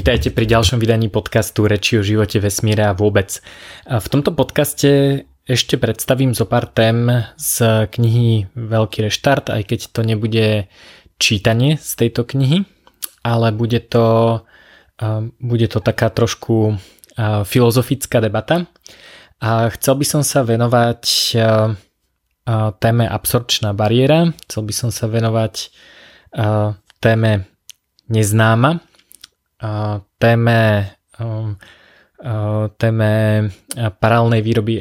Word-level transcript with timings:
Vítajte 0.00 0.32
pri 0.32 0.48
ďalšom 0.48 0.80
vydaní 0.80 1.12
podcastu 1.12 1.68
Reči 1.68 2.00
o 2.00 2.02
živote, 2.02 2.40
vesmíre 2.40 2.88
a 2.88 2.96
vôbec. 2.96 3.44
V 3.84 4.06
tomto 4.08 4.32
podcaste 4.32 5.22
ešte 5.44 5.76
predstavím 5.76 6.32
zo 6.32 6.48
pár 6.48 6.72
tém 6.72 7.28
z 7.36 7.84
knihy 7.84 8.48
Veľký 8.56 9.04
reštart, 9.04 9.52
aj 9.52 9.60
keď 9.68 9.92
to 9.92 10.00
nebude 10.00 10.72
čítanie 11.20 11.76
z 11.76 11.90
tejto 12.00 12.24
knihy, 12.24 12.64
ale 13.28 13.52
bude 13.52 13.76
to, 13.92 14.40
bude 15.36 15.68
to 15.68 15.84
taká 15.84 16.08
trošku 16.08 16.80
filozofická 17.44 18.24
debata. 18.24 18.72
A 19.36 19.68
chcel 19.68 20.00
by 20.00 20.06
som 20.08 20.22
sa 20.24 20.48
venovať 20.48 21.36
téme 22.80 23.04
absorpčná 23.04 23.76
bariéra, 23.76 24.32
chcel 24.48 24.64
by 24.64 24.72
som 24.72 24.88
sa 24.88 25.12
venovať 25.12 25.68
téme 27.04 27.44
neznáma, 28.08 28.80
téme, 30.18 30.60
téme 32.76 33.12
paralelnej 34.00 34.42
výroby 34.42 34.74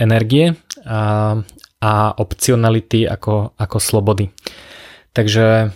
energie 0.00 0.56
a, 0.88 1.36
a 1.80 1.92
opcionality 2.16 3.04
ako, 3.04 3.52
ako 3.60 3.78
slobody. 3.78 4.32
Takže 5.12 5.72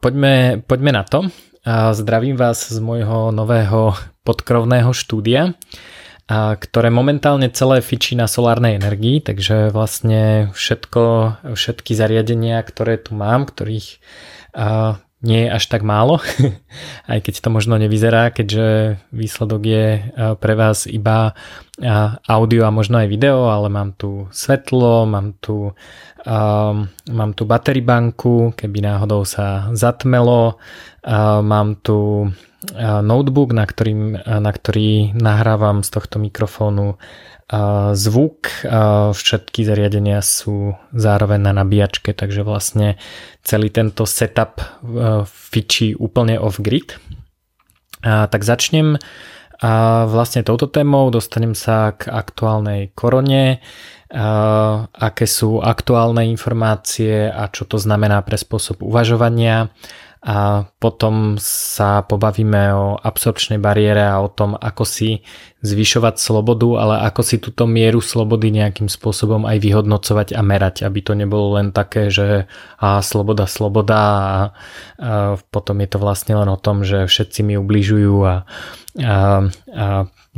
poďme, 0.00 0.60
poďme 0.68 0.92
na 0.92 1.04
to. 1.08 1.32
Zdravím 1.96 2.36
vás 2.36 2.68
z 2.68 2.78
môjho 2.82 3.32
nového 3.32 3.96
podkrovného 4.26 4.90
štúdia, 4.92 5.54
ktoré 6.32 6.88
momentálne 6.90 7.50
celé 7.50 7.82
fičí 7.82 8.14
na 8.18 8.26
solárnej 8.26 8.78
energii, 8.78 9.20
takže 9.22 9.70
vlastne 9.70 10.50
všetko, 10.54 11.02
všetky 11.54 11.92
zariadenia, 11.94 12.62
ktoré 12.62 12.98
tu 12.98 13.14
mám, 13.14 13.46
ktorých 13.46 14.00
nie 15.22 15.46
je 15.46 15.54
až 15.54 15.64
tak 15.70 15.86
málo, 15.86 16.18
aj 17.12 17.18
keď 17.22 17.34
to 17.42 17.48
možno 17.54 17.78
nevyzerá, 17.78 18.34
keďže 18.34 18.98
výsledok 19.14 19.62
je 19.62 19.86
e, 19.98 20.02
pre 20.36 20.54
vás 20.58 20.90
iba 20.90 21.32
e, 21.78 21.88
audio 22.26 22.66
a 22.66 22.74
možno 22.74 22.98
aj 22.98 23.08
video, 23.08 23.46
ale 23.46 23.70
mám 23.70 23.94
tu 23.94 24.26
svetlo, 24.34 25.06
mám 25.06 25.38
tu, 25.38 25.70
um, 26.26 26.76
mám 27.14 27.30
tu 27.38 27.42
battery 27.46 27.80
banku, 27.80 28.50
keby 28.58 28.82
náhodou 28.82 29.22
sa 29.22 29.70
zatmelo, 29.70 30.58
uh, 30.58 31.38
mám 31.42 31.78
tu 31.82 32.30
notebook, 33.02 33.50
na, 33.50 33.66
ktorým, 33.66 34.22
na 34.22 34.52
ktorý 34.54 35.18
nahrávam 35.18 35.82
z 35.82 35.90
tohto 35.90 36.22
mikrofónu 36.22 36.94
zvuk, 37.92 38.48
všetky 39.12 39.60
zariadenia 39.66 40.22
sú 40.22 40.78
zároveň 40.92 41.50
na 41.50 41.52
nabíjačke, 41.52 42.14
takže 42.16 42.46
vlastne 42.46 42.96
celý 43.44 43.68
tento 43.68 44.06
setup 44.08 44.62
fičí 45.26 45.92
úplne 45.98 46.38
off-grid. 46.40 46.96
Tak 48.02 48.40
začnem. 48.42 48.96
Vlastne 50.08 50.42
touto 50.42 50.66
témou, 50.66 51.14
dostanem 51.14 51.54
sa 51.54 51.94
k 51.94 52.10
aktuálnej 52.10 52.90
korone, 52.98 53.62
aké 54.92 55.24
sú 55.24 55.62
aktuálne 55.62 56.26
informácie 56.26 57.30
a 57.30 57.46
čo 57.46 57.64
to 57.64 57.78
znamená 57.78 58.26
pre 58.26 58.34
spôsob 58.34 58.82
uvažovania 58.82 59.70
a 60.22 60.70
potom 60.78 61.34
sa 61.42 62.06
pobavíme 62.06 62.62
o 62.78 62.94
absorpčnej 62.94 63.58
bariére 63.58 64.06
a 64.06 64.22
o 64.22 64.30
tom, 64.30 64.54
ako 64.54 64.86
si 64.86 65.26
zvyšovať 65.66 66.14
slobodu, 66.14 66.78
ale 66.78 66.94
ako 67.10 67.22
si 67.26 67.42
túto 67.42 67.66
mieru 67.66 67.98
slobody 67.98 68.54
nejakým 68.54 68.86
spôsobom 68.86 69.42
aj 69.50 69.58
vyhodnocovať 69.58 70.38
a 70.38 70.40
merať, 70.46 70.86
aby 70.86 71.02
to 71.02 71.18
nebolo 71.18 71.58
len 71.58 71.74
také, 71.74 72.06
že 72.06 72.46
a 72.78 73.02
sloboda, 73.02 73.50
sloboda 73.50 73.98
a, 73.98 74.22
a 74.22 74.38
potom 75.50 75.82
je 75.82 75.88
to 75.90 75.98
vlastne 75.98 76.38
len 76.38 76.46
o 76.46 76.58
tom, 76.58 76.86
že 76.86 77.10
všetci 77.10 77.42
mi 77.42 77.58
ubližujú 77.58 78.14
a, 78.22 78.46
a, 79.02 79.14
a 79.74 79.86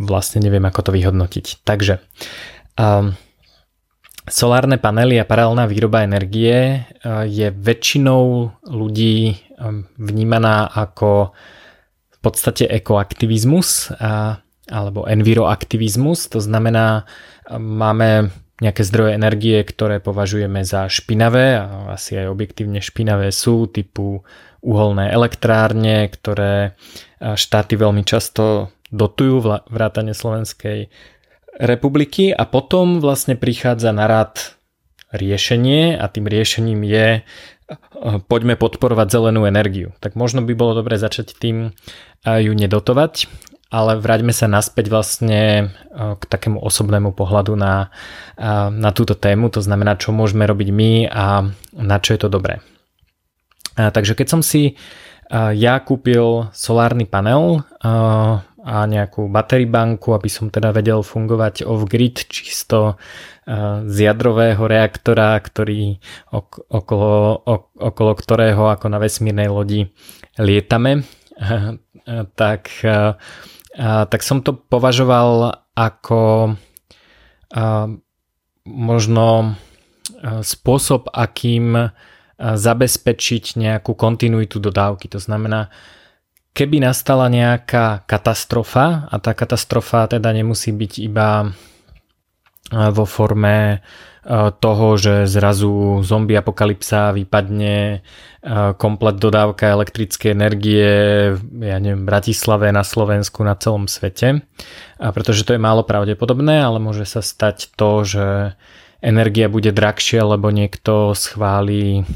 vlastne 0.00 0.40
neviem, 0.40 0.64
ako 0.64 0.80
to 0.80 0.90
vyhodnotiť. 0.96 1.60
Takže 1.60 2.00
um, 2.80 3.12
Solárne 4.24 4.80
panely 4.80 5.20
a 5.20 5.28
paralelná 5.28 5.68
výroba 5.68 6.00
energie 6.00 6.84
je 7.28 7.48
väčšinou 7.52 8.56
ľudí 8.64 9.44
Um, 9.54 9.86
vnímaná 9.94 10.66
ako 10.66 11.30
v 12.10 12.18
podstate 12.18 12.66
ekoaktivizmus 12.66 13.94
a, 14.02 14.42
alebo 14.66 15.06
enviroaktivizmus. 15.06 16.26
To 16.34 16.42
znamená, 16.42 17.06
um, 17.46 17.62
máme 17.62 18.34
nejaké 18.58 18.82
zdroje 18.82 19.14
energie, 19.14 19.62
ktoré 19.62 20.02
považujeme 20.02 20.66
za 20.66 20.90
špinavé 20.90 21.58
a 21.58 21.94
asi 21.94 22.18
aj 22.18 22.34
objektívne 22.34 22.82
špinavé 22.82 23.30
sú 23.30 23.70
typu 23.70 24.26
uholné 24.62 25.10
elektrárne, 25.10 26.06
ktoré 26.08 26.78
štáty 27.18 27.74
veľmi 27.74 28.06
často 28.06 28.70
dotujú 28.94 29.42
vrátane 29.68 30.14
Slovenskej 30.14 30.86
republiky 31.58 32.34
a 32.34 32.44
potom 32.44 32.98
vlastne 32.98 33.38
prichádza 33.38 33.94
na 33.94 34.10
rad 34.10 34.58
riešenie 35.14 35.94
a 35.94 36.04
tým 36.10 36.26
riešením 36.26 36.82
je 36.82 37.06
poďme 38.28 38.58
podporovať 38.60 39.08
zelenú 39.08 39.46
energiu. 39.48 39.94
Tak 40.02 40.18
možno 40.18 40.44
by 40.44 40.52
bolo 40.52 40.76
dobre 40.76 41.00
začať 41.00 41.32
tým 41.38 41.72
ju 42.26 42.52
nedotovať, 42.52 43.30
ale 43.72 43.96
vráťme 43.96 44.34
sa 44.36 44.50
naspäť 44.50 44.92
vlastne 44.92 45.72
k 45.94 46.22
takému 46.28 46.60
osobnému 46.60 47.16
pohľadu 47.16 47.56
na, 47.56 47.88
na 48.68 48.90
túto 48.92 49.16
tému, 49.16 49.48
to 49.48 49.64
znamená, 49.64 49.96
čo 49.96 50.12
môžeme 50.12 50.44
robiť 50.44 50.68
my 50.70 50.92
a 51.08 51.48
na 51.72 51.96
čo 52.02 52.14
je 52.14 52.20
to 52.20 52.28
dobré. 52.28 52.60
Takže 53.74 54.14
keď 54.14 54.26
som 54.28 54.42
si 54.44 54.76
ja 55.34 55.80
kúpil 55.80 56.52
solárny 56.52 57.08
panel 57.08 57.64
a 58.64 58.88
nejakú 58.88 59.28
battery 59.28 59.68
banku, 59.68 60.16
aby 60.16 60.32
som 60.32 60.48
teda 60.48 60.72
vedel 60.72 61.04
fungovať 61.04 61.68
off-grid 61.68 62.24
čisto 62.32 62.96
z 63.84 63.96
jadrového 64.00 64.64
reaktora, 64.64 65.36
ktorý 65.36 66.00
okolo, 66.72 67.44
okolo 67.76 68.12
ktorého 68.16 68.72
ako 68.72 68.88
na 68.88 68.96
vesmírnej 68.96 69.52
lodi 69.52 69.92
lietame, 70.40 71.04
tak, 72.40 72.72
tak 73.84 74.20
som 74.24 74.40
to 74.40 74.56
považoval 74.56 75.60
ako 75.76 76.56
možno 78.64 79.26
spôsob, 80.40 81.12
akým 81.12 81.92
zabezpečiť 82.40 83.44
nejakú 83.60 83.92
kontinuitu 83.92 84.56
dodávky. 84.56 85.12
To 85.12 85.20
znamená, 85.20 85.68
keby 86.54 86.80
nastala 86.80 87.26
nejaká 87.26 88.06
katastrofa, 88.06 89.10
a 89.10 89.16
tá 89.18 89.34
katastrofa 89.34 90.06
teda 90.06 90.30
nemusí 90.30 90.70
byť 90.70 90.92
iba 91.02 91.50
vo 92.72 93.04
forme 93.04 93.84
toho, 94.58 94.86
že 94.96 95.28
zrazu 95.28 96.00
zombie 96.00 96.32
apokalypsa 96.32 97.12
vypadne 97.12 98.00
komplet 98.80 99.20
dodávka 99.20 99.68
elektrickej 99.76 100.30
energie 100.32 100.88
ja 101.60 101.76
neviem, 101.76 102.00
v 102.00 102.08
Bratislave, 102.08 102.72
na 102.72 102.80
Slovensku, 102.80 103.44
na 103.44 103.52
celom 103.52 103.84
svete. 103.84 104.40
A 104.96 105.12
pretože 105.12 105.44
to 105.44 105.52
je 105.52 105.60
málo 105.60 105.84
pravdepodobné, 105.84 106.64
ale 106.64 106.80
môže 106.80 107.04
sa 107.04 107.20
stať 107.20 107.76
to, 107.76 108.08
že 108.08 108.26
energia 109.04 109.52
bude 109.52 109.68
drahšia, 109.76 110.24
lebo 110.24 110.48
niekto 110.48 111.12
schváli 111.12 112.08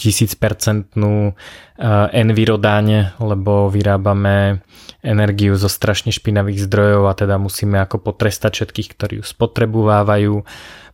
tisícpercentnú 0.00 1.36
envirodaň, 2.10 3.12
lebo 3.20 3.68
vyrábame 3.68 4.64
energiu 5.04 5.52
zo 5.60 5.68
strašne 5.68 6.16
špinavých 6.16 6.64
zdrojov 6.64 7.12
a 7.12 7.18
teda 7.18 7.36
musíme 7.36 7.76
ako 7.84 8.00
potrestať 8.00 8.64
všetkých, 8.64 8.88
ktorí 8.96 9.14
ju 9.20 9.24
spotrebovávajú. 9.26 10.34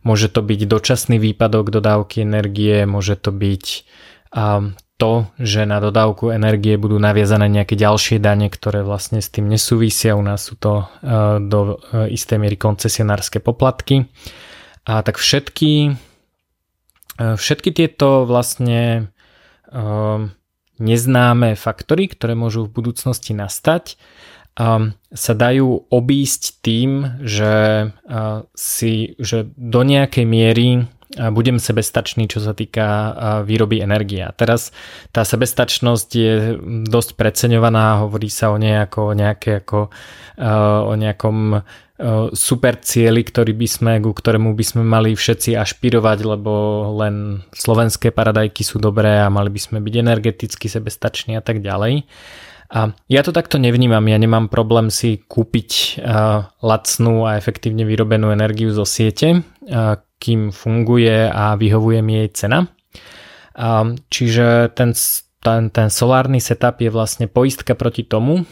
Môže 0.03 0.27
to 0.27 0.43
byť 0.43 0.59
dočasný 0.67 1.15
výpadok 1.21 1.71
dodávky 1.71 2.27
energie, 2.27 2.83
môže 2.83 3.15
to 3.15 3.31
byť 3.31 3.65
to, 5.01 5.13
že 5.41 5.65
na 5.65 5.81
dodávku 5.81 6.29
energie 6.29 6.77
budú 6.77 7.01
naviazané 7.01 7.49
nejaké 7.49 7.73
ďalšie 7.73 8.21
dane, 8.21 8.53
ktoré 8.53 8.85
vlastne 8.85 9.17
s 9.17 9.33
tým 9.33 9.49
nesúvisia. 9.49 10.13
U 10.13 10.21
nás 10.21 10.45
sú 10.45 10.59
to 10.61 10.85
do 11.41 11.81
istej 11.89 12.37
miery 12.37 12.53
koncesionárske 12.53 13.41
poplatky. 13.41 14.05
A 14.85 15.01
tak 15.01 15.17
všetky 15.17 15.97
všetky 17.37 17.71
tieto 17.75 18.23
vlastne 18.25 19.11
e, 19.67 19.81
neznáme 20.81 21.53
faktory, 21.59 22.09
ktoré 22.09 22.33
môžu 22.33 22.65
v 22.65 22.73
budúcnosti 22.81 23.35
nastať, 23.35 23.93
e, 23.93 23.95
sa 24.95 25.33
dajú 25.35 25.91
obísť 25.91 26.63
tým, 26.63 27.19
že, 27.19 27.91
si, 28.55 29.19
že 29.19 29.51
do 29.59 29.81
nejakej 29.83 30.23
miery 30.23 30.87
budem 31.11 31.59
sebestačný, 31.59 32.31
čo 32.31 32.39
sa 32.39 32.55
týka 32.55 33.11
výroby 33.43 33.83
energie. 33.83 34.23
Teraz 34.39 34.71
tá 35.11 35.27
sebestačnosť 35.27 36.09
je 36.15 36.55
dosť 36.87 37.19
preceňovaná, 37.19 38.07
hovorí 38.07 38.31
sa 38.31 38.55
o 38.55 38.55
nej 38.55 38.87
ako, 38.87 39.11
nejaké, 39.11 39.59
ako 39.59 39.91
o 40.87 40.93
nejakom 40.95 41.67
super 42.33 42.81
cieli, 42.81 43.21
ktorý 43.21 43.53
by 43.53 43.67
sme, 43.69 43.91
ku 44.01 44.09
ktorému 44.09 44.57
by 44.57 44.65
sme 44.65 44.81
mali 44.81 45.13
všetci 45.13 45.53
ašpirovať, 45.53 46.19
lebo 46.25 46.51
len 46.97 47.45
slovenské 47.53 48.09
paradajky 48.09 48.65
sú 48.65 48.81
dobré 48.81 49.21
a 49.21 49.29
mali 49.29 49.53
by 49.53 49.61
sme 49.61 49.77
byť 49.77 49.95
energeticky 50.01 50.65
sebestační 50.65 51.37
a 51.37 51.45
tak 51.45 51.61
ďalej. 51.61 52.09
A 52.71 52.95
ja 53.11 53.21
to 53.21 53.35
takto 53.35 53.59
nevnímam, 53.59 54.07
ja 54.07 54.15
nemám 54.15 54.47
problém 54.47 54.87
si 54.87 55.19
kúpiť 55.19 56.01
lacnú 56.63 57.27
a 57.27 57.35
efektívne 57.35 57.83
vyrobenú 57.83 58.31
energiu 58.31 58.71
zo 58.71 58.87
siete, 58.87 59.43
kým 60.17 60.55
funguje 60.55 61.27
a 61.27 61.59
vyhovuje 61.59 61.99
mi 61.99 62.23
jej 62.23 62.29
cena. 62.31 62.71
Čiže 64.07 64.71
ten, 64.71 64.95
ten, 65.43 65.67
ten 65.67 65.87
solárny 65.91 66.39
setup 66.39 66.79
je 66.79 66.87
vlastne 66.87 67.27
poistka 67.27 67.75
proti 67.75 68.07
tomu, 68.07 68.47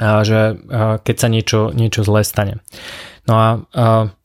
že 0.00 0.58
keď 1.06 1.16
sa 1.16 1.28
niečo, 1.30 1.60
niečo 1.70 2.02
zlé 2.02 2.26
stane. 2.26 2.58
No 3.30 3.34
a 3.38 3.46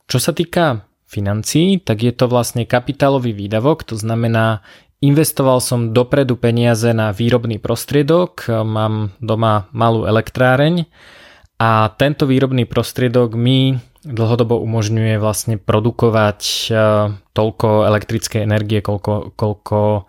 čo 0.09 0.17
sa 0.17 0.33
týka 0.33 0.89
financií, 1.05 1.77
tak 1.77 2.01
je 2.01 2.13
to 2.13 2.25
vlastne 2.25 2.65
kapitálový 2.65 3.33
výdavok, 3.37 3.85
to 3.85 3.93
znamená 3.93 4.65
Investoval 4.99 5.63
som 5.63 5.95
dopredu 5.95 6.35
peniaze 6.35 6.91
na 6.91 7.15
výrobný 7.15 7.55
prostriedok, 7.55 8.51
mám 8.67 9.15
doma 9.23 9.71
malú 9.71 10.03
elektráreň 10.03 10.91
a 11.55 11.87
tento 11.95 12.27
výrobný 12.27 12.67
prostriedok 12.67 13.31
mi 13.31 13.79
dlhodobo 14.03 14.59
umožňuje 14.59 15.15
vlastne 15.15 15.55
produkovať 15.55 16.39
e, 16.43 16.71
toľko 17.35 17.67
elektrickej 17.87 18.43
energie, 18.43 18.79
koľko, 18.79 19.35
koľko 19.39 19.79
e, 19.95 20.01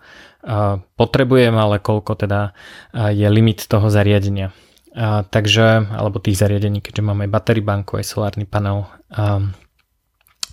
potrebujem, 0.95 1.55
ale 1.55 1.83
koľko 1.83 2.11
teda 2.15 2.51
e, 2.95 3.15
je 3.15 3.27
limit 3.27 3.67
toho 3.67 3.87
zariadenia. 3.91 4.55
Takže, 4.95 5.87
alebo 5.87 6.19
tých 6.19 6.35
zariadení, 6.35 6.83
keďže 6.83 7.03
máme 7.05 7.23
aj 7.27 7.31
battery 7.31 7.63
banku, 7.63 7.95
aj 7.95 8.05
solárny 8.11 8.43
panel. 8.43 8.91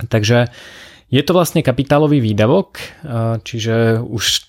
Takže 0.07 0.47
je 1.09 1.23
to 1.25 1.33
vlastne 1.33 1.65
kapitálový 1.65 2.21
výdavok, 2.21 2.77
čiže 3.41 4.05
už 4.05 4.25
e, 4.29 4.41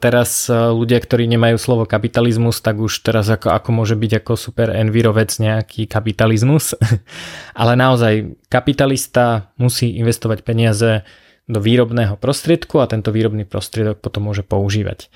teraz 0.00 0.48
e, 0.48 0.56
ľudia, 0.72 0.96
ktorí 0.96 1.28
nemajú 1.28 1.60
slovo 1.60 1.84
kapitalizmus, 1.84 2.64
tak 2.64 2.80
už 2.80 3.04
teraz 3.04 3.28
ako, 3.28 3.52
ako 3.52 3.68
môže 3.76 4.00
byť 4.00 4.24
ako 4.24 4.32
super 4.40 4.72
envirovec 4.72 5.28
nejaký 5.36 5.84
kapitalizmus. 5.84 6.72
Ale 7.60 7.76
naozaj 7.76 8.32
kapitalista 8.48 9.52
musí 9.60 10.00
investovať 10.00 10.40
peniaze 10.40 11.04
do 11.44 11.60
výrobného 11.60 12.16
prostriedku 12.16 12.80
a 12.80 12.88
tento 12.88 13.12
výrobný 13.12 13.44
prostriedok 13.44 14.00
potom 14.00 14.32
môže 14.32 14.40
používať. 14.40 15.12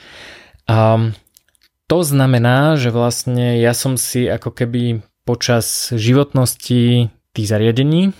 To 1.90 2.06
znamená, 2.06 2.78
že 2.78 2.94
vlastne 2.94 3.58
ja 3.58 3.74
som 3.74 3.98
si 3.98 4.30
ako 4.30 4.54
keby 4.54 5.02
počas 5.26 5.90
životnosti 5.90 7.10
tých 7.34 7.46
zariadení, 7.50 8.14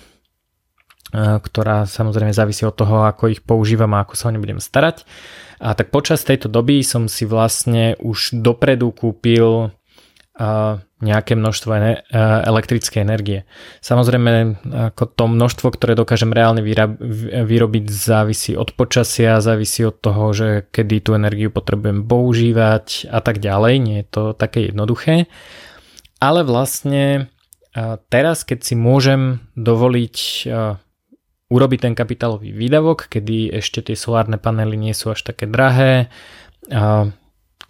ktorá 1.15 1.87
samozrejme 1.87 2.35
závisí 2.35 2.67
od 2.67 2.75
toho, 2.75 3.07
ako 3.07 3.31
ich 3.31 3.47
používam 3.47 3.95
a 3.95 4.03
ako 4.03 4.19
sa 4.19 4.29
o 4.29 4.35
ne 4.35 4.43
budem 4.43 4.59
starať. 4.59 5.07
A 5.63 5.79
tak 5.79 5.95
počas 5.95 6.27
tejto 6.27 6.51
doby 6.51 6.83
som 6.83 7.07
si 7.07 7.23
vlastne 7.31 7.95
už 8.03 8.43
dopredu 8.43 8.91
kúpil 8.91 9.71
nejaké 11.01 11.37
množstvo 11.37 11.69
elektrické 12.49 13.05
energie. 13.05 13.45
Samozrejme, 13.85 14.57
ako 14.93 15.05
to 15.13 15.25
množstvo, 15.29 15.69
ktoré 15.77 15.93
dokážem 15.93 16.33
reálne 16.33 16.65
vyrobiť, 17.45 17.85
závisí 17.93 18.57
od 18.57 18.73
počasia, 18.73 19.45
závisí 19.45 19.85
od 19.85 20.01
toho, 20.01 20.33
že 20.33 20.65
kedy 20.73 21.05
tú 21.05 21.13
energiu 21.13 21.53
potrebujem 21.53 22.09
používať 22.09 23.13
a 23.13 23.21
tak 23.21 23.45
ďalej. 23.45 23.75
Nie 23.85 23.97
je 24.01 24.09
to 24.09 24.23
také 24.33 24.73
jednoduché. 24.73 25.29
Ale 26.21 26.41
vlastne 26.41 27.29
teraz, 28.09 28.45
keď 28.49 28.65
si 28.65 28.75
môžem 28.81 29.45
dovoliť 29.61 30.17
urobiť 31.51 31.79
ten 31.83 31.93
kapitálový 31.99 32.55
výdavok, 32.55 33.13
kedy 33.13 33.61
ešte 33.61 33.93
tie 33.93 33.97
solárne 33.99 34.39
panely 34.41 34.79
nie 34.79 34.95
sú 34.97 35.13
až 35.13 35.21
také 35.27 35.45
drahé. 35.51 36.09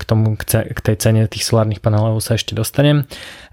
K 0.01 0.03
tomu, 0.09 0.41
k 0.41 0.81
tej 0.81 0.97
cene 0.97 1.29
tých 1.29 1.45
solárnych 1.45 1.85
panelov 1.85 2.25
sa 2.25 2.41
ešte 2.41 2.57
dostanem. 2.57 3.05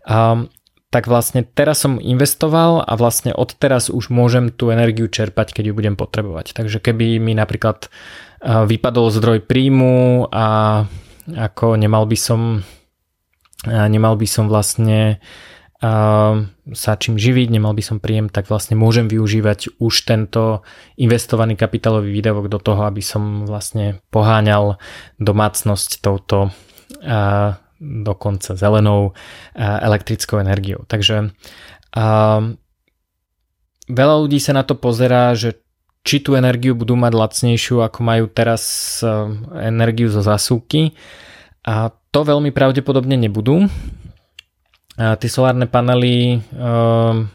A, 0.07 0.47
tak 0.87 1.11
vlastne 1.11 1.43
teraz 1.43 1.83
som 1.83 1.99
investoval 1.99 2.79
a 2.87 2.95
vlastne 2.95 3.35
odteraz 3.35 3.91
už 3.91 4.07
môžem 4.07 4.47
tú 4.47 4.71
energiu 4.71 5.11
čerpať, 5.11 5.51
keď 5.51 5.63
ju 5.69 5.73
budem 5.75 5.95
potrebovať. 5.99 6.55
Takže 6.55 6.79
keby 6.79 7.19
mi 7.19 7.35
napríklad 7.35 7.91
vypadol 8.39 9.11
zdroj 9.11 9.43
príjmu 9.43 10.31
a 10.31 10.87
ako 11.27 11.75
nemal 11.75 12.07
by 12.07 12.15
som 12.15 12.63
nemal 13.67 14.15
by 14.15 14.27
som 14.29 14.47
vlastne 14.47 15.19
sa 15.77 16.91
čím 16.97 17.21
živiť, 17.21 17.53
nemal 17.53 17.77
by 17.77 17.83
som 17.85 18.01
príjem, 18.01 18.33
tak 18.33 18.49
vlastne 18.49 18.73
môžem 18.73 19.05
využívať 19.05 19.77
už 19.77 19.93
tento 20.09 20.65
investovaný 20.97 21.53
kapitálový 21.53 22.09
výdavok 22.09 22.49
do 22.49 22.57
toho, 22.57 22.89
aby 22.89 23.05
som 23.05 23.45
vlastne 23.45 24.01
poháňal 24.09 24.81
domácnosť 25.21 26.01
touto 26.01 26.49
dokonca 27.77 28.57
zelenou 28.57 29.13
elektrickou 29.53 30.41
energiou. 30.41 30.81
Takže 30.89 31.29
veľa 33.85 34.15
ľudí 34.17 34.41
sa 34.41 34.57
na 34.57 34.65
to 34.65 34.73
pozerá, 34.73 35.37
že 35.37 35.61
či 36.01 36.25
tú 36.25 36.33
energiu 36.33 36.73
budú 36.73 36.97
mať 36.97 37.13
lacnejšiu, 37.13 37.85
ako 37.85 37.99
majú 38.01 38.25
teraz 38.31 38.97
energiu 39.61 40.09
zo 40.09 40.25
zasúky. 40.25 40.97
A 41.67 41.93
to 42.09 42.23
veľmi 42.25 42.49
pravdepodobne 42.49 43.13
nebudú, 43.19 43.69
Tie 44.97 45.29
solárne 45.29 45.69
panely, 45.69 46.41
ehm, 46.57 47.29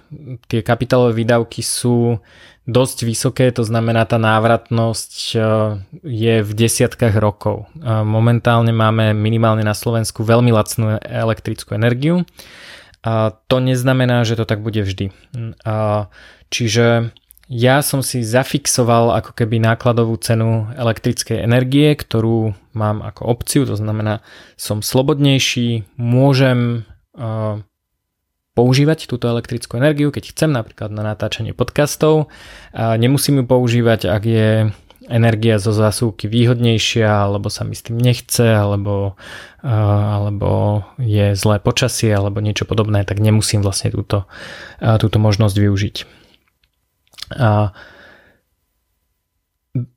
tie 0.50 0.66
kapitálové 0.66 1.22
výdavky 1.22 1.62
sú 1.62 2.18
dosť 2.66 3.06
vysoké, 3.06 3.46
to 3.54 3.62
znamená 3.62 4.02
tá 4.02 4.18
návratnosť 4.18 5.14
eh, 5.34 5.42
je 6.02 6.34
v 6.42 6.50
desiatkách 6.50 7.14
rokov. 7.22 7.70
Momentálne 7.86 8.74
máme 8.74 9.14
minimálne 9.14 9.62
na 9.62 9.78
Slovensku 9.78 10.26
veľmi 10.26 10.50
lacnú 10.50 10.98
elektrickú 11.02 11.78
energiu. 11.78 12.26
A 13.02 13.34
to 13.50 13.58
neznamená, 13.58 14.22
že 14.22 14.38
to 14.38 14.46
tak 14.46 14.62
bude 14.62 14.78
vždy. 14.78 15.10
Čiže 16.54 17.10
ja 17.50 17.82
som 17.82 18.00
si 18.00 18.22
zafixoval 18.22 19.12
ako 19.18 19.34
keby 19.34 19.58
nákladovú 19.58 20.14
cenu 20.22 20.70
elektrickej 20.72 21.42
energie, 21.42 21.92
ktorú 21.98 22.54
mám 22.72 23.02
ako 23.02 23.26
opciu, 23.26 23.66
to 23.66 23.74
znamená 23.74 24.22
som 24.54 24.80
slobodnejší, 24.80 25.84
môžem 25.98 26.86
používať 28.52 29.08
túto 29.08 29.32
elektrickú 29.32 29.80
energiu, 29.80 30.12
keď 30.12 30.36
chcem 30.36 30.52
napríklad 30.52 30.92
na 30.92 31.00
natáčanie 31.00 31.56
podcastov. 31.56 32.28
Nemusím 32.76 33.40
ju 33.40 33.44
používať, 33.48 34.12
ak 34.12 34.22
je 34.28 34.48
energia 35.10 35.58
zo 35.58 35.74
zásuvky 35.74 36.30
výhodnejšia, 36.30 37.26
alebo 37.26 37.50
sa 37.50 37.66
mi 37.66 37.74
s 37.74 37.82
tým 37.82 37.98
nechce, 37.98 38.44
alebo, 38.44 39.18
alebo 39.64 40.84
je 41.00 41.34
zlé 41.34 41.58
počasie, 41.58 42.14
alebo 42.14 42.38
niečo 42.38 42.68
podobné, 42.68 43.02
tak 43.02 43.18
nemusím 43.18 43.66
vlastne 43.66 43.90
túto, 43.90 44.30
túto 44.78 45.18
možnosť 45.18 45.56
využiť. 45.58 45.96
A 47.32 47.72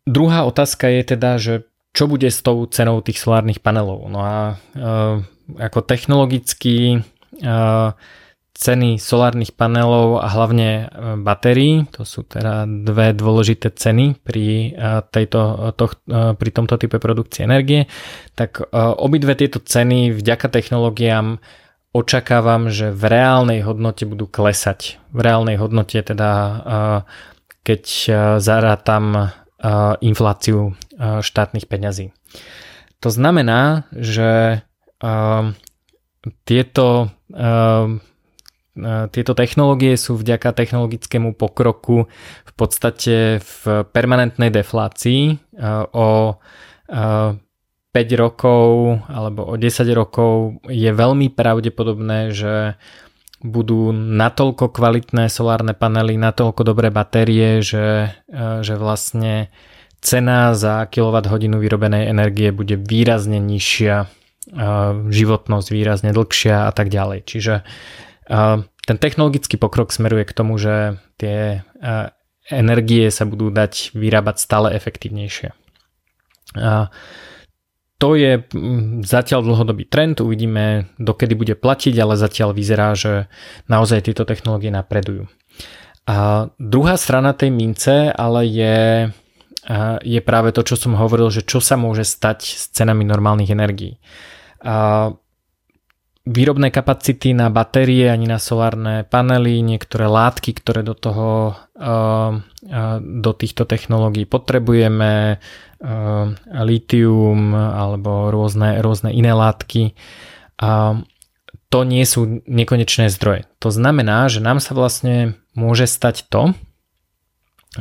druhá 0.07 0.47
otázka 0.47 0.87
je 0.89 1.01
teda, 1.03 1.31
že 1.37 1.53
čo 1.91 2.07
bude 2.07 2.31
s 2.31 2.39
tou 2.39 2.63
cenou 2.65 3.03
tých 3.03 3.19
solárnych 3.19 3.59
panelov. 3.59 4.07
No 4.09 4.19
a 4.23 4.37
ako 5.59 5.85
technologicky 5.85 7.03
ceny 8.55 8.95
solárnych 9.03 9.51
panelov 9.51 10.23
a 10.23 10.31
hlavne 10.31 10.69
e, 10.71 10.83
batérií, 11.19 11.83
to 11.91 12.07
sú 12.07 12.23
teda 12.23 12.63
dve 12.63 13.11
dôležité 13.11 13.67
ceny 13.75 14.15
pri, 14.23 14.71
e, 14.71 15.03
tejto, 15.11 15.75
to, 15.75 15.91
e, 16.07 16.31
pri 16.39 16.49
tomto 16.55 16.79
type 16.79 16.95
produkcie 17.03 17.43
energie, 17.43 17.91
tak 18.33 18.63
obidve 18.71 19.35
tieto 19.35 19.59
ceny 19.59 20.15
vďaka 20.15 20.47
technológiám 20.47 21.43
očakávam, 21.91 22.71
že 22.71 22.95
v 22.95 23.03
reálnej 23.07 23.59
hodnote 23.63 24.07
budú 24.07 24.27
klesať. 24.27 24.99
V 25.11 25.19
reálnej 25.23 25.55
hodnote 25.59 25.95
teda 25.99 26.31
keď 27.63 27.83
zarátam 28.43 29.31
infláciu 30.03 30.75
štátnych 30.99 31.71
peňazí. 31.71 32.11
To 32.99 33.07
znamená, 33.07 33.87
že 33.95 34.61
tieto 36.45 36.87
tieto 39.07 39.31
technológie 39.31 39.95
sú 39.95 40.19
vďaka 40.19 40.51
technologickému 40.51 41.39
pokroku 41.39 42.11
v 42.43 42.53
podstate 42.59 43.39
v 43.39 43.87
permanentnej 43.87 44.51
deflácii. 44.51 45.39
O 45.95 46.35
5 47.95 47.95
rokov 48.19 48.99
alebo 49.07 49.47
o 49.47 49.55
10 49.55 49.87
rokov 49.95 50.59
je 50.67 50.91
veľmi 50.91 51.31
pravdepodobné, 51.31 52.35
že 52.35 52.75
budú 53.39 53.95
natoľko 53.95 54.75
kvalitné 54.75 55.31
solárne 55.31 55.71
panely, 55.71 56.19
natoľko 56.19 56.67
dobré 56.67 56.91
batérie, 56.91 57.63
že, 57.63 58.11
že 58.59 58.75
vlastne 58.75 59.47
cena 60.03 60.51
za 60.51 60.83
kWh 60.91 61.31
vyrobenej 61.39 62.11
energie 62.11 62.51
bude 62.51 62.75
výrazne 62.75 63.39
nižšia, 63.39 64.11
životnosť 65.09 65.67
výrazne 65.73 66.13
dlhšia 66.13 66.69
a 66.69 66.71
tak 66.75 66.93
ďalej. 66.93 67.25
Čiže 67.25 67.65
ten 68.85 68.97
technologický 69.01 69.57
pokrok 69.57 69.89
smeruje 69.89 70.29
k 70.29 70.35
tomu, 70.37 70.61
že 70.61 71.01
tie 71.17 71.65
energie 72.53 73.09
sa 73.09 73.25
budú 73.25 73.49
dať 73.49 73.97
vyrábať 73.97 74.35
stále 74.37 74.77
efektívnejšie. 74.77 75.49
to 77.97 78.09
je 78.13 78.43
zatiaľ 79.07 79.41
dlhodobý 79.41 79.87
trend, 79.87 80.19
uvidíme 80.19 80.91
dokedy 80.99 81.33
bude 81.33 81.55
platiť, 81.55 81.95
ale 81.97 82.19
zatiaľ 82.19 82.51
vyzerá, 82.51 82.91
že 82.93 83.31
naozaj 83.71 84.11
tieto 84.11 84.27
technológie 84.27 84.69
napredujú. 84.69 85.31
A 86.05 86.47
druhá 86.61 87.01
strana 87.01 87.33
tej 87.33 87.49
mince 87.49 88.13
ale 88.13 88.45
je, 88.45 89.09
je 90.05 90.19
práve 90.21 90.53
to, 90.53 90.61
čo 90.61 90.77
som 90.77 90.93
hovoril, 90.93 91.33
že 91.33 91.41
čo 91.41 91.57
sa 91.57 91.79
môže 91.79 92.05
stať 92.05 92.45
s 92.45 92.69
cenami 92.69 93.07
normálnych 93.07 93.49
energií. 93.49 93.97
Výrobné 96.25 96.73
kapacity 96.73 97.37
na 97.37 97.53
batérie 97.53 98.09
ani 98.09 98.25
na 98.25 98.41
solárne 98.41 99.05
panely, 99.05 99.61
niektoré 99.61 100.09
látky, 100.09 100.57
ktoré 100.57 100.81
do 100.81 100.97
toho 100.97 101.53
do 102.99 103.31
týchto 103.37 103.69
technológií 103.69 104.25
potrebujeme, 104.25 105.37
litium 106.49 107.53
alebo 107.53 108.33
rôzne, 108.33 108.81
rôzne 108.81 109.13
iné 109.13 109.37
látky. 109.37 109.93
To 111.69 111.79
nie 111.85 112.05
sú 112.09 112.41
nekonečné 112.49 113.13
zdroje. 113.13 113.45
To 113.61 113.69
znamená, 113.69 114.25
že 114.25 114.41
nám 114.41 114.57
sa 114.57 114.73
vlastne 114.73 115.37
môže 115.53 115.85
stať 115.85 116.25
to, 116.25 116.57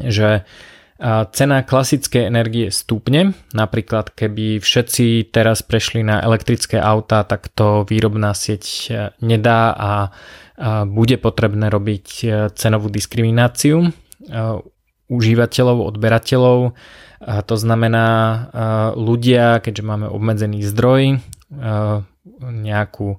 že 0.05 0.45
cena 1.05 1.61
klasickej 1.61 2.33
energie 2.33 2.73
stúpne. 2.73 3.37
Napríklad 3.53 4.09
keby 4.17 4.57
všetci 4.65 5.29
teraz 5.29 5.61
prešli 5.61 6.01
na 6.01 6.25
elektrické 6.25 6.81
autá, 6.81 7.29
tak 7.29 7.53
to 7.53 7.85
výrobná 7.85 8.33
sieť 8.33 8.65
e, 8.65 8.93
nedá 9.21 9.77
a 9.77 9.93
bude 10.87 11.19
potrebné 11.19 11.67
robiť 11.67 12.07
e, 12.23 12.27
cenovú 12.57 12.89
diskrimináciu 12.89 13.85
e, 13.85 13.89
užívateľov, 15.13 15.93
odberateľov. 15.93 16.59
To 17.25 17.57
znamená 17.57 18.09
ľudia, 18.97 19.61
keďže 19.65 19.81
máme 19.81 20.13
obmedzený 20.13 20.61
zdroj, 20.65 21.25
nejakú 22.41 23.17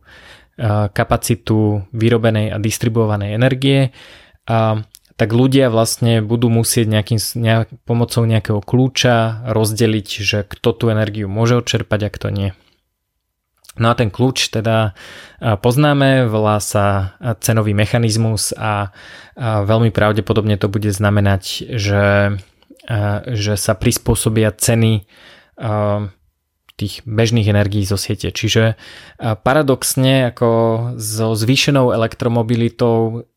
kapacitu 0.93 1.85
vyrobenej 1.89 2.53
a 2.53 2.61
distribuovanej 2.61 3.33
energie, 3.33 3.89
tak 5.15 5.31
ľudia 5.31 5.71
vlastne 5.71 6.19
budú 6.19 6.51
musieť 6.51 6.91
nejakým, 6.91 7.19
nejak, 7.39 7.67
pomocou 7.87 8.27
nejakého 8.27 8.59
kľúča 8.59 9.47
rozdeliť, 9.47 10.07
že 10.19 10.43
kto 10.43 10.69
tú 10.75 10.85
energiu 10.91 11.31
môže 11.31 11.55
odčerpať 11.55 11.99
a 12.03 12.09
kto 12.11 12.27
nie. 12.35 12.49
No 13.75 13.91
a 13.91 13.95
ten 13.95 14.07
kľúč 14.07 14.55
teda 14.55 14.95
poznáme, 15.39 16.31
volá 16.31 16.63
sa 16.63 17.15
cenový 17.43 17.75
mechanizmus 17.75 18.55
a 18.55 18.95
veľmi 19.39 19.91
pravdepodobne 19.91 20.55
to 20.55 20.71
bude 20.71 20.87
znamenať, 20.95 21.75
že, 21.75 22.39
že 23.27 23.53
sa 23.59 23.73
prispôsobia 23.75 24.55
ceny 24.55 25.03
tých 26.75 27.03
bežných 27.07 27.51
energií 27.51 27.83
zo 27.87 27.99
siete. 27.99 28.31
Čiže 28.31 28.79
paradoxne 29.19 30.31
ako 30.31 30.49
so 30.95 31.35
zvýšenou 31.35 31.91
elektromobilitou 31.91 33.27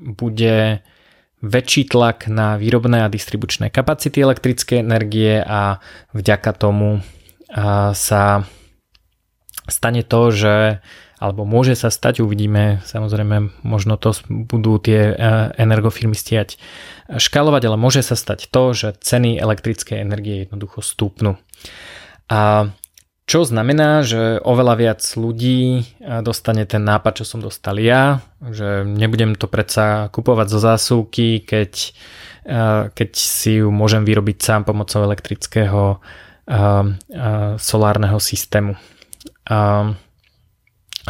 bude 0.00 0.80
väčší 1.40 1.88
tlak 1.88 2.28
na 2.28 2.60
výrobné 2.60 3.04
a 3.04 3.12
distribučné 3.12 3.72
kapacity 3.72 4.20
elektrickej 4.20 4.84
energie 4.84 5.40
a 5.40 5.80
vďaka 6.12 6.52
tomu 6.52 7.00
sa 7.96 8.44
stane 9.64 10.02
to, 10.04 10.20
že 10.30 10.54
alebo 11.20 11.44
môže 11.44 11.76
sa 11.76 11.92
stať, 11.92 12.24
uvidíme, 12.24 12.80
samozrejme, 12.88 13.60
možno 13.60 14.00
to 14.00 14.16
budú 14.24 14.80
tie 14.80 15.12
e, 15.12 15.14
energofirmy 15.60 16.16
stiať 16.16 16.56
škálovať, 17.12 17.68
ale 17.68 17.76
môže 17.76 18.00
sa 18.00 18.16
stať 18.16 18.48
to, 18.48 18.72
že 18.72 18.96
ceny 19.04 19.36
elektrickej 19.36 20.00
energie 20.00 20.48
jednoducho 20.48 20.80
stúpnu. 20.80 21.36
A 22.32 22.72
čo 23.30 23.46
znamená, 23.46 24.02
že 24.02 24.42
oveľa 24.42 24.74
viac 24.74 25.00
ľudí 25.14 25.86
dostane 26.26 26.66
ten 26.66 26.82
nápad, 26.82 27.22
čo 27.22 27.24
som 27.30 27.38
dostal 27.38 27.78
ja, 27.78 28.18
že 28.42 28.82
nebudem 28.82 29.38
to 29.38 29.46
predsa 29.46 30.10
kupovať 30.10 30.46
zo 30.50 30.58
zásuvky, 30.58 31.46
keď, 31.46 31.94
keď 32.90 33.10
si 33.14 33.62
ju 33.62 33.70
môžem 33.70 34.02
vyrobiť 34.02 34.42
sám 34.42 34.66
pomocou 34.66 35.06
elektrického 35.06 36.02
solárneho 37.54 38.18
systému 38.18 38.74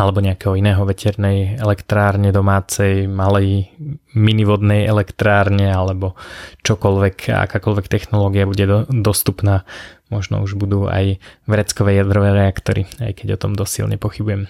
alebo 0.00 0.24
nejakého 0.24 0.56
iného 0.56 0.80
veternej 0.88 1.60
elektrárne 1.60 2.32
domácej, 2.32 3.04
malej 3.04 3.68
minivodnej 4.16 4.88
elektrárne 4.88 5.68
alebo 5.68 6.16
čokoľvek, 6.64 7.28
akákoľvek 7.28 7.86
technológia 7.92 8.48
bude 8.48 8.64
do, 8.64 8.78
dostupná. 8.88 9.68
Možno 10.08 10.40
už 10.40 10.56
budú 10.56 10.88
aj 10.88 11.20
vreckové 11.44 12.00
jadrové 12.00 12.32
reaktory, 12.32 12.88
aj 12.98 13.20
keď 13.20 13.36
o 13.36 13.40
tom 13.44 13.52
dosil 13.52 13.86
nepochybujem. 13.86 14.48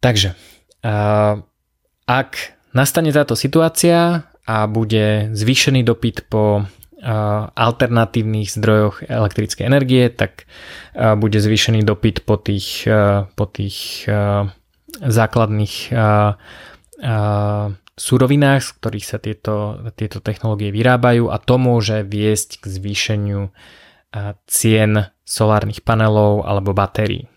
Takže, 0.00 0.32
ak 2.08 2.30
nastane 2.72 3.12
táto 3.12 3.36
situácia 3.36 4.24
a 4.48 4.56
bude 4.64 5.30
zvýšený 5.36 5.84
dopyt 5.84 6.32
po 6.32 6.64
alternatívnych 7.54 8.50
zdrojoch 8.50 9.06
elektrickej 9.06 9.64
energie, 9.66 10.10
tak 10.10 10.50
bude 10.94 11.38
zvýšený 11.38 11.86
dopyt 11.86 12.26
po 12.26 12.34
tých, 12.38 12.90
po 13.38 13.44
tých 13.46 14.08
základných 14.98 15.74
surovinách, 17.98 18.62
z 18.62 18.70
ktorých 18.78 19.06
sa 19.06 19.18
tieto, 19.22 19.78
tieto 19.94 20.18
technológie 20.18 20.74
vyrábajú 20.74 21.30
a 21.30 21.38
to 21.38 21.54
môže 21.58 22.02
viesť 22.02 22.62
k 22.62 22.64
zvýšeniu 22.66 23.54
cien 24.50 24.92
solárnych 25.22 25.84
panelov 25.84 26.46
alebo 26.48 26.72
batérií. 26.74 27.28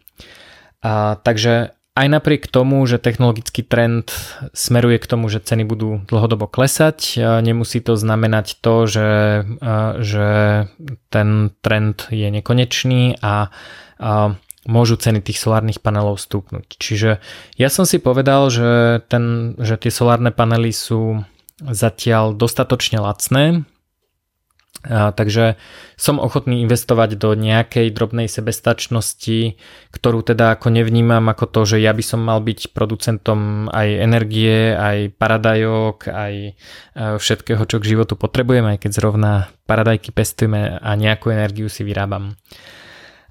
A, 0.82 1.20
takže 1.22 1.76
aj 1.92 2.08
napriek 2.08 2.48
tomu, 2.48 2.80
že 2.88 3.04
technologický 3.04 3.68
trend 3.68 4.16
smeruje 4.56 4.96
k 4.96 5.10
tomu, 5.12 5.28
že 5.28 5.44
ceny 5.44 5.68
budú 5.68 6.00
dlhodobo 6.08 6.48
klesať, 6.48 7.20
nemusí 7.44 7.84
to 7.84 8.00
znamenať 8.00 8.64
to, 8.64 8.88
že, 8.88 9.12
že 10.00 10.30
ten 11.12 11.52
trend 11.60 12.08
je 12.08 12.32
nekonečný 12.32 13.20
a, 13.20 13.52
a 14.00 14.12
môžu 14.64 14.96
ceny 14.96 15.20
tých 15.20 15.44
solárnych 15.44 15.84
panelov 15.84 16.16
stúpnuť. 16.24 16.80
Čiže 16.80 17.20
ja 17.60 17.68
som 17.68 17.84
si 17.84 18.00
povedal, 18.00 18.48
že, 18.48 19.04
ten, 19.12 19.58
že 19.60 19.76
tie 19.76 19.92
solárne 19.92 20.32
panely 20.32 20.72
sú 20.72 21.28
zatiaľ 21.60 22.32
dostatočne 22.32 23.04
lacné, 23.04 23.68
a, 24.82 25.14
takže 25.14 25.62
som 25.94 26.18
ochotný 26.18 26.66
investovať 26.66 27.14
do 27.14 27.38
nejakej 27.38 27.94
drobnej 27.94 28.26
sebestačnosti, 28.26 29.62
ktorú 29.94 30.26
teda 30.26 30.58
ako 30.58 30.74
nevnímam 30.74 31.22
ako 31.30 31.46
to, 31.46 31.62
že 31.76 31.78
ja 31.86 31.94
by 31.94 32.02
som 32.02 32.26
mal 32.26 32.42
byť 32.42 32.74
producentom 32.74 33.70
aj 33.70 33.88
energie, 34.02 34.74
aj 34.74 35.14
paradajok, 35.22 36.10
aj 36.10 36.34
e, 36.34 36.52
všetkého, 36.98 37.62
čo 37.70 37.78
k 37.78 37.90
životu 37.94 38.18
potrebujem, 38.18 38.74
aj 38.74 38.82
keď 38.82 38.92
zrovna 38.98 39.54
paradajky 39.70 40.10
pestujeme 40.10 40.82
a 40.82 40.90
nejakú 40.98 41.30
energiu 41.30 41.70
si 41.70 41.86
vyrábam. 41.86 42.34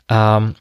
A, 0.07 0.55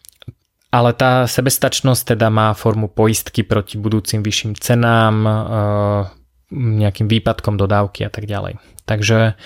ale 0.74 0.90
tá 0.98 1.30
sebestačnosť 1.30 2.18
teda 2.18 2.34
má 2.34 2.58
formu 2.58 2.90
poistky 2.90 3.46
proti 3.46 3.78
budúcim 3.78 4.26
vyšším 4.26 4.58
cenám, 4.58 5.16
e, 5.22 5.32
nejakým 6.50 7.06
výpadkom 7.06 7.62
dodávky 7.62 8.10
a 8.10 8.10
tak 8.10 8.26
ďalej. 8.26 8.58
Takže 8.90 9.38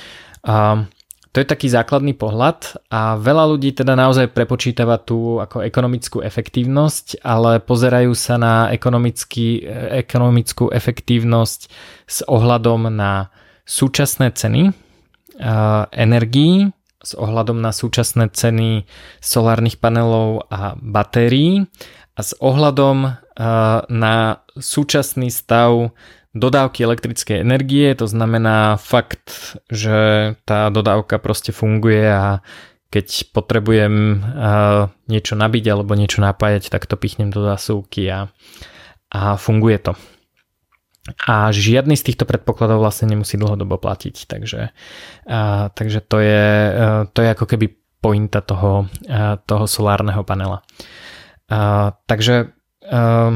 a, 0.47 0.87
to 1.33 1.41
je 1.41 1.49
taký 1.49 1.65
základný 1.65 2.13
pohľad 2.13 2.77
a 2.93 3.17
veľa 3.17 3.57
ľudí 3.57 3.73
teda 3.73 3.97
naozaj 3.97 4.29
prepočítava 4.37 5.01
tú 5.01 5.41
ako 5.41 5.65
ekonomickú 5.65 6.21
efektívnosť, 6.21 7.25
ale 7.25 7.57
pozerajú 7.57 8.13
sa 8.13 8.37
na 8.37 8.69
ekonomickú 9.97 10.69
efektívnosť 10.69 11.59
s 12.05 12.17
ohľadom 12.29 12.85
na 12.93 13.33
súčasné 13.65 14.29
ceny 14.29 14.77
energií, 15.89 16.69
s 17.01 17.11
ohľadom 17.17 17.57
na 17.65 17.73
súčasné 17.73 18.29
ceny 18.29 18.85
solárnych 19.17 19.81
panelov 19.81 20.45
a 20.53 20.77
batérií 20.77 21.65
a 22.13 22.21
s 22.21 22.37
ohľadom 22.37 23.09
na 23.89 24.15
súčasný 24.53 25.33
stav 25.33 25.89
dodávky 26.33 26.81
elektrickej 26.81 27.45
energie, 27.45 27.93
to 27.93 28.09
znamená 28.09 28.77
fakt, 28.81 29.57
že 29.69 30.33
tá 30.49 30.73
dodávka 30.73 31.21
proste 31.21 31.53
funguje 31.53 32.09
a 32.09 32.41
keď 32.93 33.33
potrebujem 33.33 34.21
niečo 35.09 35.33
nabiť 35.33 35.65
alebo 35.69 35.97
niečo 35.97 36.21
napájať, 36.21 36.69
tak 36.69 36.85
to 36.85 36.93
pichnem 36.97 37.33
do 37.33 37.41
zásuvky 37.41 38.05
a, 38.09 38.29
a 39.09 39.37
funguje 39.37 39.81
to. 39.81 39.93
A 41.25 41.51
žiadny 41.51 41.97
z 41.99 42.13
týchto 42.13 42.23
predpokladov 42.23 42.79
vlastne 42.79 43.11
nemusí 43.11 43.35
dlhodobo 43.35 43.81
platiť, 43.81 44.29
takže, 44.29 44.71
a, 45.25 45.67
takže 45.73 45.99
to, 46.05 46.17
je, 46.21 46.47
to 47.11 47.19
je 47.25 47.29
ako 47.33 47.45
keby 47.49 47.75
pointa 47.99 48.39
toho, 48.39 48.87
toho 49.43 49.65
solárneho 49.67 50.23
panela. 50.23 50.61
A, 51.49 51.91
takže 52.07 52.55
a, 52.87 53.35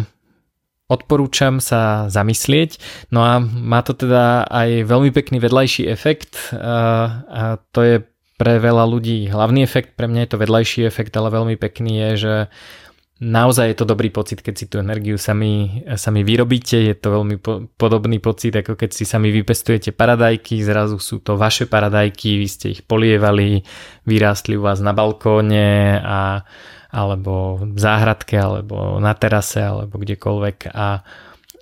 odporúčam 0.87 1.59
sa 1.59 2.07
zamyslieť. 2.07 2.79
No 3.11 3.23
a 3.23 3.43
má 3.43 3.83
to 3.83 3.91
teda 3.91 4.47
aj 4.47 4.87
veľmi 4.87 5.11
pekný 5.11 5.37
vedľajší 5.43 5.83
efekt 5.87 6.55
a 6.55 7.59
to 7.75 7.79
je 7.83 7.95
pre 8.37 8.61
veľa 8.61 8.85
ľudí 8.85 9.27
hlavný 9.33 9.65
efekt, 9.65 9.97
pre 9.97 10.05
mňa 10.05 10.21
je 10.23 10.31
to 10.31 10.41
vedľajší 10.41 10.81
efekt, 10.85 11.11
ale 11.17 11.33
veľmi 11.33 11.57
pekný 11.57 11.93
je, 11.97 12.11
že 12.15 12.33
naozaj 13.17 13.73
je 13.73 13.77
to 13.81 13.89
dobrý 13.89 14.13
pocit, 14.13 14.45
keď 14.45 14.53
si 14.53 14.65
tú 14.69 14.77
energiu 14.77 15.17
sami, 15.17 15.81
sami 15.97 16.21
vyrobíte, 16.21 16.77
je 16.77 16.93
to 16.93 17.17
veľmi 17.17 17.41
po, 17.41 17.65
podobný 17.73 18.21
pocit, 18.21 18.53
ako 18.53 18.77
keď 18.77 18.93
si 18.93 19.09
sami 19.09 19.33
vypestujete 19.33 19.89
paradajky, 19.89 20.61
zrazu 20.61 21.01
sú 21.01 21.17
to 21.17 21.33
vaše 21.33 21.65
paradajky, 21.65 22.37
vy 22.37 22.47
ste 22.47 22.65
ich 22.77 22.85
polievali, 22.85 23.65
vyrástli 24.05 24.53
u 24.53 24.61
vás 24.61 24.85
na 24.85 24.93
balkóne 24.93 25.97
a, 25.97 26.45
alebo 26.97 27.61
v 27.61 27.77
záhradke, 27.77 28.33
alebo 28.33 28.97
na 28.97 29.13
terase, 29.13 29.61
alebo 29.61 30.01
kdekoľvek 30.01 30.73
a, 30.73 31.05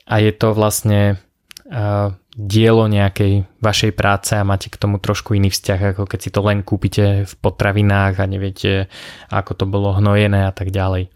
a 0.07 0.15
je 0.23 0.31
to 0.31 0.55
vlastne 0.55 1.19
uh, 1.67 2.15
dielo 2.35 2.87
nejakej 2.87 3.47
vašej 3.59 3.91
práce 3.95 4.31
a 4.35 4.47
máte 4.47 4.71
k 4.71 4.79
tomu 4.79 4.99
trošku 4.99 5.35
iný 5.35 5.51
vzťah, 5.51 5.95
ako 5.95 6.03
keď 6.07 6.19
si 6.19 6.29
to 6.31 6.39
len 6.43 6.63
kúpite 6.63 7.27
v 7.27 7.33
potravinách 7.43 8.19
a 8.19 8.25
neviete, 8.27 8.87
ako 9.27 9.51
to 9.55 9.65
bolo 9.67 9.95
hnojené 9.95 10.47
a 10.47 10.51
tak 10.55 10.71
ďalej. 10.71 11.11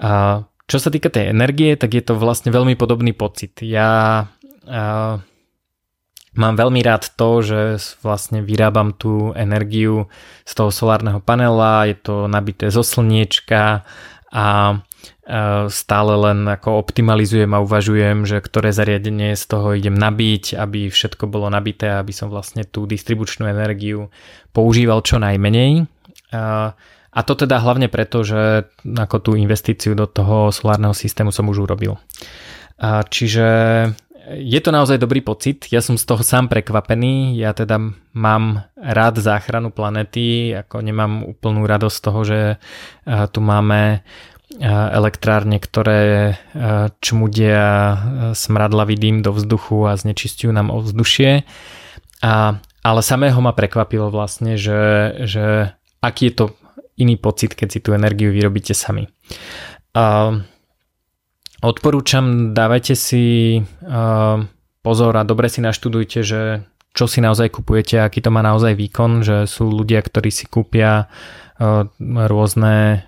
A 0.00 0.44
čo 0.68 0.76
sa 0.80 0.88
týka 0.88 1.12
tej 1.12 1.32
energie, 1.32 1.76
tak 1.76 1.92
je 1.92 2.04
to 2.04 2.16
vlastne 2.16 2.48
veľmi 2.48 2.76
podobný 2.80 3.12
pocit. 3.12 3.60
Ja 3.60 4.24
a, 4.64 5.20
mám 6.32 6.54
veľmi 6.56 6.80
rád 6.80 7.12
to, 7.16 7.44
že 7.44 7.60
vlastne 8.00 8.40
vyrábam 8.40 8.96
tú 8.96 9.36
energiu 9.36 10.08
z 10.48 10.52
toho 10.56 10.70
solárneho 10.72 11.20
panela, 11.20 11.84
je 11.88 11.96
to 11.96 12.26
nabité 12.28 12.72
zo 12.72 12.80
slniečka 12.80 13.84
a 14.32 14.46
stále 15.70 16.12
len 16.18 16.50
ako 16.50 16.82
optimalizujem 16.82 17.46
a 17.54 17.62
uvažujem, 17.62 18.26
že 18.26 18.42
ktoré 18.42 18.74
zariadenie 18.74 19.38
z 19.38 19.44
toho 19.46 19.70
idem 19.78 19.94
nabiť, 19.94 20.58
aby 20.58 20.90
všetko 20.90 21.30
bolo 21.30 21.46
nabité, 21.46 21.94
aby 21.94 22.10
som 22.10 22.26
vlastne 22.26 22.66
tú 22.66 22.90
distribučnú 22.90 23.46
energiu 23.46 24.10
používal 24.50 24.98
čo 25.06 25.22
najmenej. 25.22 25.86
A 27.12 27.20
to 27.22 27.32
teda 27.38 27.62
hlavne 27.62 27.86
preto, 27.86 28.26
že 28.26 28.66
ako 28.82 29.16
tú 29.22 29.30
investíciu 29.38 29.94
do 29.94 30.10
toho 30.10 30.50
solárneho 30.50 30.96
systému 30.96 31.30
som 31.30 31.46
už 31.46 31.70
urobil. 31.70 32.02
Čiže 32.82 33.46
je 34.30 34.60
to 34.62 34.70
naozaj 34.70 35.02
dobrý 35.02 35.20
pocit, 35.20 35.66
ja 35.72 35.82
som 35.82 35.98
z 35.98 36.04
toho 36.06 36.22
sám 36.22 36.46
prekvapený, 36.46 37.34
ja 37.34 37.50
teda 37.50 37.78
mám 38.14 38.68
rád 38.78 39.18
záchranu 39.18 39.74
planety, 39.74 40.54
ako 40.54 40.78
nemám 40.78 41.26
úplnú 41.26 41.66
radosť 41.66 41.96
z 41.96 42.02
toho, 42.02 42.20
že 42.22 42.40
tu 43.34 43.40
máme 43.42 44.06
elektrárne, 44.92 45.56
ktoré 45.56 46.36
čmudia 47.00 47.64
smradlavý 48.36 49.00
dým 49.00 49.24
do 49.24 49.32
vzduchu 49.32 49.88
a 49.88 49.96
znečistujú 49.96 50.52
nám 50.52 50.68
ovzdušie. 50.68 51.48
A, 52.22 52.60
ale 52.84 53.00
samého 53.00 53.40
ma 53.40 53.56
prekvapilo 53.56 54.12
vlastne, 54.12 54.60
že, 54.60 55.16
že 55.24 55.72
aký 56.04 56.30
je 56.30 56.34
to 56.36 56.46
iný 57.00 57.16
pocit, 57.16 57.56
keď 57.56 57.68
si 57.72 57.80
tú 57.80 57.96
energiu 57.96 58.30
vyrobíte 58.30 58.76
sami. 58.76 59.08
A, 59.96 60.36
odporúčam, 61.62 62.52
dávajte 62.52 62.94
si 62.98 63.24
a, 63.86 64.42
pozor 64.82 65.14
a 65.16 65.22
dobre 65.22 65.46
si 65.46 65.62
naštudujte, 65.62 66.20
že 66.26 66.66
čo 66.92 67.08
si 67.08 67.24
naozaj 67.24 67.48
kupujete, 67.48 67.96
aký 68.02 68.20
to 68.20 68.28
má 68.28 68.44
naozaj 68.44 68.76
výkon, 68.76 69.24
že 69.24 69.48
sú 69.48 69.72
ľudia, 69.72 70.04
ktorí 70.04 70.28
si 70.28 70.44
kúpia 70.44 71.08
rôzne 72.02 73.06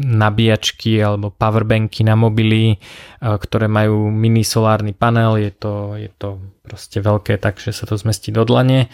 nabíjačky 0.00 0.98
alebo 1.04 1.30
powerbanky 1.30 2.02
na 2.02 2.16
mobily, 2.18 2.80
ktoré 3.20 3.66
majú 3.70 4.10
mini 4.10 4.42
solárny 4.42 4.96
panel, 4.96 5.38
je 5.38 5.52
to, 5.54 5.74
je 6.00 6.10
to 6.16 6.40
proste 6.66 6.98
veľké, 6.98 7.38
takže 7.38 7.70
sa 7.76 7.84
to 7.86 7.94
zmestí 8.00 8.34
do 8.34 8.42
dlane. 8.42 8.90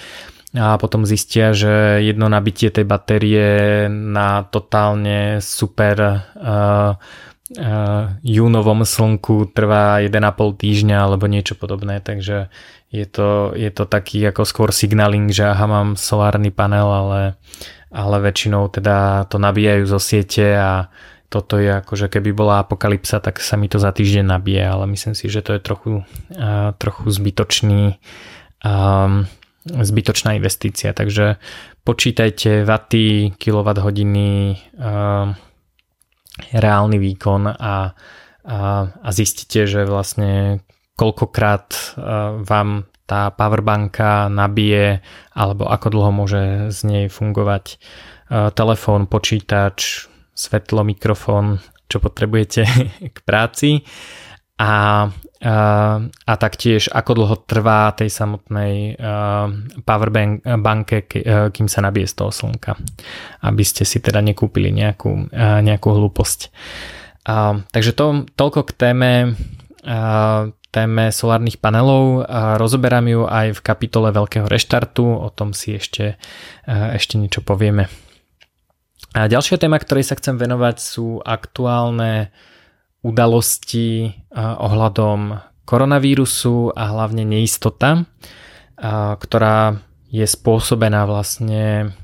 A 0.57 0.81
potom 0.81 1.05
zistia, 1.05 1.53
že 1.53 2.01
jedno 2.01 2.33
nabitie 2.33 2.73
tej 2.73 2.89
batérie 2.89 3.85
na 3.93 4.41
totálne 4.49 5.43
super 5.45 5.97
uh, 6.01 6.17
uh, 6.41 6.93
júnovom 8.27 8.83
slnku 8.83 9.55
trvá 9.55 10.03
1,5 10.03 10.11
týždňa 10.59 10.97
alebo 10.99 11.31
niečo 11.31 11.55
podobné, 11.55 12.03
takže 12.03 12.51
je 12.91 13.07
to, 13.07 13.55
je 13.55 13.71
to 13.71 13.87
taký 13.87 14.27
ako 14.27 14.43
skôr 14.43 14.71
signaling, 14.75 15.31
že 15.31 15.47
aha, 15.47 15.67
mám 15.71 15.89
solárny 15.95 16.51
panel, 16.51 16.91
ale 16.91 17.21
ale 17.97 18.19
väčšinou 18.19 18.69
teda 18.69 19.25
to 19.31 19.39
nabíjajú 19.39 19.87
zo 19.87 19.97
siete 20.03 20.59
a 20.59 20.91
toto 21.27 21.59
je 21.59 21.71
ako, 21.71 21.97
že 21.99 22.07
keby 22.07 22.31
bola 22.35 22.63
apokalypsa, 22.63 23.19
tak 23.19 23.43
sa 23.43 23.59
mi 23.59 23.67
to 23.67 23.83
za 23.83 23.91
týždeň 23.91 24.27
nabije, 24.27 24.63
ale 24.63 24.85
myslím 24.95 25.15
si, 25.17 25.27
že 25.27 25.43
to 25.43 25.59
je 25.59 25.61
trochu, 25.63 25.93
uh, 26.03 26.71
trochu 26.79 27.03
zbytočný 27.11 27.99
um, 28.63 29.27
zbytočná 29.67 30.39
investícia, 30.39 30.95
takže 30.95 31.43
počítajte 31.83 32.63
waty, 32.63 33.35
kilowatt 33.35 33.83
hodiny, 33.83 34.63
uh, 34.79 35.35
reálny 36.53 36.99
výkon 37.01 37.49
a, 37.49 37.55
a, 37.57 37.77
a 38.89 39.09
zistíte, 39.13 39.65
že 39.65 39.89
vlastne 39.89 40.61
koľkokrát 40.97 41.67
uh, 41.73 42.41
vám 42.41 42.89
tá 43.07 43.31
powerbanka 43.31 44.27
nabije 44.27 45.01
alebo 45.33 45.71
ako 45.71 45.87
dlho 45.95 46.11
môže 46.13 46.43
z 46.75 46.79
nej 46.85 47.05
fungovať 47.07 47.65
e, 47.71 47.77
telefón, 48.51 49.07
počítač, 49.07 50.11
svetlo, 50.35 50.83
mikrofón, 50.83 51.63
čo 51.87 52.03
potrebujete 52.03 52.67
k 53.15 53.19
práci. 53.23 53.87
A, 54.59 55.07
a, 55.43 56.35
taktiež 56.41 56.89
ako 56.89 57.11
dlho 57.13 57.37
trvá 57.45 57.93
tej 57.93 58.09
samotnej 58.09 58.97
uh, 58.97 59.53
powerbanke, 59.85 61.09
kým 61.53 61.69
sa 61.69 61.81
nabije 61.85 62.09
z 62.09 62.15
toho 62.17 62.33
slnka, 62.33 62.73
aby 63.45 63.65
ste 63.65 63.85
si 63.85 64.01
teda 64.01 64.25
nekúpili 64.25 64.73
nejakú, 64.73 65.29
nejakú 65.37 65.89
hlúposť. 65.93 66.41
Takže 67.69 67.93
to, 67.93 68.25
toľko 68.39 68.61
k 68.71 68.73
téme 68.79 69.13
téme 70.77 71.09
solárnych 71.09 71.57
panelov. 71.57 72.29
Rozoberám 72.61 73.07
ju 73.09 73.23
aj 73.25 73.57
v 73.57 73.65
kapitole 73.65 74.13
veľkého 74.13 74.45
reštartu, 74.45 75.09
o 75.09 75.33
tom 75.33 75.57
si 75.57 75.73
ešte, 75.73 76.21
ešte 76.69 77.17
niečo 77.17 77.41
povieme. 77.41 77.89
A 79.17 79.25
ďalšia 79.25 79.57
téma, 79.57 79.81
ktorej 79.81 80.05
sa 80.05 80.19
chcem 80.21 80.37
venovať 80.37 80.77
sú 80.77 81.25
aktuálne 81.25 82.29
udalosti 83.07 84.11
ohľadom 84.35 85.39
koronavírusu 85.63 86.75
a 86.75 86.83
hlavne 86.91 87.23
neistota, 87.23 88.03
ktorá 89.23 89.79
je 90.11 90.27
spôsobená 90.27 91.07
vlastne 91.07 91.95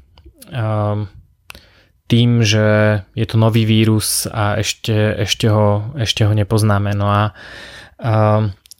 tým, 2.07 2.31
že 2.45 2.67
je 3.19 3.27
to 3.27 3.37
nový 3.41 3.67
vírus 3.67 4.31
a 4.31 4.63
ešte, 4.63 4.95
ešte, 5.19 5.51
ho, 5.51 5.97
ešte 5.99 6.23
ho 6.23 6.33
nepoznáme. 6.35 6.95
No 6.95 7.11
a 7.11 7.23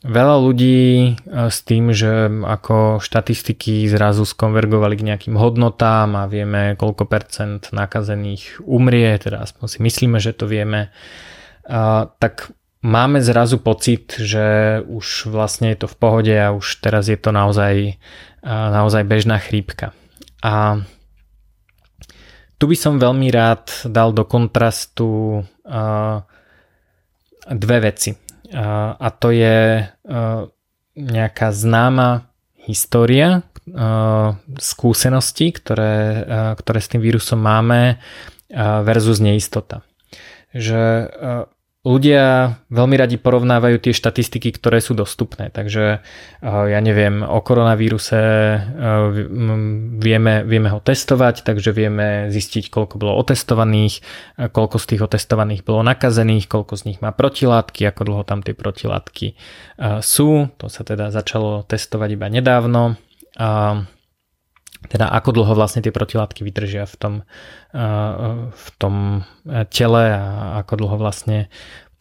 Veľa 0.03 0.35
ľudí 0.35 1.15
s 1.31 1.63
tým, 1.63 1.95
že 1.95 2.27
ako 2.27 2.99
štatistiky 2.99 3.87
zrazu 3.87 4.27
skonvergovali 4.27 4.99
k 4.99 5.07
nejakým 5.07 5.39
hodnotám 5.39 6.19
a 6.19 6.27
vieme, 6.27 6.75
koľko 6.75 7.07
percent 7.07 7.71
nakazených 7.71 8.59
umrie, 8.67 9.15
teda 9.15 9.47
aspoň 9.47 9.65
si 9.71 9.79
myslíme, 9.79 10.19
že 10.19 10.35
to 10.35 10.43
vieme, 10.43 10.91
tak 12.19 12.51
máme 12.83 13.23
zrazu 13.23 13.57
pocit, 13.57 14.19
že 14.19 14.79
už 14.83 15.31
vlastne 15.31 15.71
je 15.71 15.83
to 15.83 15.87
v 15.87 15.95
pohode 15.95 16.35
a 16.35 16.51
už 16.51 16.83
teraz 16.83 17.07
je 17.07 17.15
to 17.15 17.31
naozaj, 17.31 17.95
naozaj 18.43 19.03
bežná 19.07 19.39
chrípka. 19.39 19.95
A 20.43 20.83
tu 22.59 22.67
by 22.67 22.75
som 22.75 22.99
veľmi 22.99 23.31
rád 23.31 23.87
dal 23.87 24.11
do 24.11 24.27
kontrastu 24.27 25.41
dve 27.43 27.77
veci 27.79 28.15
a 28.99 29.07
to 29.15 29.31
je 29.31 29.83
nejaká 30.99 31.47
známa 31.55 32.27
história, 32.67 33.43
skúsenosti, 34.59 35.55
ktoré, 35.55 36.27
ktoré 36.59 36.79
s 36.83 36.91
tým 36.91 36.99
vírusom 36.99 37.39
máme 37.39 37.99
versus 38.83 39.23
neistota. 39.23 39.87
Že 40.53 40.81
ľudia 41.83 42.55
veľmi 42.71 42.95
radi 42.95 43.19
porovnávajú 43.19 43.75
tie 43.83 43.93
štatistiky, 43.93 44.55
ktoré 44.55 44.79
sú 44.79 44.95
dostupné. 44.95 45.51
Takže 45.51 45.99
eh, 45.99 46.47
ja 46.47 46.79
neviem, 46.79 47.21
o 47.21 47.39
koronavíruse 47.43 48.19
eh, 48.19 48.61
vieme, 49.99 50.33
vieme 50.47 50.69
ho 50.71 50.79
testovať, 50.79 51.43
takže 51.43 51.75
vieme 51.75 52.31
zistiť, 52.31 52.71
koľko 52.71 52.95
bolo 52.95 53.19
otestovaných, 53.19 53.99
koľko 54.39 54.79
z 54.79 54.85
tých 54.95 55.01
otestovaných 55.03 55.61
bolo 55.67 55.83
nakazených, 55.83 56.47
koľko 56.47 56.73
z 56.79 56.83
nich 56.91 56.99
má 57.03 57.11
protilátky, 57.11 57.83
ako 57.91 58.01
dlho 58.07 58.23
tam 58.23 58.39
tie 58.41 58.55
protilátky 58.55 59.35
sú. 59.99 60.47
To 60.57 60.67
sa 60.71 60.81
teda 60.87 61.11
začalo 61.11 61.67
testovať 61.67 62.09
iba 62.15 62.27
nedávno. 62.31 62.95
Teda 64.87 65.09
ako 65.09 65.41
dlho 65.41 65.53
vlastne 65.55 65.79
tie 65.79 65.95
protilátky 65.95 66.43
vydržia 66.43 66.83
v 66.83 66.95
tom, 66.99 67.13
v 68.51 68.67
tom 68.77 69.23
tele 69.71 70.03
a 70.11 70.59
ako 70.63 70.73
dlho 70.83 70.95
vlastne 70.99 71.47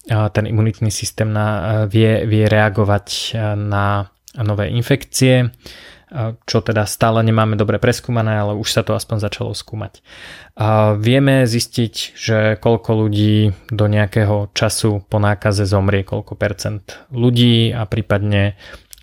ten 0.09 0.45
imunitný 0.51 0.90
systém 0.90 1.31
na, 1.31 1.87
vie, 1.87 2.27
vie 2.27 2.51
reagovať 2.51 3.38
na 3.55 4.11
nové 4.35 4.75
infekcie. 4.75 5.55
čo 6.45 6.61
teda 6.61 6.85
stále 6.85 7.25
nemáme 7.25 7.57
dobre 7.57 7.81
preskúmané, 7.81 8.37
ale 8.37 8.53
už 8.53 8.68
sa 8.68 8.83
to 8.85 8.92
aspoň 8.92 9.16
začalo 9.25 9.57
skúmať. 9.57 10.05
A 10.61 10.92
vieme 11.01 11.49
zistiť, 11.49 11.95
že 12.12 12.38
koľko 12.61 13.07
ľudí 13.07 13.57
do 13.73 13.88
nejakého 13.88 14.53
času 14.53 15.01
po 15.09 15.16
nákaze 15.16 15.64
zomrie, 15.64 16.05
koľko 16.05 16.37
percent 16.37 16.85
ľudí 17.09 17.73
a 17.73 17.88
prípadne 17.88 18.61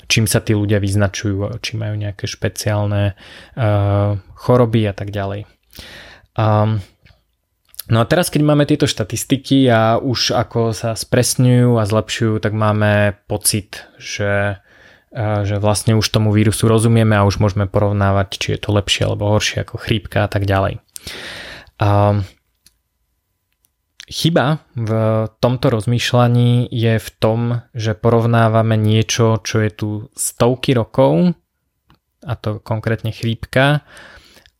čím 0.09 0.25
sa 0.25 0.41
tí 0.41 0.57
ľudia 0.57 0.81
vyznačujú, 0.81 1.61
či 1.61 1.77
majú 1.77 1.93
nejaké 1.93 2.25
špeciálne 2.25 3.13
uh, 3.13 4.17
choroby 4.33 4.89
a 4.89 4.93
tak 4.97 5.13
ďalej. 5.13 5.45
Um, 6.33 6.81
no 7.87 8.01
a 8.01 8.05
teraz, 8.09 8.33
keď 8.33 8.41
máme 8.41 8.65
tieto 8.65 8.89
štatistiky 8.89 9.69
a 9.69 10.01
už 10.01 10.33
ako 10.33 10.73
sa 10.73 10.97
spresňujú 10.97 11.77
a 11.77 11.85
zlepšujú, 11.85 12.41
tak 12.41 12.57
máme 12.57 13.21
pocit, 13.29 13.85
že, 14.01 14.57
uh, 15.13 15.45
že 15.45 15.61
vlastne 15.61 15.93
už 15.93 16.09
tomu 16.09 16.33
vírusu 16.33 16.65
rozumieme 16.65 17.13
a 17.13 17.29
už 17.29 17.37
môžeme 17.37 17.69
porovnávať, 17.69 18.27
či 18.41 18.47
je 18.57 18.59
to 18.65 18.73
lepšie 18.73 19.05
alebo 19.05 19.29
horšie 19.29 19.61
ako 19.61 19.77
chrípka 19.77 20.25
a 20.25 20.29
tak 20.33 20.49
ďalej. 20.49 20.81
Um, 21.77 22.25
Chyba 24.09 24.65
v 24.73 24.91
tomto 25.37 25.69
rozmýšľaní 25.69 26.65
je 26.73 26.97
v 26.97 27.09
tom, 27.21 27.61
že 27.77 27.93
porovnávame 27.93 28.73
niečo, 28.73 29.37
čo 29.45 29.61
je 29.61 29.69
tu 29.69 29.89
stovky 30.17 30.73
rokov, 30.73 31.37
a 32.25 32.33
to 32.33 32.57
konkrétne 32.59 33.13
chrípka, 33.13 33.85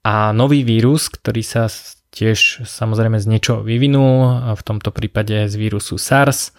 a 0.05 0.31
nový 0.31 0.61
vírus, 0.61 1.09
ktorý 1.09 1.41
sa 1.41 1.65
tiež 2.13 2.63
samozrejme 2.63 3.17
z 3.17 3.25
niečoho 3.25 3.65
vyvinul, 3.65 4.53
v 4.53 4.61
tomto 4.61 4.93
prípade 4.93 5.49
z 5.49 5.55
vírusu 5.57 5.97
SARS, 5.97 6.53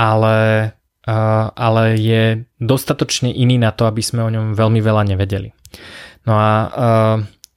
ale, 0.00 0.38
ale 1.54 1.84
je 2.00 2.44
dostatočne 2.56 3.30
iný 3.30 3.60
na 3.60 3.70
to, 3.70 3.84
aby 3.84 4.00
sme 4.00 4.24
o 4.24 4.32
ňom 4.32 4.56
veľmi 4.56 4.80
veľa 4.80 5.12
nevedeli. 5.12 5.52
No 6.24 6.34
a 6.40 6.52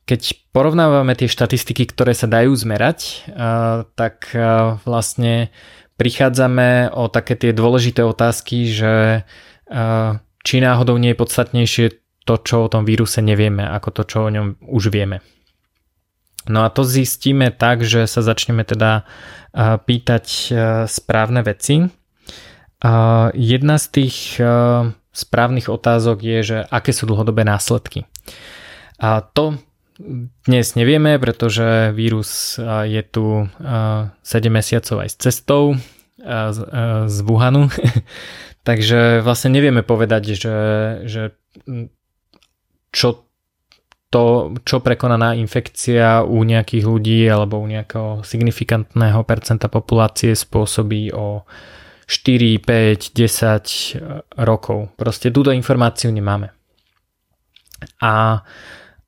keď 0.05 0.53
porovnávame 0.53 1.17
tie 1.17 1.25
štatistiky, 1.25 1.89
ktoré 1.89 2.13
sa 2.13 2.29
dajú 2.29 2.53
zmerať, 2.53 3.25
tak 3.97 4.29
vlastne 4.85 5.49
prichádzame 5.97 6.93
o 6.93 7.09
také 7.09 7.33
tie 7.33 7.51
dôležité 7.51 8.05
otázky, 8.05 8.69
že 8.69 9.25
či 10.45 10.55
náhodou 10.61 11.01
nie 11.01 11.17
je 11.17 11.21
podstatnejšie 11.21 11.85
to, 12.25 12.35
čo 12.41 12.65
o 12.65 12.71
tom 12.71 12.85
víruse 12.85 13.21
nevieme, 13.21 13.65
ako 13.65 13.89
to, 14.01 14.03
čo 14.05 14.17
o 14.25 14.33
ňom 14.33 14.61
už 14.61 14.93
vieme. 14.93 15.25
No 16.45 16.61
a 16.61 16.69
to 16.69 16.85
zistíme 16.85 17.49
tak, 17.49 17.81
že 17.81 18.05
sa 18.05 18.21
začneme 18.21 18.61
teda 18.61 19.09
pýtať 19.57 20.25
správne 20.85 21.41
veci. 21.41 21.89
Jedna 23.33 23.75
z 23.81 23.85
tých 23.89 24.37
správnych 25.15 25.65
otázok 25.65 26.17
je, 26.21 26.39
že 26.45 26.57
aké 26.69 26.93
sú 26.93 27.09
dlhodobé 27.09 27.41
následky. 27.41 28.05
A 29.01 29.25
to 29.25 29.57
dnes 30.45 30.75
nevieme, 30.75 31.15
pretože 31.19 31.91
vírus 31.95 32.59
je 32.85 33.03
tu 33.03 33.47
7 33.59 34.19
mesiacov 34.51 35.07
aj 35.07 35.09
s 35.09 35.15
cestou 35.15 35.63
z 37.05 37.17
Wuhanu. 37.23 37.71
Takže 38.67 39.21
vlastne 39.21 39.53
nevieme 39.53 39.85
povedať, 39.85 40.35
že, 40.35 40.57
že 41.05 41.23
čo 42.89 43.29
to, 44.09 44.55
čo 44.63 44.79
prekonaná 44.79 45.35
infekcia 45.35 46.23
u 46.23 46.41
nejakých 46.47 46.85
ľudí 46.87 47.21
alebo 47.27 47.59
u 47.59 47.67
nejakého 47.67 48.23
signifikantného 48.23 49.21
percenta 49.27 49.67
populácie 49.67 50.31
spôsobí 50.31 51.11
o 51.11 51.43
4, 52.07 52.63
5, 52.63 53.11
10 53.11 54.39
rokov. 54.39 54.93
Proste 54.95 55.33
túto 55.33 55.51
informáciu 55.51 56.15
nemáme. 56.15 56.53
A, 58.01 58.39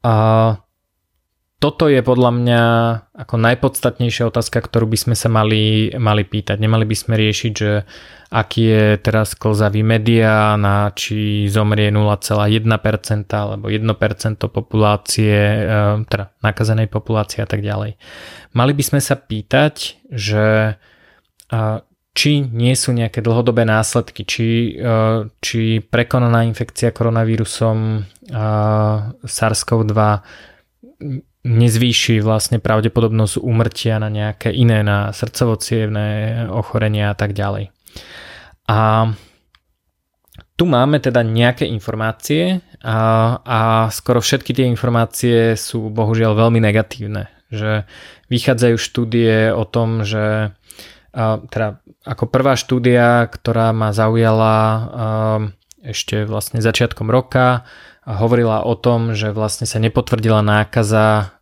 a 0.04 0.14
toto 1.58 1.90
je 1.90 2.06
podľa 2.06 2.32
mňa 2.38 2.62
ako 3.18 3.36
najpodstatnejšia 3.42 4.30
otázka, 4.30 4.62
ktorú 4.62 4.94
by 4.94 4.98
sme 4.98 5.16
sa 5.18 5.26
mali, 5.26 5.90
mali 5.98 6.22
pýtať. 6.22 6.62
Nemali 6.62 6.86
by 6.86 6.94
sme 6.94 7.18
riešiť, 7.18 7.54
že 7.58 7.82
aký 8.30 8.62
je 8.70 8.86
teraz 9.02 9.34
klzavý 9.34 9.82
medián 9.82 10.62
a 10.62 10.94
či 10.94 11.50
zomrie 11.50 11.90
0,1% 11.90 12.46
alebo 13.34 13.74
1% 13.74 13.90
populácie, 14.54 15.34
e, 15.34 16.06
teda 16.06 16.30
nakazenej 16.46 16.94
populácie 16.94 17.42
a 17.42 17.50
tak 17.50 17.66
ďalej. 17.66 17.98
Mali 18.54 18.74
by 18.78 18.84
sme 18.86 19.02
sa 19.02 19.18
pýtať, 19.18 19.98
že 20.14 20.78
či 22.18 22.32
nie 22.44 22.76
sú 22.76 22.92
nejaké 22.92 23.22
dlhodobé 23.24 23.64
následky, 23.64 24.26
či, 24.26 24.78
e, 24.78 24.94
či 25.42 25.82
prekonaná 25.82 26.46
infekcia 26.46 26.94
koronavírusom 26.94 28.06
SARS-CoV-2 29.26 30.02
nezvýši 31.46 32.20
vlastne 32.24 32.58
pravdepodobnosť 32.58 33.40
úmrtia 33.40 34.02
na 34.02 34.10
nejaké 34.10 34.50
iné, 34.50 34.82
na 34.82 35.14
srdcovo 35.14 35.60
ochorenia 36.52 37.14
a 37.14 37.16
tak 37.16 37.38
ďalej. 37.38 37.70
A 38.68 39.12
tu 40.58 40.66
máme 40.66 40.98
teda 40.98 41.22
nejaké 41.22 41.70
informácie 41.70 42.66
a, 42.82 42.98
a 43.46 43.60
skoro 43.94 44.20
všetky 44.20 44.58
tie 44.58 44.66
informácie 44.66 45.54
sú 45.54 45.94
bohužiaľ 45.94 46.34
veľmi 46.34 46.58
negatívne. 46.58 47.30
Že 47.54 47.88
vychádzajú 48.28 48.76
štúdie 48.76 49.54
o 49.54 49.64
tom, 49.64 50.04
že 50.04 50.52
a, 51.14 51.24
teda 51.48 51.80
ako 52.04 52.26
prvá 52.28 52.58
štúdia, 52.58 53.30
ktorá 53.30 53.72
ma 53.72 53.94
zaujala 53.94 54.58
a, 54.58 54.80
ešte 55.86 56.26
vlastne 56.28 56.60
začiatkom 56.60 57.08
roka, 57.08 57.64
hovorila 58.08 58.64
o 58.64 58.72
tom, 58.80 59.12
že 59.12 59.36
vlastne 59.36 59.68
sa 59.68 59.84
nepotvrdila 59.84 60.40
nákaza 60.40 61.36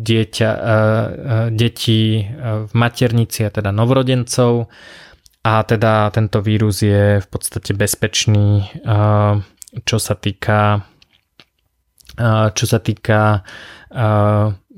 dieťa, 0.00 0.50
detí 1.52 2.32
v 2.64 2.72
maternici 2.72 3.44
a 3.44 3.52
teda 3.52 3.68
novrodencov 3.68 4.72
a 5.44 5.60
teda 5.68 6.08
tento 6.16 6.40
vírus 6.40 6.80
je 6.80 7.20
v 7.20 7.26
podstate 7.28 7.76
bezpečný, 7.76 8.64
čo 9.84 9.96
sa 10.00 10.16
týka 10.16 10.88
čo 12.54 12.64
sa 12.70 12.78
týka 12.78 13.42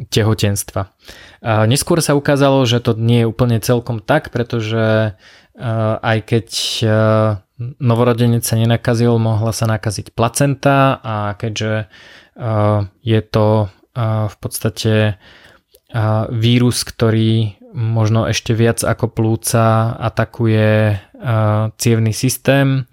tehotenstva. 0.08 0.82
Neskôr 1.68 2.00
sa 2.00 2.16
ukázalo, 2.16 2.64
že 2.64 2.80
to 2.80 2.96
nie 2.96 3.24
je 3.24 3.30
úplne 3.30 3.60
celkom 3.60 4.00
tak, 4.00 4.32
pretože 4.32 5.16
aj 6.00 6.18
keď 6.24 6.48
novorodenec 7.58 8.44
sa 8.44 8.60
nenakazil, 8.60 9.16
mohla 9.16 9.52
sa 9.52 9.64
nakaziť 9.64 10.12
placenta 10.12 11.00
a 11.00 11.32
keďže 11.40 11.88
je 13.00 13.20
to 13.24 13.72
v 14.02 14.36
podstate 14.40 15.16
vírus, 16.28 16.84
ktorý 16.84 17.56
možno 17.72 18.28
ešte 18.28 18.52
viac 18.52 18.84
ako 18.84 19.08
plúca 19.08 19.96
atakuje 19.96 21.00
cievný 21.80 22.12
systém, 22.12 22.84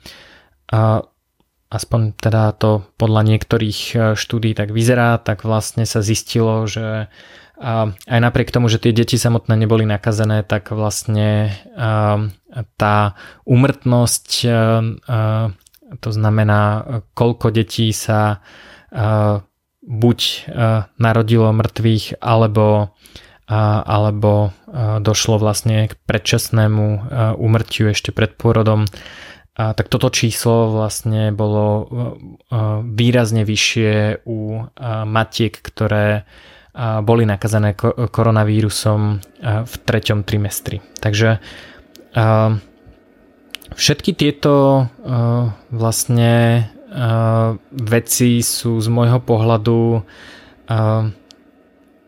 aspoň 1.73 2.01
teda 2.15 2.55
to 2.55 2.87
podľa 2.95 3.21
niektorých 3.35 3.79
štúdí 4.15 4.55
tak 4.55 4.71
vyzerá, 4.71 5.19
tak 5.19 5.43
vlastne 5.43 5.83
sa 5.83 5.99
zistilo, 5.99 6.63
že 6.69 7.11
a 7.59 7.93
aj 7.93 8.19
napriek 8.19 8.49
tomu, 8.49 8.67
že 8.69 8.81
tie 8.81 8.93
deti 8.93 9.17
samotné 9.17 9.53
neboli 9.53 9.85
nakazené, 9.85 10.41
tak 10.41 10.73
vlastne 10.73 11.53
tá 12.77 12.97
umrtnosť, 13.45 14.27
to 15.99 16.09
znamená, 16.09 16.61
koľko 17.13 17.53
detí 17.53 17.93
sa 17.93 18.41
buď 19.83 20.19
narodilo 20.97 21.53
mŕtvych, 21.53 22.21
alebo 22.23 22.93
alebo 23.53 24.55
došlo 25.03 25.35
vlastne 25.35 25.91
k 25.91 25.93
predčasnému 26.07 27.11
úmrtiu 27.35 27.91
ešte 27.91 28.15
pred 28.15 28.31
pôrodom, 28.39 28.87
tak 29.53 29.91
toto 29.91 30.07
číslo 30.09 30.71
vlastne 30.71 31.35
bolo 31.35 31.91
výrazne 32.87 33.43
vyššie 33.43 34.23
u 34.25 34.63
matiek, 35.05 35.53
ktoré 35.53 36.23
boli 36.77 37.23
nakazané 37.29 37.77
koronavírusom 38.09 39.01
v 39.41 39.73
treťom 39.85 40.25
trimestri. 40.25 40.81
Takže 40.97 41.37
všetky 43.77 44.11
tieto 44.17 44.85
vlastne 45.69 46.65
veci 47.69 48.41
sú 48.41 48.81
z 48.81 48.87
môjho 48.89 49.21
pohľadu 49.21 50.01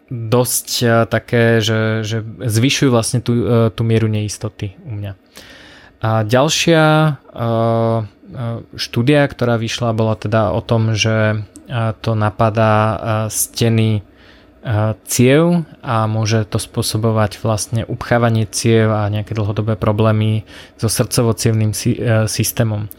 dosť 0.05 0.67
také, 1.09 1.61
že, 1.61 2.05
že 2.05 2.21
zvyšujú 2.25 2.89
vlastne 2.89 3.21
tú, 3.21 3.69
tú 3.69 3.81
mieru 3.81 4.09
neistoty 4.09 4.77
u 4.85 4.93
mňa. 4.97 5.13
A 6.05 6.21
ďalšia 6.21 7.17
štúdia, 8.77 9.21
ktorá 9.25 9.57
vyšla, 9.57 9.97
bola 9.97 10.13
teda 10.17 10.53
o 10.53 10.61
tom, 10.61 10.93
že 10.93 11.45
to 12.01 12.11
napadá 12.13 12.73
steny 13.33 14.05
ciev 15.05 15.61
a 15.85 16.09
môže 16.09 16.41
to 16.49 16.57
spôsobovať 16.57 17.37
vlastne 17.45 17.85
upchávanie 17.85 18.49
ciev 18.49 18.89
a 18.89 19.05
nejaké 19.13 19.37
dlhodobé 19.37 19.77
problémy 19.77 20.41
so 20.81 20.89
srdcovo 20.89 21.37
systémom. 22.25 22.89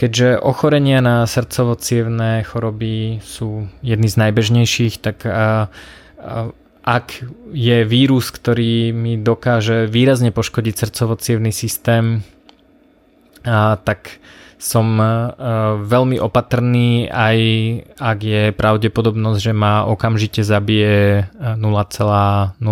keďže 0.00 0.40
ochorenia 0.40 1.04
na 1.04 1.28
srdcovo 1.28 1.76
choroby 2.42 3.20
sú 3.20 3.68
jedny 3.84 4.08
z 4.08 4.16
najbežnejších, 4.18 4.94
tak 5.04 5.22
ak 6.82 7.06
je 7.54 7.78
vírus, 7.86 8.34
ktorý 8.34 8.90
mi 8.90 9.14
dokáže 9.20 9.86
výrazne 9.86 10.34
poškodiť 10.34 10.74
srdcovo 10.74 11.14
systém, 11.52 12.26
tak 13.84 14.18
som 14.62 14.94
veľmi 15.82 16.22
opatrný, 16.22 17.10
aj 17.10 17.38
ak 17.98 18.18
je 18.22 18.42
pravdepodobnosť, 18.54 19.40
že 19.42 19.50
ma 19.50 19.82
okamžite 19.90 20.46
zabije 20.46 21.26
0,01%. 21.34 22.62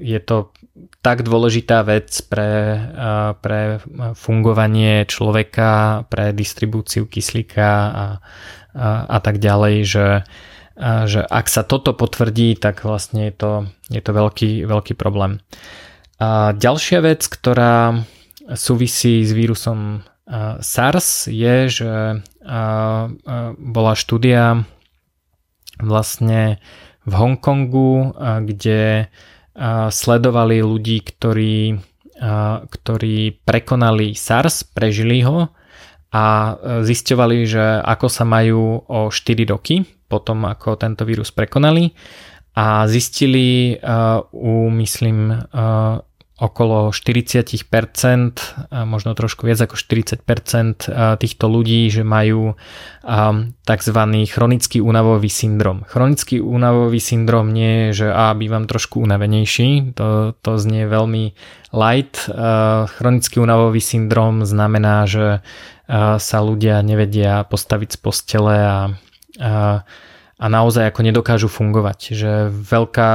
Je 0.00 0.18
to 0.24 0.36
tak 1.04 1.20
dôležitá 1.20 1.84
vec 1.84 2.08
pre, 2.32 2.80
pre 3.44 3.84
fungovanie 4.16 5.04
človeka, 5.04 6.04
pre 6.08 6.32
distribúciu 6.32 7.04
kyslíka 7.04 7.68
a, 7.68 7.84
a, 7.92 8.06
a 9.04 9.18
tak 9.20 9.36
ďalej, 9.36 9.76
že, 9.84 10.08
že 11.04 11.20
ak 11.28 11.46
sa 11.46 11.62
toto 11.62 11.92
potvrdí, 11.92 12.56
tak 12.56 12.88
vlastne 12.88 13.28
je 13.28 13.34
to, 13.36 13.52
je 13.92 14.00
to 14.00 14.10
veľký, 14.16 14.64
veľký 14.64 14.96
problém. 14.96 15.44
A 16.18 16.56
ďalšia 16.56 16.98
vec, 17.04 17.22
ktorá 17.30 18.02
súvisí 18.54 19.24
s 19.24 19.32
vírusom 19.36 20.04
SARS 20.60 21.28
je, 21.28 21.68
že 21.68 21.92
bola 23.56 23.92
štúdia 23.96 24.64
vlastne 25.80 26.60
v 27.08 27.12
Hongkongu, 27.12 28.12
kde 28.44 29.08
sledovali 29.88 30.60
ľudí, 30.60 31.00
ktorí, 31.00 31.80
ktorí 32.68 33.16
prekonali 33.42 34.12
SARS, 34.12 34.68
prežili 34.68 35.24
ho 35.24 35.48
a 36.12 36.56
zisťovali, 36.84 37.36
že 37.48 37.64
ako 37.84 38.06
sa 38.08 38.24
majú 38.28 38.84
o 38.84 39.08
4 39.08 39.48
roky 39.48 39.84
potom, 40.08 40.48
ako 40.48 40.80
tento 40.80 41.04
vírus 41.04 41.32
prekonali 41.32 41.92
a 42.56 42.88
zistili 42.88 43.76
u, 44.32 44.72
myslím, 44.72 45.36
okolo 46.38 46.94
40%, 46.94 47.66
možno 48.86 49.10
trošku 49.18 49.42
viac 49.42 49.58
ako 49.58 49.74
40% 49.74 50.86
týchto 51.18 51.44
ľudí, 51.50 51.90
že 51.90 52.06
majú 52.06 52.54
tzv. 53.66 54.00
chronický 54.30 54.78
únavový 54.78 55.26
syndrom. 55.26 55.82
Chronický 55.90 56.38
únavový 56.38 57.02
syndrom 57.02 57.50
nie 57.50 57.90
je, 57.90 58.06
že 58.06 58.08
a 58.14 58.30
bývam 58.38 58.70
trošku 58.70 59.02
unavenejší, 59.02 59.98
to, 59.98 60.38
to 60.38 60.50
znie 60.62 60.86
veľmi 60.86 61.34
light. 61.74 62.30
Chronický 62.94 63.42
únavový 63.42 63.82
syndrom 63.82 64.46
znamená, 64.46 65.10
že 65.10 65.42
sa 66.22 66.38
ľudia 66.38 66.78
nevedia 66.86 67.42
postaviť 67.50 67.96
z 67.96 67.98
postele 67.98 68.56
a, 68.62 68.94
a 69.42 69.82
a 70.38 70.46
naozaj 70.46 70.94
ako 70.94 71.00
nedokážu 71.02 71.50
fungovať. 71.50 72.14
Že 72.14 72.32
veľká, 72.54 73.12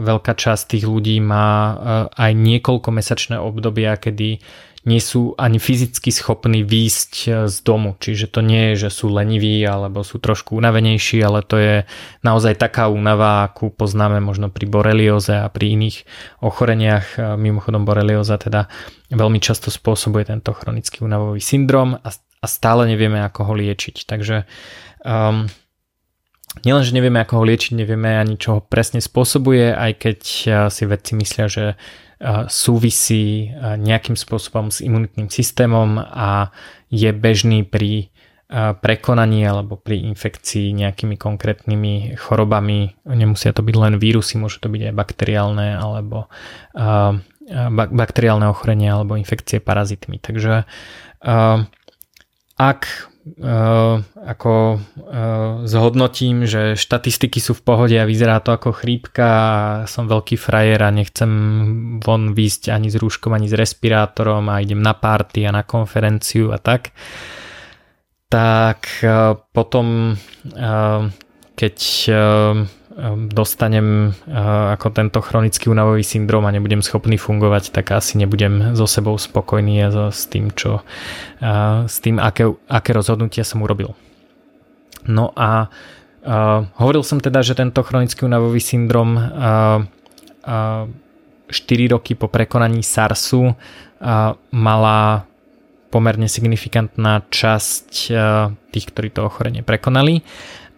veľká 0.00 0.32
časť 0.32 0.72
tých 0.72 0.84
ľudí 0.88 1.20
má 1.20 1.76
aj 2.16 2.32
niekoľko 2.32 2.88
mesačné 2.96 3.36
obdobia, 3.36 4.00
kedy 4.00 4.40
nie 4.86 5.02
sú 5.02 5.34
ani 5.34 5.58
fyzicky 5.58 6.14
schopní 6.14 6.62
výjsť 6.62 7.12
e, 7.26 7.30
z 7.50 7.56
domu. 7.66 7.98
Čiže 7.98 8.30
to 8.30 8.40
nie 8.40 8.72
je, 8.72 8.86
že 8.86 9.02
sú 9.02 9.10
leniví 9.10 9.66
alebo 9.66 10.06
sú 10.06 10.22
trošku 10.22 10.54
unavenejší, 10.54 11.18
ale 11.26 11.42
to 11.42 11.58
je 11.58 11.74
naozaj 12.22 12.54
taká 12.54 12.86
únava, 12.86 13.42
akú 13.50 13.74
poznáme 13.74 14.22
možno 14.22 14.46
pri 14.46 14.70
borelioze 14.70 15.42
a 15.42 15.50
pri 15.50 15.74
iných 15.74 16.06
ochoreniach. 16.38 17.18
Mimochodom 17.34 17.82
borelioza 17.82 18.38
teda 18.38 18.70
veľmi 19.10 19.42
často 19.42 19.74
spôsobuje 19.74 20.30
tento 20.30 20.54
chronický 20.54 21.02
únavový 21.02 21.42
syndrom 21.42 21.98
a, 21.98 22.10
a 22.14 22.46
stále 22.46 22.86
nevieme, 22.86 23.18
ako 23.26 23.42
ho 23.42 23.52
liečiť. 23.58 24.06
Takže 24.06 24.46
um, 25.02 25.50
Nielen, 26.64 26.86
že 26.86 26.96
nevieme, 26.96 27.20
ako 27.20 27.42
ho 27.42 27.44
liečiť, 27.44 27.76
nevieme 27.76 28.16
ani, 28.16 28.40
čo 28.40 28.58
ho 28.58 28.60
presne 28.64 29.02
spôsobuje, 29.02 29.76
aj 29.76 29.92
keď 30.00 30.18
si 30.72 30.82
vedci 30.88 31.12
myslia, 31.18 31.46
že 31.50 31.76
súvisí 32.48 33.52
nejakým 33.60 34.16
spôsobom 34.16 34.72
s 34.72 34.80
imunitným 34.80 35.28
systémom 35.28 36.00
a 36.00 36.48
je 36.88 37.12
bežný 37.12 37.60
pri 37.68 38.08
prekonaní 38.80 39.42
alebo 39.42 39.74
pri 39.74 40.06
infekcii 40.06 40.70
nejakými 40.70 41.18
konkrétnymi 41.18 42.14
chorobami. 42.14 42.94
Nemusia 43.04 43.50
to 43.50 43.66
byť 43.66 43.76
len 43.76 43.94
vírusy, 43.98 44.38
môžu 44.38 44.62
to 44.62 44.70
byť 44.70 44.90
aj 44.90 44.94
bakteriálne 44.94 45.76
alebo 45.76 46.30
bakteriálne 47.70 48.46
ochorenie 48.46 48.86
alebo 48.86 49.18
infekcie 49.18 49.58
parazitmi. 49.58 50.22
Takže 50.22 50.62
ak 52.56 52.80
ako 54.14 54.78
uh, 54.78 55.66
zhodnotím, 55.66 56.46
že 56.46 56.78
štatistiky 56.78 57.42
sú 57.42 57.58
v 57.58 57.64
pohode 57.66 57.96
a 57.98 58.06
vyzerá 58.06 58.38
to 58.38 58.54
ako 58.54 58.70
chrípka 58.70 59.26
a 59.26 59.50
som 59.90 60.06
veľký 60.06 60.38
frajer 60.38 60.78
a 60.86 60.94
nechcem 60.94 61.30
von 61.98 62.38
výjsť 62.38 62.70
ani 62.70 62.86
s 62.86 62.94
rúškom, 62.94 63.34
ani 63.34 63.50
s 63.50 63.58
respirátorom 63.58 64.46
a 64.46 64.62
idem 64.62 64.78
na 64.78 64.94
party 64.94 65.42
a 65.42 65.50
na 65.50 65.66
konferenciu 65.66 66.54
a 66.54 66.62
tak, 66.62 66.94
tak 68.30 68.86
uh, 69.02 69.34
potom 69.50 70.14
keď 71.56 71.76
Ehm, 72.12 72.68
dostanem 73.28 74.16
eh, 74.24 74.72
ako 74.72 74.88
tento 74.88 75.20
chronický 75.20 75.68
únavový 75.68 76.00
syndrom 76.00 76.48
a 76.48 76.54
nebudem 76.54 76.80
schopný 76.80 77.20
fungovať, 77.20 77.68
tak 77.68 77.92
asi 77.92 78.16
nebudem 78.16 78.72
so 78.72 78.88
sebou 78.88 79.20
spokojný 79.20 79.84
a 79.84 80.08
s 80.08 80.24
tým, 80.24 80.48
čo, 80.56 80.80
eh, 81.44 81.84
s 81.84 82.00
tým, 82.00 82.16
aké, 82.16 82.48
aké 82.72 82.90
rozhodnutia 82.96 83.44
som 83.44 83.60
urobil. 83.60 83.92
No 85.06 85.30
a 85.38 85.70
uh, 85.70 86.66
hovoril 86.82 87.06
som 87.06 87.22
teda, 87.22 87.38
že 87.38 87.54
tento 87.54 87.78
chronický 87.86 88.26
únavový 88.26 88.58
syndrom 88.58 89.14
uh, 89.14 89.86
uh, 90.42 90.90
4 91.46 91.94
roky 91.94 92.18
po 92.18 92.26
prekonaní 92.26 92.82
SARSu 92.82 93.54
mala 94.50 95.22
pomerne 95.94 96.26
signifikantná 96.26 97.22
časť 97.30 97.90
tých, 98.74 98.86
ktorí 98.90 99.14
to 99.14 99.30
ochorenie 99.30 99.62
prekonali 99.62 100.26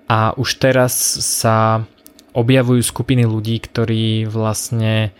a 0.08 0.36
už 0.36 0.60
teraz 0.60 0.92
sa 1.24 1.88
objavujú 2.38 2.86
skupiny 2.86 3.26
ľudí, 3.26 3.58
ktorí 3.58 4.30
vlastne 4.30 5.10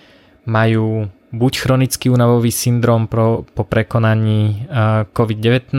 majú 0.47 1.11
buď 1.29 1.53
chronický 1.61 2.09
únavový 2.09 2.49
syndrom 2.49 3.05
pro, 3.05 3.45
po 3.53 3.61
prekonaní 3.69 4.65
COVID-19, 5.13 5.77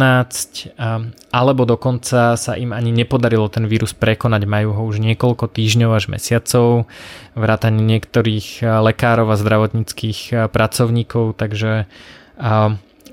alebo 1.34 1.66
dokonca 1.66 2.38
sa 2.38 2.54
im 2.54 2.70
ani 2.70 2.94
nepodarilo 2.94 3.50
ten 3.50 3.66
vírus 3.66 3.98
prekonať, 3.98 4.46
majú 4.46 4.78
ho 4.78 4.82
už 4.86 5.02
niekoľko 5.02 5.50
týždňov 5.50 5.90
až 5.90 6.14
mesiacov, 6.14 6.86
vrátane 7.34 7.82
niektorých 7.82 8.62
lekárov 8.62 9.34
a 9.34 9.40
zdravotníckých 9.42 10.54
pracovníkov, 10.54 11.34
takže 11.42 11.90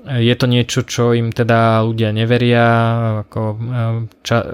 je 0.07 0.35
to 0.37 0.45
niečo, 0.45 0.85
čo 0.85 1.17
im 1.17 1.33
teda 1.33 1.81
ľudia 1.81 2.13
neveria, 2.13 2.65
ako 3.25 3.41
ča, 4.21 4.45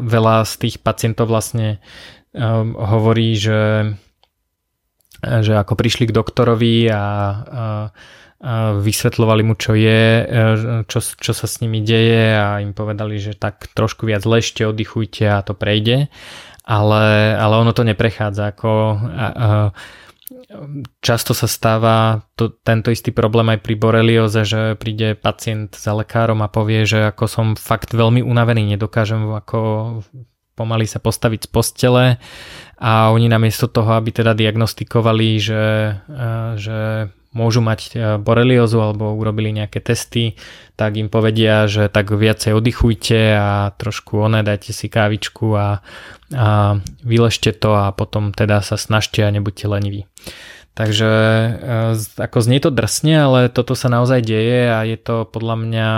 veľa 0.00 0.48
z 0.48 0.52
tých 0.56 0.80
pacientov 0.80 1.28
vlastne 1.28 1.84
Ehm, 2.30 2.78
hovorí, 2.78 3.34
že, 3.34 3.90
že 5.18 5.52
ako 5.58 5.74
prišli 5.74 6.06
k 6.06 6.14
doktorovi 6.14 6.86
a, 6.86 6.94
a, 6.94 7.02
a 7.02 7.64
vysvetľovali 8.78 9.42
mu, 9.42 9.58
čo 9.58 9.74
je, 9.74 10.02
e, 10.22 10.44
čo, 10.86 10.98
čo 11.02 11.32
sa 11.34 11.46
s 11.50 11.58
nimi 11.58 11.82
deje 11.82 12.38
a 12.38 12.62
im 12.62 12.70
povedali, 12.70 13.18
že 13.18 13.34
tak 13.34 13.66
trošku 13.74 14.06
viac 14.06 14.22
lešte, 14.22 14.62
oddychujte 14.62 15.26
a 15.26 15.42
to 15.42 15.58
prejde. 15.58 16.06
Ale, 16.62 17.34
ale 17.34 17.54
ono 17.58 17.74
to 17.74 17.82
neprechádza. 17.82 18.54
Ako, 18.54 18.70
a, 19.10 19.26
a, 19.26 19.48
často 21.02 21.34
sa 21.34 21.50
stáva 21.50 22.22
to, 22.38 22.54
tento 22.62 22.94
istý 22.94 23.10
problém 23.10 23.50
aj 23.50 23.58
pri 23.58 23.74
borelioze, 23.74 24.46
že 24.46 24.78
príde 24.78 25.18
pacient 25.18 25.74
za 25.74 25.90
lekárom 25.98 26.38
a 26.46 26.52
povie, 26.52 26.86
že 26.86 27.10
ako 27.10 27.24
som 27.26 27.46
fakt 27.58 27.90
veľmi 27.90 28.22
unavený, 28.22 28.78
nedokážem 28.78 29.26
ako 29.34 29.58
pomaly 30.60 30.84
sa 30.84 31.00
postaviť 31.00 31.48
z 31.48 31.48
postele 31.48 32.04
a 32.76 33.08
oni 33.16 33.32
namiesto 33.32 33.64
toho, 33.64 33.96
aby 33.96 34.12
teda 34.12 34.36
diagnostikovali, 34.36 35.40
že, 35.40 35.64
že 36.60 37.08
môžu 37.32 37.64
mať 37.64 37.96
boreliozu 38.20 38.82
alebo 38.82 39.16
urobili 39.16 39.54
nejaké 39.54 39.80
testy, 39.80 40.36
tak 40.76 41.00
im 41.00 41.08
povedia, 41.08 41.70
že 41.70 41.88
tak 41.88 42.12
viacej 42.12 42.52
oddychujte 42.52 43.20
a 43.38 43.70
trošku 43.78 44.20
oné, 44.20 44.44
dajte 44.44 44.74
si 44.76 44.90
kávičku 44.90 45.46
a, 45.54 45.80
a 46.34 46.48
vyležte 47.06 47.56
to 47.56 47.72
a 47.72 47.94
potom 47.94 48.36
teda 48.36 48.60
sa 48.60 48.74
snažte 48.76 49.22
a 49.22 49.32
nebuďte 49.32 49.64
leniví. 49.70 50.04
Takže 50.74 51.10
ako 52.16 52.38
znie 52.40 52.58
to 52.62 52.70
drsne, 52.72 53.16
ale 53.26 53.40
toto 53.52 53.74
sa 53.74 53.90
naozaj 53.90 54.22
deje 54.22 54.70
a 54.70 54.86
je 54.86 54.96
to 54.96 55.26
podľa 55.28 55.56
mňa 55.60 55.88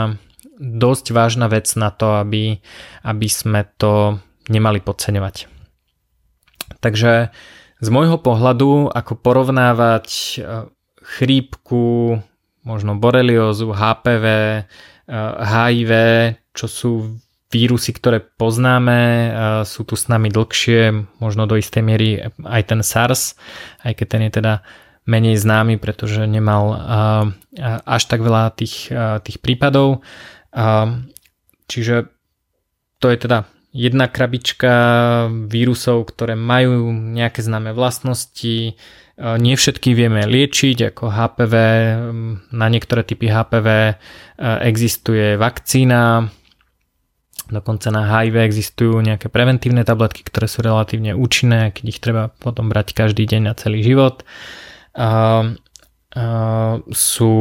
dosť 0.62 1.06
vážna 1.14 1.46
vec 1.48 1.68
na 1.74 1.94
to, 1.94 2.18
aby, 2.18 2.58
aby 3.06 3.28
sme 3.28 3.66
to 3.76 4.22
nemali 4.48 4.82
podceňovať. 4.82 5.50
Takže 6.82 7.30
z 7.82 7.88
môjho 7.90 8.18
pohľadu, 8.18 8.90
ako 8.90 9.12
porovnávať 9.18 10.08
e, 10.08 10.32
chrípku, 11.02 12.18
možno 12.62 12.94
boreliózu, 12.94 13.74
HPV 13.74 14.26
HIV, 15.12 15.92
čo 16.54 16.66
sú 16.70 16.92
vírusy, 17.52 17.92
ktoré 17.92 18.24
poznáme, 18.24 19.00
sú 19.68 19.84
tu 19.84 19.92
s 19.92 20.08
nami 20.08 20.32
dlhšie, 20.32 21.04
možno 21.20 21.44
do 21.44 21.60
istej 21.60 21.82
miery 21.84 22.10
aj 22.40 22.62
ten 22.64 22.80
SARS, 22.80 23.36
aj 23.84 23.92
keď 23.92 24.06
ten 24.08 24.22
je 24.24 24.32
teda 24.40 24.54
menej 25.04 25.36
známy, 25.36 25.76
pretože 25.76 26.24
nemal 26.24 26.72
až 27.84 28.02
tak 28.08 28.24
veľa 28.24 28.56
tých, 28.56 28.88
tých 29.26 29.38
prípadov. 29.44 30.00
Čiže 31.68 32.08
to 32.96 33.06
je 33.12 33.16
teda 33.20 33.44
jedna 33.72 34.06
krabička 34.06 34.72
vírusov, 35.48 36.12
ktoré 36.12 36.36
majú 36.36 36.92
nejaké 36.92 37.40
známe 37.40 37.72
vlastnosti. 37.72 38.76
Nie 39.18 39.54
všetky 39.56 39.96
vieme 39.96 40.24
liečiť, 40.24 40.92
ako 40.92 41.08
HPV. 41.08 41.54
Na 42.52 42.66
niektoré 42.68 43.04
typy 43.04 43.32
HPV 43.32 43.96
existuje 44.64 45.36
vakcína, 45.40 46.30
Dokonca 47.52 47.92
na 47.92 48.08
HIV 48.08 48.48
existujú 48.48 49.04
nejaké 49.04 49.28
preventívne 49.28 49.84
tabletky, 49.84 50.24
ktoré 50.24 50.48
sú 50.48 50.64
relatívne 50.64 51.12
účinné, 51.12 51.76
keď 51.76 51.84
ich 51.84 52.00
treba 52.00 52.32
potom 52.40 52.72
brať 52.72 52.96
každý 52.96 53.28
deň 53.28 53.42
na 53.44 53.52
celý 53.52 53.84
život. 53.84 54.24
Sú, 56.92 57.32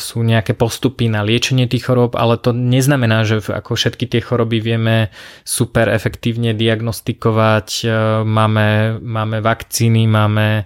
sú 0.00 0.18
nejaké 0.24 0.56
postupy 0.56 1.12
na 1.12 1.20
liečenie 1.20 1.68
tých 1.68 1.84
chorób, 1.84 2.16
ale 2.16 2.40
to 2.40 2.56
neznamená, 2.56 3.28
že 3.28 3.44
ako 3.44 3.76
všetky 3.76 4.08
tie 4.08 4.24
choroby 4.24 4.56
vieme 4.64 5.12
super 5.44 5.92
efektívne 5.92 6.56
diagnostikovať, 6.56 7.84
máme, 8.24 8.96
máme 9.04 9.44
vakcíny, 9.44 10.08
máme 10.08 10.64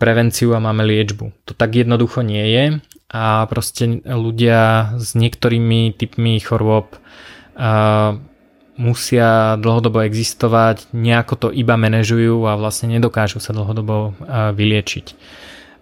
prevenciu 0.00 0.56
a 0.56 0.64
máme 0.64 0.88
liečbu. 0.88 1.44
To 1.44 1.52
tak 1.52 1.76
jednoducho 1.76 2.24
nie 2.24 2.56
je 2.56 2.64
a 3.12 3.44
proste 3.44 4.00
ľudia 4.08 4.96
s 4.96 5.12
niektorými 5.12 5.92
typmi 5.92 6.40
chorôb 6.40 6.96
musia 8.80 9.60
dlhodobo 9.60 10.00
existovať, 10.08 10.88
nejako 10.96 11.34
to 11.36 11.48
iba 11.52 11.76
manažujú 11.76 12.48
a 12.48 12.56
vlastne 12.56 12.96
nedokážu 12.96 13.44
sa 13.44 13.52
dlhodobo 13.52 14.16
vyliečiť. 14.56 15.06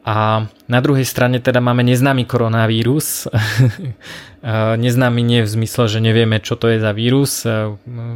A 0.02 0.50
na 0.66 0.80
druhej 0.82 1.06
strane 1.06 1.38
teda 1.38 1.62
máme 1.62 1.86
neznámy 1.86 2.26
koronavírus. 2.26 3.30
neznámy 4.82 5.22
nie 5.22 5.46
v 5.46 5.52
zmysle, 5.54 5.86
že 5.86 6.02
nevieme, 6.02 6.42
čo 6.42 6.58
to 6.58 6.66
je 6.74 6.82
za 6.82 6.90
vírus. 6.90 7.46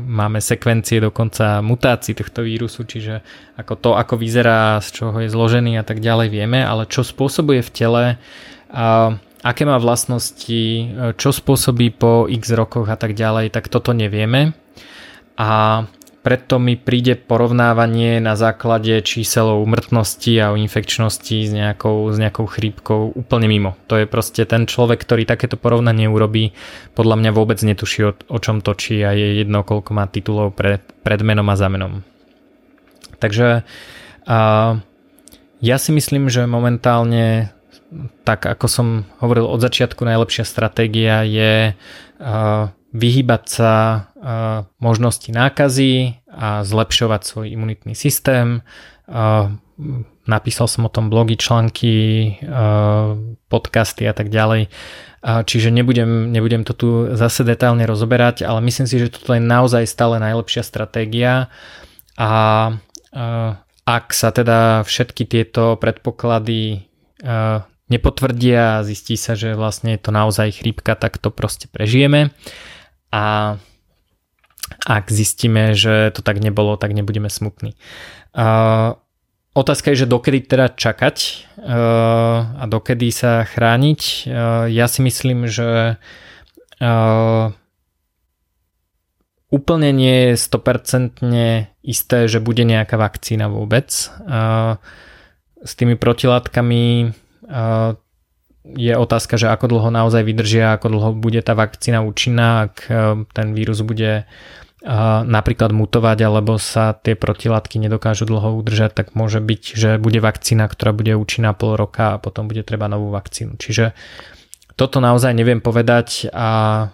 Máme 0.06 0.42
sekvencie 0.42 0.98
dokonca 0.98 1.62
mutácií 1.62 2.18
tohto 2.18 2.42
vírusu, 2.42 2.82
čiže 2.82 3.22
ako 3.54 3.74
to, 3.78 3.90
ako 3.94 4.18
vyzerá, 4.18 4.82
z 4.82 4.88
čoho 4.98 5.16
je 5.22 5.30
zložený 5.30 5.78
a 5.78 5.86
tak 5.86 6.02
ďalej 6.02 6.28
vieme, 6.34 6.66
ale 6.66 6.90
čo 6.90 7.06
spôsobuje 7.06 7.62
v 7.62 7.70
tele 7.70 8.04
aké 9.46 9.62
má 9.62 9.78
vlastnosti, 9.78 10.62
čo 11.14 11.30
spôsobí 11.30 11.94
po 11.94 12.26
x 12.26 12.50
rokoch 12.50 12.90
a 12.90 12.98
tak 12.98 13.14
ďalej, 13.14 13.54
tak 13.54 13.70
toto 13.70 13.94
nevieme. 13.94 14.58
A 15.38 15.84
preto 16.26 16.58
mi 16.58 16.74
príde 16.74 17.14
porovnávanie 17.14 18.18
na 18.18 18.34
základe 18.34 18.98
čísel 19.06 19.46
o 19.46 19.62
umrtnosti 19.62 20.34
a 20.42 20.50
o 20.50 20.58
infekčnosti 20.58 21.46
s 21.46 21.54
nejakou, 21.54 22.10
s 22.10 22.18
nejakou 22.18 22.50
chrípkou 22.50 23.14
úplne 23.14 23.46
mimo. 23.46 23.78
To 23.86 23.94
je 23.94 24.10
proste 24.10 24.42
ten 24.42 24.66
človek, 24.66 25.06
ktorý 25.06 25.22
takéto 25.22 25.54
porovnanie 25.54 26.10
urobí, 26.10 26.50
podľa 26.98 27.22
mňa 27.22 27.30
vôbec 27.30 27.62
netuší 27.62 28.10
o, 28.10 28.12
o 28.26 28.38
čom 28.42 28.58
točí 28.58 29.06
a 29.06 29.14
je 29.14 29.38
jedno, 29.38 29.62
koľko 29.62 29.94
má 29.94 30.10
titulov 30.10 30.58
pre, 30.58 30.82
pred 31.06 31.22
menom 31.22 31.46
a 31.46 31.54
za 31.54 31.70
menom. 31.70 32.02
Takže 33.22 33.62
a, 34.26 34.38
ja 35.62 35.76
si 35.78 35.94
myslím, 35.94 36.26
že 36.26 36.50
momentálne 36.50 37.54
tak 38.26 38.50
ako 38.50 38.66
som 38.66 39.06
hovoril 39.22 39.46
od 39.46 39.62
začiatku, 39.62 40.02
najlepšia 40.02 40.42
stratégia 40.42 41.22
je 41.22 41.78
vyhybať 42.96 43.42
sa 43.44 43.72
možnosti 44.80 45.28
nákazy 45.28 46.24
a 46.32 46.64
zlepšovať 46.64 47.20
svoj 47.22 47.46
imunitný 47.52 47.92
systém. 47.92 48.64
Napísal 50.26 50.66
som 50.66 50.88
o 50.88 50.90
tom 50.90 51.12
blogy, 51.12 51.36
články, 51.38 51.94
podcasty 53.52 54.08
a 54.08 54.14
tak 54.16 54.32
ďalej. 54.32 54.72
Čiže 55.26 55.74
nebudem, 55.74 56.32
nebudem 56.32 56.62
to 56.64 56.72
tu 56.72 56.88
zase 57.14 57.42
detálne 57.44 57.82
rozoberať, 57.86 58.46
ale 58.46 58.62
myslím 58.62 58.86
si, 58.86 58.96
že 58.98 59.10
toto 59.10 59.34
je 59.34 59.42
naozaj 59.42 59.86
stále 59.86 60.22
najlepšia 60.22 60.62
stratégia 60.62 61.52
a 62.16 62.32
ak 63.86 64.04
sa 64.10 64.34
teda 64.34 64.82
všetky 64.82 65.26
tieto 65.30 65.78
predpoklady 65.78 66.90
nepotvrdia 67.86 68.78
a 68.78 68.84
zistí 68.86 69.14
sa, 69.14 69.38
že 69.38 69.54
vlastne 69.54 69.94
je 69.94 70.00
to 70.02 70.10
naozaj 70.10 70.50
chrípka, 70.58 70.98
tak 70.98 71.22
to 71.22 71.30
proste 71.30 71.70
prežijeme. 71.70 72.34
A 73.12 73.56
ak 74.86 75.10
zistíme, 75.10 75.74
že 75.78 76.10
to 76.10 76.22
tak 76.22 76.42
nebolo, 76.42 76.76
tak 76.76 76.90
nebudeme 76.94 77.30
smutní. 77.30 77.78
Uh, 78.34 78.98
otázka 79.54 79.90
je, 79.94 80.04
že 80.04 80.10
dokedy 80.10 80.42
teda 80.46 80.74
čakať 80.74 81.16
uh, 81.58 82.60
a 82.60 82.64
dokedy 82.66 83.10
sa 83.14 83.46
chrániť. 83.46 84.00
Uh, 84.26 84.66
ja 84.70 84.86
si 84.90 85.00
myslím, 85.06 85.46
že 85.46 85.96
uh, 86.82 87.46
úplne 89.50 89.90
nie 89.94 90.34
je 90.34 90.34
100% 90.34 91.22
isté, 91.86 92.18
že 92.26 92.42
bude 92.42 92.66
nejaká 92.66 92.98
vakcína 92.98 93.46
vôbec. 93.46 93.88
Uh, 94.26 94.76
s 95.66 95.72
tými 95.74 95.98
protilátkami 95.98 97.10
je 98.74 98.90
otázka, 98.98 99.38
že 99.38 99.46
ako 99.46 99.70
dlho 99.70 99.90
naozaj 99.94 100.26
vydržia, 100.26 100.74
ako 100.74 100.90
dlho 100.90 101.10
bude 101.14 101.38
tá 101.46 101.54
vakcína 101.54 102.02
účinná, 102.02 102.66
ak 102.66 102.74
e, 102.90 102.94
ten 103.30 103.54
vírus 103.54 103.78
bude 103.86 104.22
e, 104.22 104.24
napríklad 105.22 105.70
mutovať 105.70 106.18
alebo 106.26 106.58
sa 106.58 106.96
tie 106.98 107.14
protilátky 107.14 107.78
nedokážu 107.78 108.26
dlho 108.26 108.58
udržať, 108.58 108.98
tak 108.98 109.06
môže 109.14 109.38
byť, 109.38 109.62
že 109.78 109.90
bude 110.02 110.18
vakcína, 110.18 110.66
ktorá 110.66 110.90
bude 110.90 111.14
účinná 111.14 111.54
pol 111.54 111.78
roka 111.78 112.18
a 112.18 112.20
potom 112.20 112.50
bude 112.50 112.66
treba 112.66 112.90
novú 112.90 113.14
vakcínu. 113.14 113.54
Čiže 113.54 113.94
toto 114.76 115.00
naozaj 115.00 115.32
neviem 115.32 115.64
povedať 115.64 116.28
a 116.36 116.48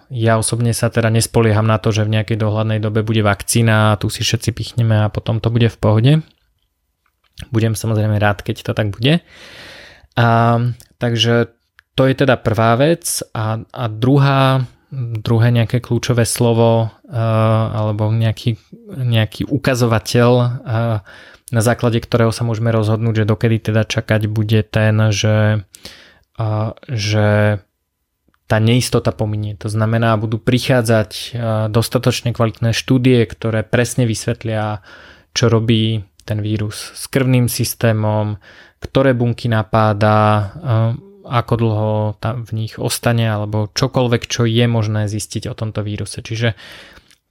ja 0.07 0.39
osobne 0.39 0.71
sa 0.71 0.87
teda 0.87 1.11
nespolieham 1.11 1.67
na 1.67 1.81
to, 1.83 1.91
že 1.91 2.07
v 2.07 2.15
nejakej 2.15 2.39
dohľadnej 2.39 2.79
dobe 2.79 3.03
bude 3.03 3.19
vakcína 3.19 3.91
a 3.91 3.99
tu 3.99 4.07
si 4.07 4.23
všetci 4.23 4.55
pichneme 4.55 5.03
a 5.03 5.11
potom 5.11 5.43
to 5.43 5.51
bude 5.51 5.67
v 5.67 5.77
pohode. 5.81 6.13
Budem 7.51 7.75
samozrejme 7.75 8.15
rád, 8.23 8.39
keď 8.39 8.71
to 8.71 8.71
tak 8.71 8.87
bude. 8.95 9.19
A, 10.15 10.61
takže 10.95 11.51
to 11.93 12.09
je 12.09 12.13
teda 12.25 12.41
prvá 12.41 12.73
vec 12.75 13.21
a, 13.37 13.61
a 13.61 13.83
druhá, 13.85 14.65
druhé 15.21 15.53
nejaké 15.53 15.77
kľúčové 15.77 16.25
slovo 16.25 16.89
uh, 16.89 17.19
alebo 17.69 18.09
nejaký, 18.09 18.57
nejaký 18.97 19.45
ukazovateľ, 19.45 20.31
uh, 20.33 20.97
na 21.53 21.61
základe 21.61 22.01
ktorého 22.01 22.33
sa 22.33 22.41
môžeme 22.41 22.73
rozhodnúť, 22.73 23.23
že 23.23 23.29
dokedy 23.29 23.57
teda 23.61 23.85
čakať 23.85 24.25
bude 24.25 24.65
ten, 24.65 25.13
že, 25.13 25.61
uh, 26.41 26.73
že 26.89 27.61
tá 28.49 28.57
neistota 28.57 29.13
pominie. 29.13 29.55
To 29.61 29.71
znamená, 29.71 30.19
budú 30.19 30.37
prichádzať 30.37 31.33
dostatočne 31.71 32.35
kvalitné 32.35 32.75
štúdie, 32.75 33.23
ktoré 33.25 33.63
presne 33.63 34.03
vysvetlia, 34.03 34.83
čo 35.31 35.47
robí 35.47 36.03
ten 36.27 36.43
vírus 36.43 36.91
s 36.93 37.07
krvným 37.07 37.47
systémom, 37.47 38.37
ktoré 38.83 39.15
bunky 39.15 39.47
napáda, 39.47 40.51
ako 41.23 41.53
dlho 41.55 41.91
tam 42.19 42.43
v 42.43 42.51
nich 42.63 42.75
ostane 42.75 43.27
alebo 43.27 43.71
čokoľvek, 43.71 44.23
čo 44.27 44.43
je 44.43 44.65
možné 44.67 45.07
zistiť 45.07 45.47
o 45.49 45.57
tomto 45.57 45.81
víruse. 45.81 46.19
Čiže 46.19 46.55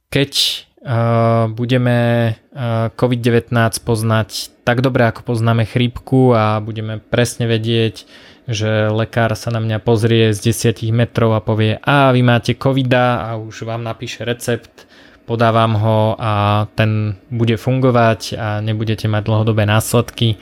keď 0.09 0.31
uh, 0.33 1.49
budeme 1.49 1.97
uh, 2.33 2.89
COVID-19 2.93 3.53
poznať 3.81 4.53
tak 4.63 4.79
dobre, 4.79 5.03
ako 5.09 5.35
poznáme 5.35 5.67
chrípku 5.67 6.31
a 6.31 6.63
budeme 6.63 7.03
presne 7.03 7.51
vedieť, 7.51 8.07
že 8.47 8.91
lekár 8.91 9.35
sa 9.35 9.51
na 9.51 9.59
mňa 9.59 9.79
pozrie 9.83 10.31
z 10.35 10.51
10 10.51 10.83
metrov 10.91 11.35
a 11.35 11.43
povie 11.43 11.79
a 11.79 12.11
vy 12.11 12.21
máte 12.23 12.55
covid 12.55 12.91
a 12.95 13.35
už 13.39 13.63
vám 13.67 13.83
napíše 13.83 14.27
recept, 14.27 14.87
podávam 15.23 15.79
ho 15.79 15.99
a 16.19 16.65
ten 16.75 17.15
bude 17.31 17.55
fungovať 17.55 18.35
a 18.35 18.47
nebudete 18.59 19.07
mať 19.07 19.23
dlhodobé 19.23 19.63
následky, 19.63 20.39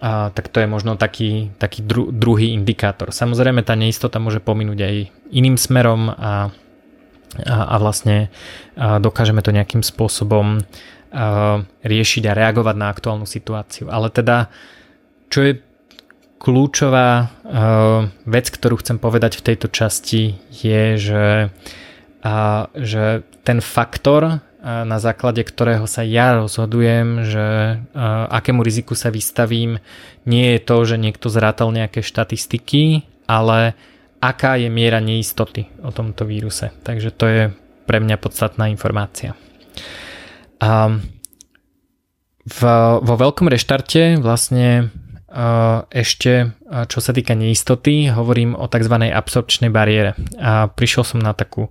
a, 0.00 0.28
tak 0.30 0.52
to 0.52 0.60
je 0.60 0.68
možno 0.68 1.00
taký, 1.00 1.50
taký 1.56 1.80
dru, 1.80 2.12
druhý 2.12 2.52
indikátor. 2.52 3.12
Samozrejme 3.12 3.64
tá 3.64 3.72
neistota 3.72 4.20
môže 4.20 4.44
pominúť 4.44 4.78
aj 4.84 4.94
iným 5.32 5.56
smerom 5.56 6.12
a, 6.12 6.14
a, 6.16 6.34
a 7.48 7.76
vlastne 7.80 8.28
a 8.76 9.00
dokážeme 9.00 9.40
to 9.40 9.56
nejakým 9.56 9.80
spôsobom 9.80 10.60
a, 10.60 11.64
riešiť 11.80 12.22
a 12.28 12.36
reagovať 12.36 12.76
na 12.76 12.92
aktuálnu 12.92 13.24
situáciu. 13.24 13.88
Ale 13.88 14.12
teda, 14.12 14.52
čo 15.32 15.40
je 15.48 15.52
kľúčová 16.36 17.08
a, 17.16 17.26
vec, 18.28 18.46
ktorú 18.52 18.84
chcem 18.84 19.00
povedať 19.00 19.40
v 19.40 19.44
tejto 19.48 19.72
časti 19.72 20.36
je, 20.52 21.00
že, 21.00 21.26
a, 22.20 22.34
že 22.76 23.24
ten 23.48 23.64
faktor 23.64 24.44
na 24.66 24.98
základe 24.98 25.46
ktorého 25.46 25.86
sa 25.86 26.02
ja 26.02 26.34
rozhodujem, 26.34 27.22
že 27.22 27.46
akému 28.34 28.66
riziku 28.66 28.98
sa 28.98 29.14
vystavím, 29.14 29.78
nie 30.26 30.58
je 30.58 30.60
to, 30.66 30.76
že 30.82 30.98
niekto 30.98 31.30
zrátal 31.30 31.70
nejaké 31.70 32.02
štatistiky, 32.02 33.06
ale 33.30 33.78
aká 34.18 34.58
je 34.58 34.66
miera 34.66 34.98
neistoty 34.98 35.70
o 35.86 35.94
tomto 35.94 36.26
víruse. 36.26 36.74
Takže 36.82 37.14
to 37.14 37.24
je 37.30 37.42
pre 37.86 38.02
mňa 38.02 38.18
podstatná 38.18 38.66
informácia. 38.66 39.38
A 40.58 40.98
v, 42.42 42.60
vo 43.06 43.14
veľkom 43.14 43.46
reštarte 43.46 44.18
vlastne 44.18 44.90
ešte, 45.92 46.56
čo 46.64 46.98
sa 46.98 47.12
týka 47.12 47.36
neistoty, 47.36 48.08
hovorím 48.08 48.56
o 48.56 48.66
tzv. 48.66 48.94
absorpčnej 49.12 49.68
bariére. 49.68 50.16
A 50.40 50.66
prišiel 50.72 51.04
som 51.04 51.20
na 51.20 51.36
takú 51.36 51.68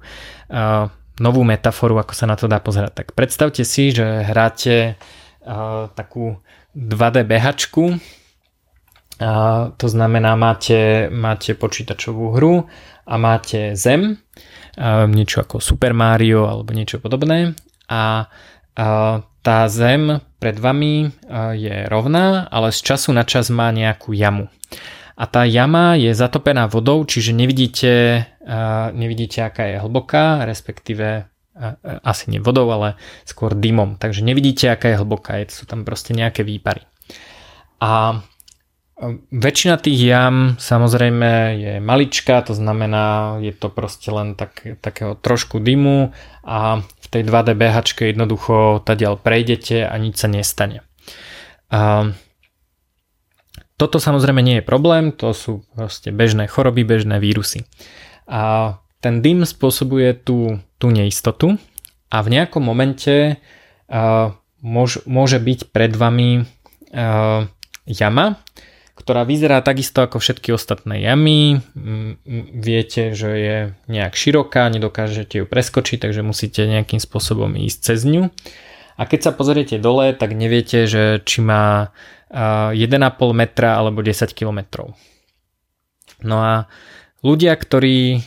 novú 1.20 1.48
metaforu, 1.48 2.00
ako 2.00 2.14
sa 2.14 2.26
na 2.28 2.36
to 2.36 2.48
dá 2.48 2.60
pozerať. 2.60 2.92
Tak 3.04 3.08
predstavte 3.16 3.64
si, 3.64 3.96
že 3.96 4.24
hráte 4.24 5.00
takú 5.96 6.42
2D 6.76 7.24
behačku, 7.24 8.02
a 9.16 9.32
to 9.80 9.88
znamená, 9.88 10.36
máte, 10.36 11.08
máte 11.08 11.56
počítačovú 11.56 12.36
hru 12.36 12.68
a 13.08 13.16
máte 13.16 13.72
zem, 13.80 14.20
a 14.76 15.08
niečo 15.08 15.40
ako 15.40 15.64
Super 15.64 15.96
Mario 15.96 16.52
alebo 16.52 16.76
niečo 16.76 17.00
podobné 17.00 17.56
a, 17.88 18.28
a 18.76 18.86
tá 19.40 19.60
zem 19.72 20.20
pred 20.36 20.60
vami 20.60 21.16
je 21.56 21.88
rovná, 21.88 22.44
ale 22.52 22.76
z 22.76 22.82
času 22.92 23.16
na 23.16 23.24
čas 23.24 23.48
má 23.48 23.72
nejakú 23.72 24.12
jamu. 24.12 24.52
A 25.16 25.24
tá 25.32 25.48
jama 25.48 25.96
je 25.96 26.12
zatopená 26.12 26.68
vodou, 26.68 27.00
čiže 27.08 27.32
nevidíte, 27.32 28.28
nevidíte 28.92 29.48
aká 29.48 29.64
je 29.72 29.80
hlboká, 29.80 30.44
respektíve 30.44 31.32
asi 32.04 32.24
nie 32.28 32.44
vodou, 32.44 32.68
ale 32.76 33.00
skôr 33.24 33.56
dymom. 33.56 33.96
Takže 33.96 34.20
nevidíte, 34.28 34.68
aká 34.68 34.92
je 34.92 35.00
hlboká, 35.00 35.40
sú 35.48 35.64
tam 35.64 35.88
proste 35.88 36.12
nejaké 36.12 36.44
výpary. 36.44 36.84
A 37.80 38.20
Väčšina 39.28 39.76
tých 39.76 40.08
jam 40.08 40.56
samozrejme 40.56 41.32
je 41.60 41.74
maličká, 41.84 42.40
to 42.48 42.56
znamená, 42.56 43.36
je 43.44 43.52
to 43.52 43.68
proste 43.68 44.08
len 44.08 44.40
tak, 44.40 44.64
takého 44.80 45.20
trošku 45.20 45.60
dymu 45.60 46.16
a 46.48 46.80
v 46.80 47.08
tej 47.12 47.28
2D 47.28 47.60
behačke 47.60 48.08
jednoducho 48.16 48.80
tadiaľ 48.88 49.20
prejdete 49.20 49.84
a 49.84 49.92
nič 50.00 50.16
sa 50.16 50.32
nestane. 50.32 50.80
A 51.68 52.08
toto 53.76 54.00
samozrejme 54.00 54.40
nie 54.40 54.60
je 54.60 54.66
problém, 54.66 55.12
to 55.12 55.36
sú 55.36 55.68
proste 55.76 56.12
bežné 56.16 56.48
choroby, 56.48 56.88
bežné 56.88 57.20
vírusy. 57.20 57.68
A 58.26 58.76
ten 59.04 59.22
dym 59.22 59.46
spôsobuje 59.46 60.18
tú, 60.18 60.64
tú 60.80 60.88
neistotu 60.90 61.60
a 62.10 62.18
v 62.24 62.28
nejakom 62.34 62.64
momente 62.64 63.38
uh, 63.38 64.34
môž, 64.64 65.04
môže 65.06 65.38
byť 65.38 65.70
pred 65.70 65.94
vami 65.94 66.42
uh, 66.42 67.46
jama, 67.86 68.40
ktorá 68.96 69.28
vyzerá 69.28 69.60
takisto 69.60 70.02
ako 70.02 70.18
všetky 70.24 70.56
ostatné 70.56 71.04
jamy. 71.04 71.60
Viete, 72.56 73.12
že 73.12 73.30
je 73.38 73.58
nejak 73.92 74.16
široká, 74.16 74.72
nedokážete 74.72 75.44
ju 75.44 75.46
preskočiť, 75.46 76.00
takže 76.00 76.24
musíte 76.24 76.64
nejakým 76.64 77.04
spôsobom 77.04 77.54
ísť 77.60 77.80
cez 77.92 78.00
ňu. 78.08 78.32
A 78.96 79.04
keď 79.04 79.30
sa 79.30 79.32
pozriete 79.36 79.76
dole, 79.76 80.16
tak 80.16 80.32
neviete, 80.32 80.88
že 80.88 81.20
či 81.28 81.44
má 81.44 81.92
1,5 82.32 82.78
metra 83.34 83.78
alebo 83.78 84.02
10 84.02 84.34
km. 84.34 84.90
No 86.26 86.38
a 86.42 86.66
ľudia, 87.22 87.54
ktorí 87.54 88.24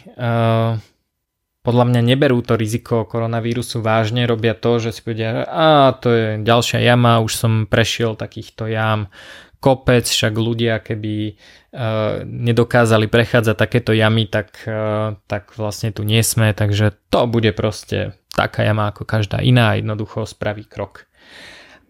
podľa 1.69 1.85
mňa 1.85 2.01
neberú 2.01 2.41
to 2.41 2.57
riziko 2.57 3.05
koronavírusu 3.05 3.85
vážne, 3.85 4.25
robia 4.25 4.57
to, 4.57 4.81
že 4.81 4.97
si 4.97 5.05
povedia, 5.05 5.45
a 5.45 5.93
to 5.93 6.09
je 6.09 6.27
ďalšia 6.41 6.81
jama, 6.81 7.21
už 7.21 7.33
som 7.37 7.53
prešiel 7.69 8.17
takýchto 8.17 8.73
jam, 8.73 9.13
kopec, 9.61 10.09
však 10.09 10.33
ľudia 10.33 10.81
keby 10.81 11.35
uh, 11.35 12.25
nedokázali 12.25 13.11
prechádzať 13.11 13.57
takéto 13.59 13.93
jamy, 13.93 14.31
tak, 14.31 14.65
uh, 14.65 15.19
tak 15.29 15.53
vlastne 15.61 15.93
tu 15.93 16.09
nie 16.09 16.25
sme, 16.25 16.57
takže 16.57 16.95
to 17.13 17.29
bude 17.29 17.53
proste 17.53 18.17
taká 18.33 18.65
jama 18.65 18.89
ako 18.89 19.05
každá 19.05 19.45
iná, 19.45 19.77
jednoducho 19.77 20.25
spraví 20.25 20.65
krok. 20.65 21.11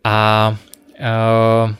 A 0.02 0.58
uh, 0.98 1.70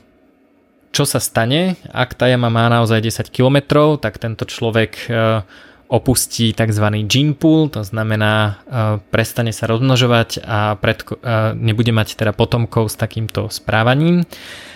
čo 0.99 1.07
sa 1.07 1.22
stane, 1.22 1.78
ak 1.94 2.18
tá 2.18 2.26
jama 2.26 2.51
má 2.51 2.66
naozaj 2.66 2.99
10 2.99 3.30
km, 3.30 3.86
tak 4.03 4.18
tento 4.18 4.42
človek 4.42 5.07
uh, 5.07 5.46
opustí 5.86 6.51
tzv. 6.51 7.07
gene 7.07 7.38
pool, 7.38 7.70
to 7.70 7.86
znamená 7.86 8.59
uh, 8.66 8.99
prestane 9.14 9.55
sa 9.55 9.70
rozmnožovať 9.70 10.42
a 10.42 10.74
pred, 10.74 11.07
uh, 11.07 11.55
nebude 11.55 11.94
mať 11.94 12.18
teda 12.18 12.34
potomkov 12.34 12.90
s 12.90 12.99
takýmto 12.99 13.46
správaním. 13.46 14.26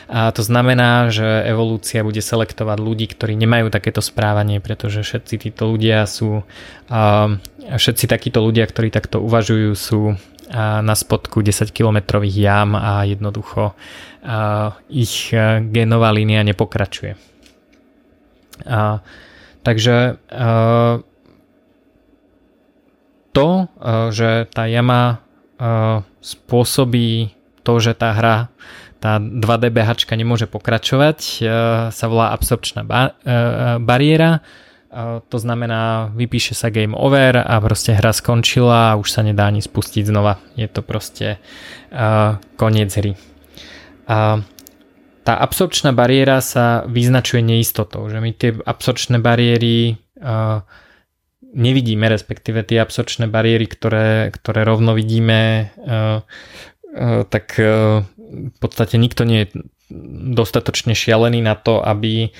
A 0.07 0.31
to 0.31 0.47
znamená, 0.47 1.11
že 1.11 1.27
evolúcia 1.43 2.07
bude 2.07 2.23
selektovať 2.23 2.79
ľudí, 2.79 3.11
ktorí 3.11 3.35
nemajú 3.35 3.73
takéto 3.73 3.99
správanie, 3.99 4.63
pretože 4.63 5.03
všetci 5.03 5.49
títo 5.49 5.73
ľudia 5.73 6.05
sú, 6.05 6.45
všetci 7.65 8.13
takíto 8.13 8.45
ľudia, 8.45 8.69
ktorí 8.69 8.93
takto 8.93 9.25
uvažujú, 9.25 9.73
sú 9.73 10.13
na 10.53 10.93
spodku 10.93 11.41
10 11.41 11.73
kilometrových 11.73 12.37
jám 12.37 12.77
a 12.77 13.09
jednoducho 13.09 13.73
ich 14.87 15.35
genová 15.75 16.11
línia 16.15 16.47
nepokračuje. 16.47 17.19
A, 18.71 19.03
takže 19.67 20.23
to, 23.35 23.49
že 24.15 24.47
tá 24.55 24.65
jama 24.71 25.19
spôsobí 26.23 27.35
to, 27.63 27.73
že 27.83 27.95
tá 27.99 28.15
hra 28.15 28.51
tá 29.03 29.19
2D 29.19 29.75
behačka 29.75 30.15
nemôže 30.15 30.47
pokračovať, 30.47 31.43
sa 31.91 32.07
volá 32.07 32.31
absorpčná 32.31 32.87
ba- 32.87 33.19
bariéra, 33.83 34.47
to 35.27 35.37
znamená 35.43 36.13
vypíše 36.15 36.55
sa 36.55 36.71
game 36.71 36.95
over 36.95 37.35
a 37.43 37.59
proste 37.59 37.99
hra 37.99 38.15
skončila 38.15 38.95
a 38.95 38.99
už 39.01 39.11
sa 39.11 39.27
nedá 39.27 39.51
ani 39.51 39.59
spustiť 39.59 40.07
znova. 40.07 40.39
Je 40.55 40.71
to 40.71 40.87
proste 40.87 41.43
koniec 42.55 42.95
hry. 42.95 43.19
A 44.13 44.45
tá 45.25 45.35
absorpčná 45.41 45.97
bariéra 45.97 46.45
sa 46.45 46.85
vyznačuje 46.85 47.41
neistotou, 47.41 48.05
že 48.13 48.21
my 48.21 48.37
tie 48.37 48.53
absorpčné 48.61 49.17
bariéry 49.17 49.97
nevidíme, 51.53 52.13
respektíve 52.13 52.61
tie 52.61 52.85
absorpčné 52.85 53.33
bariéry, 53.33 53.65
ktoré, 53.65 54.29
ktoré 54.37 54.69
rovno 54.69 54.93
vidíme, 54.93 55.73
tak 57.33 57.57
v 57.57 58.57
podstate 58.61 59.01
nikto 59.01 59.25
nie 59.25 59.49
je 59.49 59.65
dostatočne 60.33 60.93
šialený 60.93 61.41
na 61.45 61.57
to, 61.57 61.81
aby, 61.81 62.33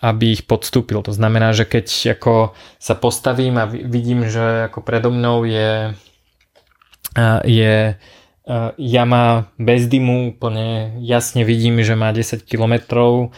aby 0.00 0.24
ich 0.28 0.44
podstúpil. 0.48 1.00
To 1.04 1.12
znamená, 1.12 1.52
že 1.52 1.64
keď 1.68 2.16
ako 2.16 2.56
sa 2.76 2.94
postavím 2.96 3.56
a 3.60 3.68
vidím, 3.68 4.28
že 4.28 4.68
ako 4.72 4.80
predo 4.80 5.08
mnou 5.12 5.44
je, 5.48 5.92
je 7.44 7.96
jama 8.80 9.52
bez 9.60 9.84
dymu, 9.92 10.32
úplne 10.32 10.96
jasne 11.04 11.44
vidím, 11.44 11.84
že 11.84 11.92
má 11.92 12.12
10 12.16 12.48
kilometrov, 12.48 13.36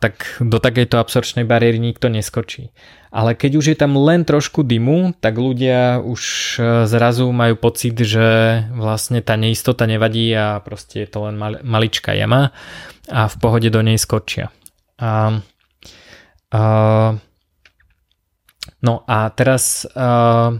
tak 0.00 0.36
do 0.40 0.60
takejto 0.60 1.00
absorčnej 1.00 1.48
bariéry 1.48 1.80
nikto 1.80 2.12
neskočí. 2.12 2.76
Ale 3.08 3.32
keď 3.32 3.52
už 3.56 3.66
je 3.72 3.76
tam 3.80 3.96
len 3.96 4.28
trošku 4.28 4.60
dymu, 4.60 5.16
tak 5.16 5.40
ľudia 5.40 6.04
už 6.04 6.22
e, 6.60 6.84
zrazu 6.84 7.24
majú 7.32 7.56
pocit, 7.56 7.96
že 7.96 8.60
vlastne 8.76 9.24
tá 9.24 9.40
neistota 9.40 9.88
nevadí 9.88 10.28
a 10.36 10.60
proste 10.60 11.06
je 11.06 11.08
to 11.08 11.24
len 11.24 11.40
mal, 11.40 11.56
maličká 11.64 12.12
jama 12.12 12.52
a 13.08 13.24
v 13.32 13.36
pohode 13.40 13.72
do 13.72 13.80
nej 13.80 13.96
skočia. 13.96 14.52
A, 15.00 15.40
a, 16.52 16.62
no 18.84 18.94
a 19.08 19.18
teraz 19.32 19.88
a, 19.96 20.52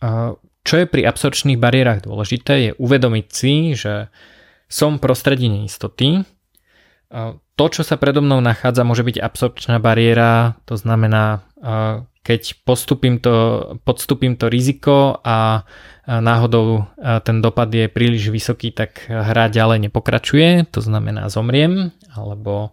a, 0.00 0.32
čo 0.64 0.74
je 0.80 0.86
pri 0.86 1.08
absorčných 1.08 1.60
bariérach 1.60 2.04
dôležité 2.04 2.54
je 2.68 2.70
uvedomiť 2.76 3.26
si, 3.32 3.72
že 3.72 4.12
som 4.70 5.02
prostredí 5.02 5.50
neistoty, 5.50 6.22
to, 7.58 7.64
čo 7.68 7.82
sa 7.82 7.98
predo 7.98 8.22
mnou 8.22 8.38
nachádza, 8.38 8.86
môže 8.86 9.02
byť 9.02 9.18
absorpčná 9.18 9.82
bariéra, 9.82 10.54
to 10.62 10.78
znamená, 10.78 11.42
keď 12.22 12.62
postupím 12.62 13.18
to, 13.18 13.34
podstupím 13.82 14.38
to 14.38 14.46
riziko 14.46 15.18
a 15.26 15.66
náhodou 16.06 16.86
ten 17.26 17.42
dopad 17.42 17.68
je 17.74 17.90
príliš 17.90 18.30
vysoký, 18.30 18.70
tak 18.70 19.10
hra 19.10 19.50
ďalej 19.50 19.90
nepokračuje, 19.90 20.70
to 20.70 20.78
znamená 20.78 21.26
zomriem, 21.26 21.90
alebo 22.14 22.70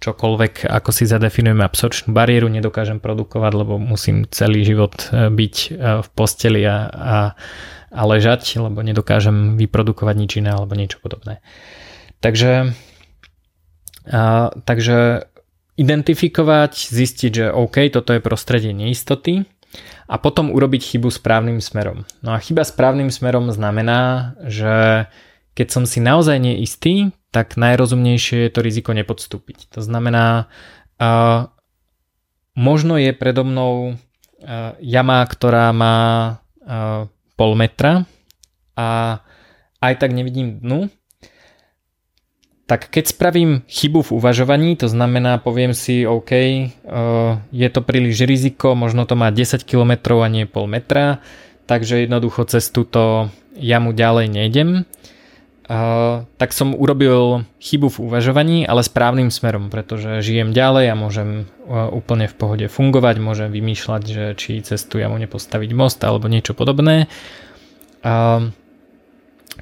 čokoľvek, 0.00 0.66
ako 0.66 0.90
si 0.90 1.04
zadefinujeme 1.04 1.60
absorpčnú 1.60 2.16
bariéru, 2.16 2.48
nedokážem 2.48 2.98
produkovať, 2.98 3.52
lebo 3.52 3.76
musím 3.76 4.24
celý 4.32 4.64
život 4.64 5.12
e, 5.12 5.28
byť 5.28 5.54
e, 5.56 5.68
v 6.00 6.08
posteli 6.16 6.64
a, 6.64 6.88
a, 6.88 7.18
a 7.92 8.02
ležať, 8.08 8.56
lebo 8.56 8.80
nedokážem 8.80 9.60
vyprodukovať 9.60 10.14
nič 10.16 10.30
iné 10.40 10.56
alebo 10.56 10.72
niečo 10.72 10.98
podobné. 11.04 11.44
Takže 12.24 12.72
a, 14.08 14.50
takže 14.64 15.28
identifikovať, 15.76 16.72
zistiť, 16.92 17.32
že 17.32 17.46
OK, 17.52 17.88
toto 17.92 18.12
je 18.16 18.24
prostredie 18.24 18.72
neistoty 18.72 19.44
a 20.10 20.18
potom 20.18 20.50
urobiť 20.50 20.96
chybu 20.96 21.08
správnym 21.08 21.62
smerom. 21.62 22.04
No 22.20 22.34
a 22.34 22.42
chyba 22.42 22.66
správnym 22.66 23.08
smerom 23.08 23.48
znamená, 23.48 24.34
že 24.44 25.06
keď 25.54 25.68
som 25.70 25.84
si 25.86 26.02
naozaj 26.02 26.36
neistý, 26.40 27.14
tak 27.30 27.58
najrozumnejšie 27.58 28.46
je 28.46 28.50
to 28.50 28.60
riziko 28.62 28.90
nepodstúpiť. 28.94 29.70
To 29.74 29.80
znamená, 29.82 30.50
uh, 30.98 31.50
možno 32.54 32.98
je 32.98 33.14
predo 33.14 33.46
mnou 33.46 33.98
jama, 34.80 35.20
ktorá 35.28 35.68
má 35.72 35.96
pol 37.36 37.52
metra 37.56 38.08
a 38.76 39.20
aj 39.80 39.94
tak 40.00 40.12
nevidím 40.12 40.60
dnu, 40.60 40.88
tak 42.64 42.86
keď 42.86 43.04
spravím 43.10 43.66
chybu 43.66 44.06
v 44.06 44.10
uvažovaní, 44.14 44.78
to 44.78 44.86
znamená, 44.86 45.42
poviem 45.42 45.74
si, 45.74 46.06
OK, 46.06 46.30
je 47.50 47.68
to 47.72 47.80
príliš 47.82 48.22
riziko, 48.22 48.78
možno 48.78 49.08
to 49.10 49.18
má 49.18 49.34
10 49.34 49.66
km 49.66 50.22
a 50.22 50.28
nie 50.30 50.46
pol 50.46 50.70
metra, 50.70 51.18
takže 51.66 52.06
jednoducho 52.06 52.46
cez 52.46 52.70
túto 52.70 53.32
jamu 53.58 53.90
ďalej 53.90 54.30
nejdem, 54.30 54.86
tak 55.70 56.50
som 56.50 56.74
urobil 56.74 57.46
chybu 57.62 57.94
v 57.94 58.10
uvažovaní, 58.10 58.66
ale 58.66 58.82
správnym 58.82 59.30
smerom, 59.30 59.70
pretože 59.70 60.18
žijem 60.18 60.50
ďalej 60.50 60.90
a 60.90 60.98
môžem 60.98 61.46
úplne 61.70 62.26
v 62.26 62.34
pohode 62.34 62.66
fungovať, 62.66 63.22
môžem 63.22 63.54
vymýšľať, 63.54 64.02
že 64.02 64.24
či 64.34 64.66
cez 64.66 64.82
tú 64.82 64.98
jamu 64.98 65.14
nepostaviť 65.22 65.70
most 65.70 66.02
alebo 66.02 66.26
niečo 66.26 66.58
podobné. 66.58 67.06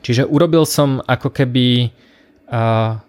Čiže 0.00 0.24
urobil 0.24 0.64
som 0.64 1.04
ako 1.04 1.28
keby 1.28 1.92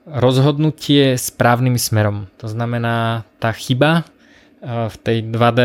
rozhodnutie 0.04 1.16
správnym 1.16 1.80
smerom. 1.80 2.28
To 2.44 2.52
znamená, 2.52 3.24
tá 3.40 3.56
chyba 3.56 4.04
v 4.60 4.96
tej 5.00 5.24
2D 5.24 5.60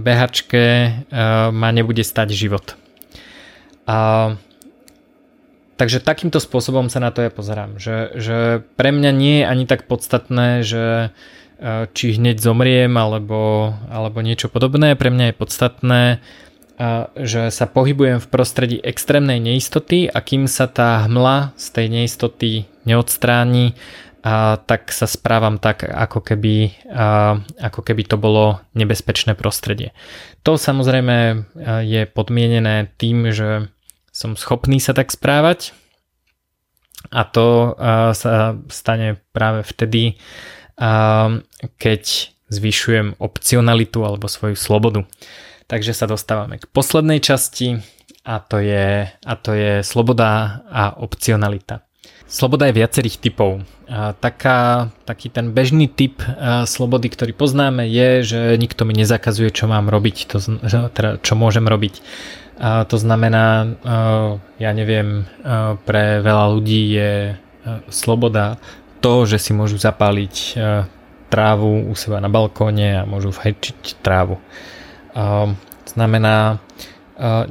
behačke 0.00 0.64
ma 1.52 1.68
nebude 1.68 2.00
stať 2.00 2.32
život. 2.32 2.80
A 3.84 4.32
Takže 5.76 6.00
takýmto 6.00 6.40
spôsobom 6.40 6.88
sa 6.88 7.04
na 7.04 7.12
to 7.12 7.20
ja 7.20 7.28
pozerám, 7.28 7.76
že, 7.76 8.16
že 8.16 8.64
pre 8.80 8.96
mňa 8.96 9.10
nie 9.12 9.34
je 9.40 9.44
ani 9.44 9.64
tak 9.68 9.84
podstatné, 9.84 10.64
že 10.64 11.12
e, 11.60 11.88
či 11.92 12.16
hneď 12.16 12.40
zomriem 12.40 12.96
alebo, 12.96 13.72
alebo 13.92 14.24
niečo 14.24 14.48
podobné. 14.48 14.96
Pre 14.96 15.12
mňa 15.12 15.30
je 15.30 15.34
podstatné, 15.36 16.02
e, 16.12 16.16
že 17.20 17.52
sa 17.52 17.68
pohybujem 17.68 18.24
v 18.24 18.30
prostredí 18.32 18.80
extrémnej 18.80 19.36
neistoty 19.36 20.08
a 20.08 20.16
kým 20.24 20.48
sa 20.48 20.64
tá 20.64 21.04
hmla 21.04 21.52
z 21.60 21.66
tej 21.68 21.86
neistoty 21.92 22.50
neodstráni, 22.88 23.76
a 24.26 24.58
tak 24.58 24.90
sa 24.90 25.06
správam 25.06 25.62
tak, 25.62 25.86
ako 25.86 26.18
keby, 26.18 26.74
a, 26.90 27.38
ako 27.62 27.78
keby 27.86 28.02
to 28.10 28.18
bolo 28.18 28.58
nebezpečné 28.74 29.38
prostredie. 29.38 29.94
To 30.42 30.58
samozrejme 30.58 31.16
e, 31.30 31.36
je 31.86 32.02
podmienené 32.10 32.90
tým, 32.98 33.30
že 33.30 33.70
som 34.16 34.32
schopný 34.32 34.80
sa 34.80 34.96
tak 34.96 35.12
správať 35.12 35.76
a 37.12 37.28
to 37.28 37.76
sa 38.16 38.56
stane 38.72 39.20
práve 39.36 39.60
vtedy, 39.60 40.16
keď 41.76 42.02
zvyšujem 42.48 43.20
opcionalitu 43.20 44.00
alebo 44.08 44.24
svoju 44.24 44.56
slobodu. 44.56 45.04
Takže 45.68 45.92
sa 45.92 46.08
dostávame 46.08 46.56
k 46.56 46.70
poslednej 46.72 47.20
časti 47.20 47.84
a 48.24 48.40
to 48.40 48.56
je, 48.56 49.04
a 49.04 49.34
to 49.36 49.52
je 49.52 49.84
sloboda 49.84 50.64
a 50.64 50.96
opcionalita. 50.96 51.84
Sloboda 52.26 52.66
je 52.66 52.78
viacerých 52.80 53.22
typov. 53.22 53.62
Taká, 54.18 54.90
taký 55.06 55.30
ten 55.30 55.54
bežný 55.54 55.86
typ 55.86 56.24
slobody, 56.66 57.06
ktorý 57.06 57.36
poznáme, 57.36 57.86
je, 57.86 58.24
že 58.24 58.40
nikto 58.58 58.82
mi 58.82 58.98
nezakazuje, 58.98 59.52
čo 59.54 59.70
mám 59.70 59.86
robiť, 59.92 60.16
to, 60.26 60.42
teda, 60.90 61.22
čo 61.22 61.38
môžem 61.38 61.68
robiť. 61.68 62.02
To 62.62 62.96
znamená, 62.96 63.76
ja 64.56 64.70
neviem, 64.72 65.28
pre 65.84 66.24
veľa 66.24 66.46
ľudí 66.56 66.82
je 66.96 67.12
sloboda 67.92 68.56
to, 69.04 69.28
že 69.28 69.36
si 69.36 69.52
môžu 69.52 69.76
zapáliť 69.76 70.56
trávu 71.28 71.90
u 71.90 71.94
seba 71.98 72.16
na 72.22 72.32
balkóne 72.32 73.02
a 73.02 73.08
môžu 73.08 73.28
fajčiť 73.34 74.00
trávu. 74.00 74.40
Znamená, 75.84 76.64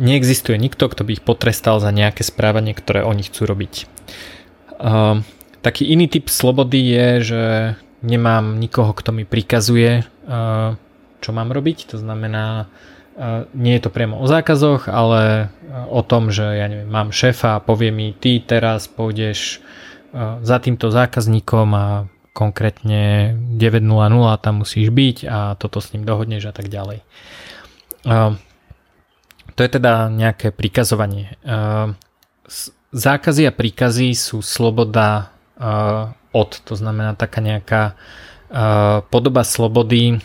neexistuje 0.02 0.58
nikto, 0.58 0.90
kto 0.90 1.06
by 1.06 1.22
ich 1.22 1.26
potrestal 1.26 1.78
za 1.78 1.94
nejaké 1.94 2.26
správanie, 2.26 2.74
ktoré 2.74 3.06
oni 3.06 3.26
chcú 3.30 3.46
robiť. 3.46 3.86
Taký 5.62 5.84
iný 5.86 6.10
typ 6.10 6.30
slobody 6.30 6.82
je, 6.82 7.08
že 7.22 7.44
nemám 8.06 8.58
nikoho, 8.58 8.94
kto 8.94 9.14
mi 9.14 9.26
prikazuje, 9.26 10.06
čo 11.22 11.30
mám 11.30 11.50
robiť. 11.54 11.94
To 11.94 11.98
znamená, 12.02 12.70
nie 13.56 13.74
je 13.80 13.82
to 13.84 13.92
priamo 13.92 14.20
o 14.20 14.28
zákazoch, 14.28 14.92
ale 14.92 15.48
o 15.88 16.04
tom, 16.04 16.36
že 16.36 16.44
ja 16.44 16.68
neviem, 16.68 16.92
mám 16.92 17.16
šéfa 17.16 17.56
a 17.56 17.64
povie 17.64 17.92
mi, 17.92 18.12
ty 18.12 18.44
teraz 18.44 18.92
pôjdeš 18.92 19.64
za 20.44 20.58
týmto 20.60 20.92
zákazníkom 20.92 21.68
a 21.76 21.88
konkrétne 22.36 23.36
9.00 23.56 24.44
tam 24.44 24.68
musíš 24.68 24.92
byť 24.92 25.18
a 25.32 25.56
toto 25.56 25.80
s 25.80 25.96
ním 25.96 26.04
dohodneš 26.04 26.52
a 26.52 26.54
tak 26.56 26.68
ďalej. 26.68 27.00
To 29.56 29.60
je 29.64 29.70
teda 29.72 30.12
nejaké 30.12 30.52
prikazovanie. 30.52 31.40
Zákazy 32.92 33.48
a 33.48 33.56
príkazy 33.56 34.12
sú 34.12 34.44
sloboda 34.44 35.32
od, 36.36 36.50
to 36.68 36.76
znamená 36.76 37.16
taká 37.16 37.40
nejaká 37.40 37.96
podoba 39.08 39.48
slobody, 39.48 40.20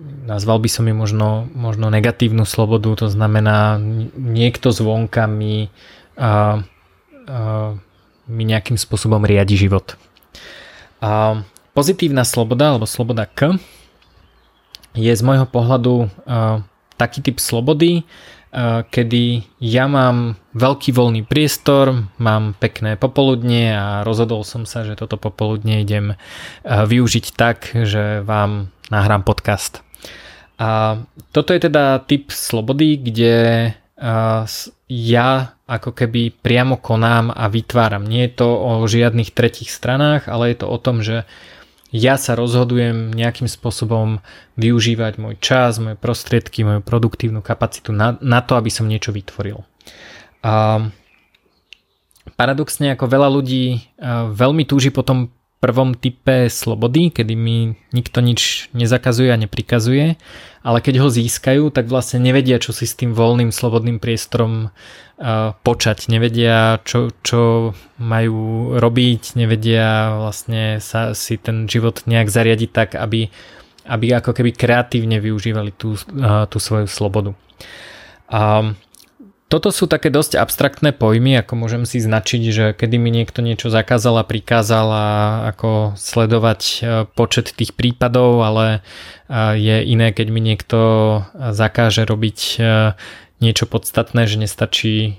nazval 0.00 0.58
by 0.58 0.68
som 0.72 0.88
ju 0.88 0.94
možno, 0.96 1.48
možno 1.52 1.92
negatívnu 1.92 2.48
slobodu, 2.48 3.04
to 3.04 3.06
znamená 3.12 3.76
niekto 4.16 4.72
zvonka 4.72 5.28
mi, 5.28 5.68
a, 6.16 6.62
a, 7.28 7.76
mi 8.26 8.42
nejakým 8.48 8.80
spôsobom 8.80 9.22
riadi 9.28 9.58
život. 9.58 9.96
A 11.02 11.42
pozitívna 11.76 12.24
sloboda 12.24 12.72
alebo 12.72 12.88
sloboda 12.88 13.28
K 13.28 13.60
je 14.96 15.12
z 15.12 15.22
môjho 15.24 15.44
pohľadu 15.44 16.08
a, 16.24 16.64
taký 16.96 17.20
typ 17.20 17.42
slobody, 17.42 18.06
kedy 18.92 19.48
ja 19.64 19.88
mám 19.88 20.36
veľký 20.52 20.92
voľný 20.92 21.24
priestor, 21.24 22.04
mám 22.20 22.52
pekné 22.60 23.00
popoludnie 23.00 23.72
a 23.72 24.04
rozhodol 24.04 24.44
som 24.44 24.68
sa, 24.68 24.84
že 24.84 24.92
toto 24.92 25.16
popoludne 25.16 25.80
idem 25.80 26.20
využiť 26.68 27.26
tak, 27.32 27.72
že 27.72 28.20
vám 28.20 28.68
nahrám 28.92 29.24
podcast. 29.24 29.80
A 30.60 31.00
toto 31.32 31.56
je 31.56 31.64
teda 31.64 32.04
typ 32.04 32.28
slobody, 32.28 33.00
kde 33.00 33.36
ja 34.92 35.28
ako 35.64 35.90
keby 35.96 36.36
priamo 36.44 36.76
konám 36.76 37.32
a 37.32 37.48
vytváram. 37.48 38.04
Nie 38.04 38.28
je 38.28 38.44
to 38.44 38.48
o 38.52 38.84
žiadnych 38.84 39.32
tretich 39.32 39.72
stranách, 39.72 40.28
ale 40.28 40.52
je 40.52 40.56
to 40.60 40.66
o 40.68 40.76
tom, 40.76 41.00
že 41.00 41.24
ja 41.92 42.16
sa 42.16 42.32
rozhodujem 42.32 43.12
nejakým 43.12 43.46
spôsobom 43.46 44.24
využívať 44.56 45.20
môj 45.20 45.36
čas, 45.38 45.76
moje 45.76 46.00
prostriedky, 46.00 46.64
moju 46.64 46.80
produktívnu 46.80 47.44
kapacitu 47.44 47.92
na, 47.92 48.16
na 48.24 48.40
to, 48.40 48.56
aby 48.56 48.72
som 48.72 48.88
niečo 48.88 49.12
vytvoril. 49.12 49.60
A 50.40 50.88
paradoxne 52.34 52.96
ako 52.96 53.04
veľa 53.06 53.28
ľudí 53.28 53.92
veľmi 54.32 54.64
túži 54.64 54.88
potom 54.88 55.28
prvom 55.62 55.94
type 55.94 56.50
slobody, 56.50 57.14
kedy 57.14 57.38
mi 57.38 57.78
nikto 57.94 58.18
nič 58.18 58.74
nezakazuje 58.74 59.30
a 59.30 59.38
neprikazuje, 59.38 60.18
ale 60.66 60.78
keď 60.82 61.06
ho 61.06 61.08
získajú, 61.08 61.70
tak 61.70 61.86
vlastne 61.86 62.18
nevedia, 62.18 62.58
čo 62.58 62.74
si 62.74 62.82
s 62.82 62.98
tým 62.98 63.14
voľným 63.14 63.54
slobodným 63.54 64.02
priestorom 64.02 64.74
uh, 64.74 65.54
počať, 65.62 66.10
nevedia, 66.10 66.82
čo, 66.82 67.14
čo 67.22 67.72
majú 68.02 68.74
robiť, 68.74 69.38
nevedia 69.38 70.18
vlastne 70.18 70.82
sa 70.82 71.14
si 71.14 71.38
ten 71.38 71.70
život 71.70 72.02
nejak 72.10 72.26
zariadiť 72.26 72.70
tak, 72.74 72.98
aby, 72.98 73.30
aby 73.86 74.06
ako 74.18 74.34
keby 74.34 74.50
kreatívne 74.58 75.22
využívali 75.22 75.70
tú, 75.78 75.94
uh, 75.94 76.50
tú 76.50 76.58
svoju 76.58 76.90
slobodu. 76.90 77.38
Um, 78.26 78.74
toto 79.52 79.68
sú 79.68 79.84
také 79.84 80.08
dosť 80.08 80.40
abstraktné 80.40 80.96
pojmy, 80.96 81.36
ako 81.44 81.60
môžem 81.60 81.84
si 81.84 82.00
značiť, 82.00 82.42
že 82.48 82.66
kedy 82.72 82.96
mi 82.96 83.12
niekto 83.12 83.44
niečo 83.44 83.68
zakázal 83.68 84.16
a 84.16 84.24
prikázal 84.24 84.88
a 84.88 85.08
ako 85.52 85.92
sledovať 85.92 86.60
e, 86.64 86.76
počet 87.12 87.52
tých 87.52 87.76
prípadov, 87.76 88.40
ale 88.40 88.80
e, 89.28 89.60
je 89.60 89.76
iné, 89.84 90.16
keď 90.16 90.26
mi 90.32 90.40
niekto 90.40 90.78
zakáže 91.36 92.08
robiť 92.08 92.38
e, 92.40 92.60
niečo 93.44 93.68
podstatné, 93.68 94.24
že 94.24 94.40
nestačí 94.40 95.18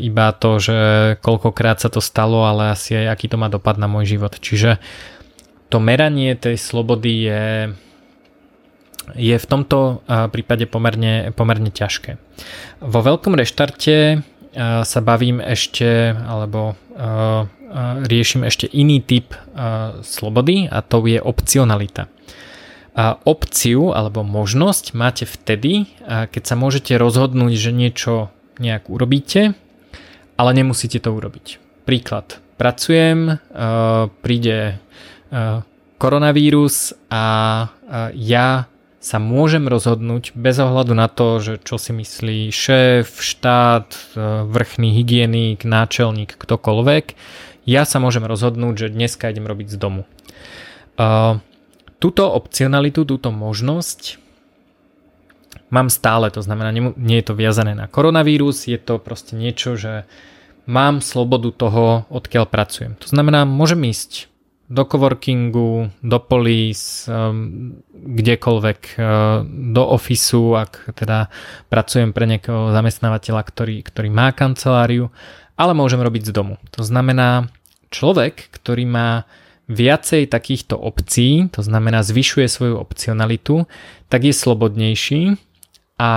iba 0.00 0.26
to, 0.32 0.56
že 0.56 0.78
koľkokrát 1.20 1.76
sa 1.76 1.92
to 1.92 2.00
stalo, 2.00 2.48
ale 2.48 2.72
asi 2.72 2.96
aj 2.96 3.12
aký 3.12 3.28
to 3.28 3.36
má 3.36 3.52
dopad 3.52 3.76
na 3.76 3.84
môj 3.84 4.16
život. 4.16 4.32
Čiže 4.40 4.80
to 5.68 5.76
meranie 5.76 6.32
tej 6.32 6.56
slobody 6.56 7.28
je 7.28 7.44
je 9.14 9.36
v 9.38 9.46
tomto 9.46 10.02
prípade 10.08 10.66
pomerne, 10.66 11.30
pomerne 11.32 11.70
ťažké. 11.72 12.18
Vo 12.82 13.00
veľkom 13.00 13.38
reštarte 13.38 14.20
sa 14.82 15.00
bavím 15.04 15.38
ešte, 15.38 16.12
alebo 16.12 16.74
riešim 18.04 18.48
ešte 18.48 18.66
iný 18.72 19.04
typ 19.04 19.36
slobody 20.02 20.66
a 20.66 20.80
to 20.80 21.04
je 21.04 21.20
opcionalita. 21.20 22.08
Opciu 23.22 23.94
alebo 23.94 24.26
možnosť 24.26 24.96
máte 24.96 25.22
vtedy, 25.22 25.86
keď 26.08 26.42
sa 26.42 26.58
môžete 26.58 26.98
rozhodnúť, 26.98 27.52
že 27.54 27.70
niečo 27.70 28.34
nejak 28.58 28.90
urobíte, 28.90 29.54
ale 30.34 30.50
nemusíte 30.50 30.98
to 30.98 31.14
urobiť. 31.14 31.62
Príklad. 31.86 32.42
Pracujem, 32.58 33.38
príde 34.18 34.82
koronavírus 36.02 36.96
a 37.06 37.24
ja 38.18 38.66
sa 38.98 39.22
môžem 39.22 39.70
rozhodnúť 39.70 40.34
bez 40.34 40.58
ohľadu 40.58 40.92
na 40.94 41.06
to, 41.06 41.38
že 41.38 41.62
čo 41.62 41.78
si 41.78 41.94
myslí 41.94 42.50
šéf, 42.50 43.22
štát, 43.22 43.88
e, 43.94 43.98
vrchný 44.50 44.90
hygienik, 44.98 45.62
náčelník, 45.62 46.34
ktokoľvek. 46.34 47.14
Ja 47.68 47.86
sa 47.86 48.02
môžem 48.02 48.26
rozhodnúť, 48.26 48.74
že 48.88 48.94
dneska 48.94 49.30
idem 49.30 49.44
robiť 49.44 49.68
z 49.68 49.76
domu. 49.76 50.02
Túto 51.98 52.24
opcionalitu, 52.32 53.04
túto 53.04 53.28
možnosť 53.28 54.18
mám 55.68 55.92
stále, 55.92 56.32
to 56.32 56.40
znamená, 56.40 56.72
nie 56.72 57.18
je 57.20 57.26
to 57.26 57.34
viazané 57.36 57.76
na 57.76 57.86
koronavírus, 57.86 58.66
je 58.66 58.80
to 58.80 58.96
proste 58.96 59.36
niečo, 59.36 59.76
že 59.76 60.08
mám 60.64 61.04
slobodu 61.04 61.52
toho, 61.52 62.08
odkiaľ 62.08 62.48
pracujem. 62.48 62.96
To 63.04 63.08
znamená, 63.08 63.44
môžem 63.44 63.84
ísť 63.88 64.32
do 64.68 64.84
coworkingu, 64.84 65.88
do 66.04 66.18
polis, 66.20 67.08
um, 67.08 67.80
kdekoľvek, 67.88 68.80
uh, 69.00 69.40
do 69.48 69.82
ofisu, 69.88 70.60
ak 70.60 70.92
teda 70.92 71.32
pracujem 71.72 72.12
pre 72.12 72.28
nejakého 72.28 72.76
zamestnávateľa, 72.76 73.42
ktorý, 73.48 73.80
ktorý 73.80 74.08
má 74.12 74.28
kanceláriu, 74.36 75.08
ale 75.56 75.72
môžem 75.72 76.04
robiť 76.04 76.28
z 76.28 76.32
domu. 76.36 76.54
To 76.76 76.84
znamená, 76.84 77.48
človek, 77.88 78.52
ktorý 78.52 78.84
má 78.84 79.24
viacej 79.68 80.28
takýchto 80.32 80.76
opcií, 80.76 81.48
to 81.52 81.60
znamená 81.60 82.00
zvyšuje 82.04 82.48
svoju 82.48 82.76
opcionalitu, 82.80 83.68
tak 84.08 84.24
je 84.24 84.32
slobodnejší 84.32 85.36
a 86.00 86.12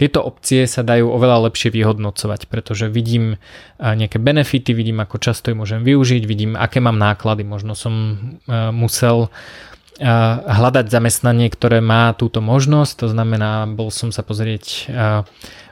tieto 0.00 0.24
opcie 0.24 0.64
sa 0.64 0.80
dajú 0.80 1.12
oveľa 1.12 1.52
lepšie 1.52 1.68
vyhodnocovať, 1.68 2.48
pretože 2.48 2.88
vidím 2.88 3.36
nejaké 3.76 4.16
benefity, 4.16 4.72
vidím 4.72 5.04
ako 5.04 5.20
často 5.20 5.52
ich 5.52 5.58
môžem 5.60 5.84
využiť, 5.84 6.24
vidím 6.24 6.56
aké 6.56 6.80
mám 6.80 6.96
náklady, 6.96 7.44
možno 7.44 7.76
som 7.76 7.92
musel 8.72 9.28
hľadať 10.48 10.90
zamestnanie, 10.90 11.52
ktoré 11.52 11.84
má 11.84 12.16
túto 12.16 12.40
možnosť, 12.40 13.04
to 13.04 13.08
znamená, 13.12 13.68
bol 13.68 13.92
som 13.92 14.10
sa 14.10 14.24
pozrieť 14.24 14.90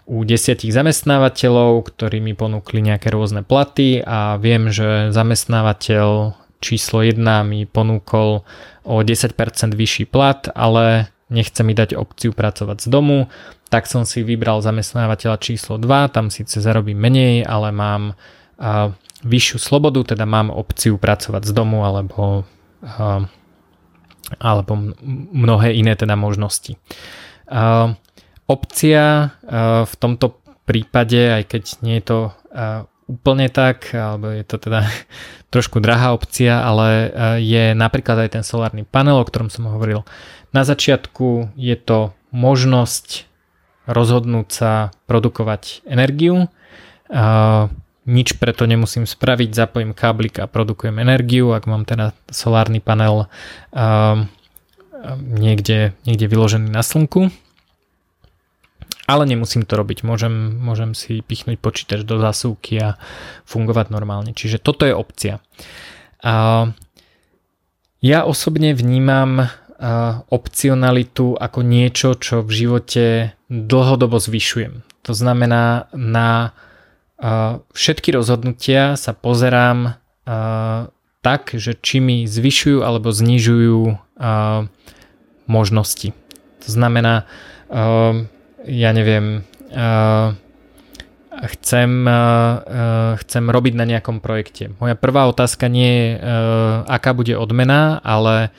u 0.05 0.17
desiatich 0.23 0.71
zamestnávateľov, 0.75 1.83
ktorí 1.89 2.21
mi 2.21 2.37
ponúkli 2.37 2.85
nejaké 2.85 3.09
rôzne 3.09 3.41
platy 3.41 4.05
a 4.05 4.37
viem, 4.37 4.69
že 4.69 5.11
zamestnávateľ 5.11 6.39
číslo 6.63 7.03
1 7.03 7.19
mi 7.49 7.67
ponúkol 7.67 8.47
o 8.87 8.95
10% 9.03 9.35
vyšší 9.75 10.07
plat, 10.07 10.47
ale 10.55 11.11
nechce 11.33 11.65
mi 11.65 11.73
dať 11.73 11.97
opciu 11.97 12.37
pracovať 12.37 12.85
z 12.85 12.89
domu, 12.93 13.33
tak 13.73 13.89
som 13.89 14.05
si 14.05 14.21
vybral 14.21 14.61
zamestnávateľa 14.61 15.41
číslo 15.41 15.81
2, 15.81 16.13
tam 16.13 16.29
síce 16.29 16.61
zarobím 16.61 17.01
menej, 17.01 17.49
ale 17.49 17.73
mám 17.73 18.13
a, 18.61 18.93
vyššiu 19.25 19.59
slobodu, 19.59 20.13
teda 20.13 20.29
mám 20.29 20.53
opciu 20.53 21.01
pracovať 21.01 21.49
z 21.49 21.53
domu 21.57 21.89
alebo, 21.89 22.45
a, 22.85 23.25
alebo 24.37 24.73
mnohé 25.33 25.73
iné 25.73 25.97
teda 25.97 26.21
možnosti. 26.21 26.77
A, 27.49 27.97
opcia 28.45 29.03
a, 29.03 29.89
v 29.89 29.95
tomto 29.97 30.37
prípade, 30.69 31.41
aj 31.41 31.45
keď 31.49 31.63
nie 31.81 31.97
je 31.99 32.05
to 32.05 32.19
a, 32.53 32.85
úplne 33.09 33.49
tak, 33.49 33.93
alebo 33.97 34.31
je 34.33 34.45
to 34.45 34.57
teda 34.61 34.85
trošku 35.53 35.81
drahá 35.81 36.13
opcia, 36.13 36.61
ale 36.61 37.13
je 37.41 37.73
napríklad 37.73 38.29
aj 38.29 38.41
ten 38.41 38.45
solárny 38.45 38.85
panel, 38.85 39.21
o 39.21 39.25
ktorom 39.25 39.49
som 39.49 39.69
hovoril. 39.69 40.05
Na 40.53 40.63
začiatku 40.69 41.57
je 41.57 41.77
to 41.81 42.13
možnosť 42.33 43.25
rozhodnúť 43.89 44.49
sa 44.53 44.73
produkovať 45.09 45.83
energiu. 45.89 46.53
Nič 48.03 48.29
preto 48.37 48.67
nemusím 48.67 49.07
spraviť, 49.07 49.55
zapojím 49.55 49.95
káblik 49.95 50.39
a 50.43 50.51
produkujem 50.51 50.99
energiu, 50.99 51.55
ak 51.55 51.65
mám 51.65 51.89
teda 51.89 52.13
solárny 52.29 52.83
panel 52.83 53.33
niekde, 55.19 55.97
niekde 56.05 56.27
vyložený 56.29 56.69
na 56.71 56.83
slnku. 56.83 57.31
Ale 59.03 59.27
nemusím 59.27 59.67
to 59.67 59.75
robiť, 59.75 60.07
môžem, 60.07 60.63
môžem 60.63 60.95
si 60.95 61.27
pichnúť 61.27 61.59
počítač 61.59 62.07
do 62.07 62.23
zásuvky 62.23 62.79
a 62.79 62.89
fungovať 63.51 63.91
normálne. 63.91 64.31
Čiže 64.31 64.63
toto 64.63 64.87
je 64.87 64.95
opcia. 64.95 65.43
Ja 68.03 68.19
osobne 68.27 68.75
vnímam 68.75 69.51
opcionalitu 70.31 71.35
ako 71.35 71.61
niečo, 71.67 72.15
čo 72.15 72.47
v 72.47 72.51
živote 72.55 73.35
dlhodobo 73.51 74.23
zvyšujem. 74.23 74.87
To 75.03 75.13
znamená, 75.13 75.91
na 75.91 76.55
všetky 77.75 78.15
rozhodnutia 78.15 78.95
sa 78.95 79.11
pozerám 79.11 79.99
tak, 81.23 81.43
že 81.55 81.75
či 81.79 81.99
mi 81.99 82.27
zvyšujú 82.31 82.87
alebo 82.87 83.11
znižujú 83.11 83.99
možnosti. 85.51 86.15
To 86.63 86.69
znamená, 86.71 87.27
ja 88.63 88.91
neviem, 88.95 89.43
chcem, 91.43 91.91
chcem 93.19 93.45
robiť 93.51 93.75
na 93.75 93.85
nejakom 93.87 94.23
projekte. 94.23 94.71
Moja 94.79 94.95
prvá 94.95 95.27
otázka 95.27 95.67
nie 95.67 95.91
je, 95.91 96.23
aká 96.87 97.11
bude 97.19 97.35
odmena, 97.35 97.99
ale 98.07 98.55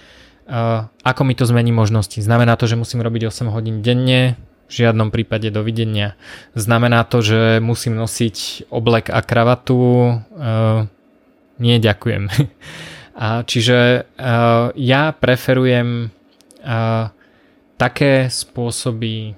ako 1.04 1.22
mi 1.24 1.34
to 1.36 1.48
zmení 1.48 1.72
možnosti? 1.72 2.20
Znamená 2.20 2.60
to, 2.60 2.68
že 2.68 2.80
musím 2.80 3.02
robiť 3.02 3.32
8 3.32 3.54
hodín 3.54 3.80
denne? 3.80 4.36
V 4.68 4.82
žiadnom 4.82 5.14
prípade 5.14 5.54
dovidenia. 5.54 6.18
Znamená 6.58 7.06
to, 7.06 7.22
že 7.22 7.62
musím 7.62 7.94
nosiť 8.00 8.68
oblek 8.74 9.14
a 9.14 9.22
kravatu? 9.22 9.78
Uh, 10.34 10.90
nie, 11.62 11.78
ďakujem. 11.78 12.32
a 13.24 13.46
čiže 13.46 14.08
uh, 14.08 14.74
ja 14.74 15.14
preferujem 15.14 16.10
také 17.76 18.32
spôsoby 18.32 19.36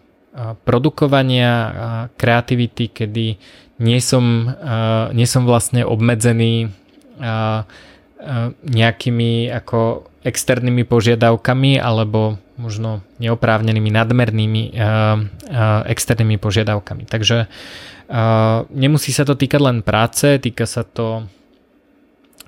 produkovania 0.61 1.49
a 1.49 1.89
kreativity, 2.13 2.93
kedy 2.93 3.27
nie 3.81 3.99
som, 3.99 4.53
nie 5.09 5.25
som 5.25 5.49
vlastne 5.49 5.81
obmedzený 5.81 6.69
nejakými 8.61 9.31
ako 9.49 10.05
externými 10.25 10.81
požiadavkami 10.89 11.77
alebo 11.77 12.41
možno 12.57 13.05
neoprávnenými 13.21 13.93
nadmernými 13.93 14.63
uh, 14.73 14.73
uh, 14.73 15.85
externými 15.85 16.41
požiadavkami. 16.41 17.05
Takže 17.05 17.45
uh, 17.45 18.65
nemusí 18.73 19.13
sa 19.13 19.21
to 19.21 19.37
týkať 19.37 19.61
len 19.61 19.77
práce, 19.85 20.41
týka 20.41 20.65
sa 20.65 20.81
to 20.81 21.29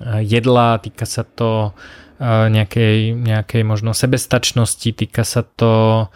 jedla, 0.02 0.78
týka 0.78 1.06
sa 1.10 1.26
to 1.26 1.74
nejakej, 2.22 3.18
nejakej 3.18 3.62
možno 3.66 3.90
sebestačnosti, 3.94 4.94
týka 4.94 5.26
sa 5.26 5.42
to 5.42 6.06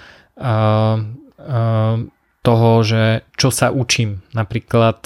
toho, 2.42 2.70
že 2.82 3.26
čo 3.34 3.48
sa 3.50 3.74
učím. 3.74 4.22
Napríklad 4.30 5.02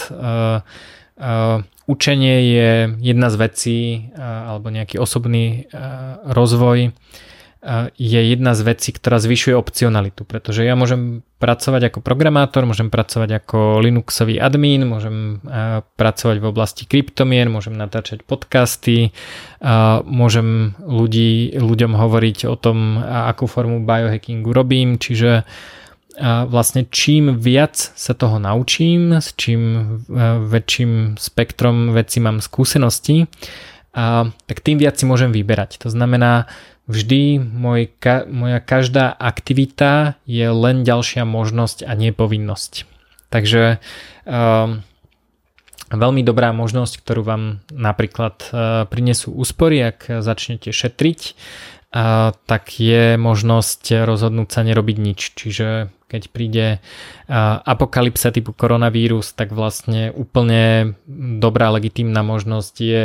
učenie 1.86 2.36
je 2.50 2.70
jedna 3.00 3.30
z 3.30 3.36
vecí, 3.38 3.78
alebo 4.18 4.70
nejaký 4.70 4.98
osobný 4.98 5.70
rozvoj 6.26 6.92
je 7.98 8.20
jedna 8.30 8.54
z 8.54 8.62
vecí, 8.62 8.94
ktorá 8.94 9.18
zvyšuje 9.18 9.58
opcionalitu, 9.58 10.22
pretože 10.22 10.62
ja 10.62 10.78
môžem 10.78 11.26
pracovať 11.42 11.90
ako 11.90 11.98
programátor, 11.98 12.62
môžem 12.62 12.94
pracovať 12.94 13.42
ako 13.42 13.82
Linuxový 13.82 14.38
admin, 14.38 14.86
môžem 14.86 15.42
pracovať 15.98 16.36
v 16.38 16.46
oblasti 16.46 16.86
kryptomien, 16.86 17.50
môžem 17.50 17.74
natáčať 17.74 18.22
podcasty, 18.22 19.10
môžem 20.06 20.78
ľudí, 20.78 21.58
ľuďom 21.58 21.98
hovoriť 21.98 22.46
o 22.46 22.54
tom, 22.54 23.02
akú 23.02 23.50
formu 23.50 23.82
biohackingu 23.82 24.54
robím, 24.54 25.02
čiže 25.02 25.42
vlastne 26.22 26.88
čím 26.88 27.36
viac 27.36 27.76
sa 27.76 28.16
toho 28.16 28.40
naučím, 28.40 29.20
s 29.20 29.36
čím 29.36 29.60
e, 29.68 29.82
väčším 30.48 31.20
spektrom 31.20 31.92
veci 31.92 32.18
mám 32.24 32.40
skúsenosti, 32.40 33.28
tak 33.96 34.60
tým 34.60 34.76
viac 34.76 35.00
si 35.00 35.08
môžem 35.08 35.32
vyberať. 35.32 35.80
To 35.80 35.88
znamená, 35.88 36.44
vždy 36.84 37.40
môj, 37.40 37.90
moja 38.28 38.60
každá 38.60 39.08
aktivita 39.08 40.20
je 40.28 40.46
len 40.52 40.84
ďalšia 40.84 41.24
možnosť 41.24 41.88
a 41.88 41.92
nie 41.96 42.12
povinnosť. 42.12 42.86
Takže 43.32 43.82
um, 44.28 44.84
veľmi 45.90 46.22
dobrá 46.22 46.54
možnosť, 46.54 47.02
ktorú 47.02 47.22
vám 47.26 47.44
napríklad 47.74 48.36
uh, 48.52 48.84
prinesú 48.86 49.34
úspory, 49.34 49.82
ak 49.82 50.22
začnete 50.22 50.70
šetriť, 50.70 51.20
uh, 51.92 52.34
tak 52.46 52.80
je 52.80 53.20
možnosť 53.20 54.06
rozhodnúť 54.06 54.48
sa 54.50 54.60
nerobiť 54.66 54.96
nič. 54.98 55.20
Čiže 55.36 55.92
keď 56.06 56.22
príde 56.30 56.66
apokalypsa 57.66 58.30
typu 58.30 58.54
koronavírus, 58.54 59.34
tak 59.34 59.50
vlastne 59.50 60.14
úplne 60.14 60.94
dobrá 61.42 61.74
legitímna 61.74 62.22
možnosť 62.22 62.74
je 62.78 63.04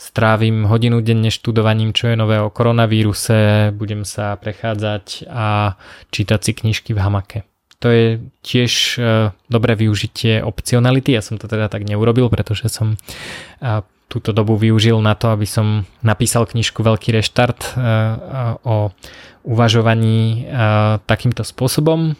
strávim 0.00 0.64
hodinu 0.64 1.04
denne 1.04 1.28
študovaním, 1.28 1.92
čo 1.92 2.08
je 2.08 2.16
nové 2.16 2.40
o 2.40 2.48
koronavíruse, 2.48 3.68
budem 3.76 4.08
sa 4.08 4.32
prechádzať 4.40 5.28
a 5.28 5.76
čítať 6.08 6.40
si 6.40 6.52
knižky 6.56 6.90
v 6.96 7.02
hamake. 7.04 7.38
To 7.84 7.92
je 7.92 8.24
tiež 8.40 8.72
e, 8.96 9.32
dobré 9.52 9.72
využitie 9.76 10.40
opcionality, 10.40 11.12
ja 11.12 11.20
som 11.20 11.36
to 11.36 11.48
teda 11.48 11.68
tak 11.68 11.84
neurobil, 11.84 12.32
pretože 12.32 12.72
som 12.72 12.96
túto 14.10 14.34
dobu 14.34 14.58
využil 14.58 14.98
na 14.98 15.14
to, 15.14 15.30
aby 15.30 15.46
som 15.46 15.86
napísal 16.02 16.42
knižku 16.50 16.82
Veľký 16.82 17.14
reštart 17.14 17.78
o 18.66 18.90
uvažovaní 19.46 20.50
takýmto 21.06 21.46
spôsobom 21.46 22.18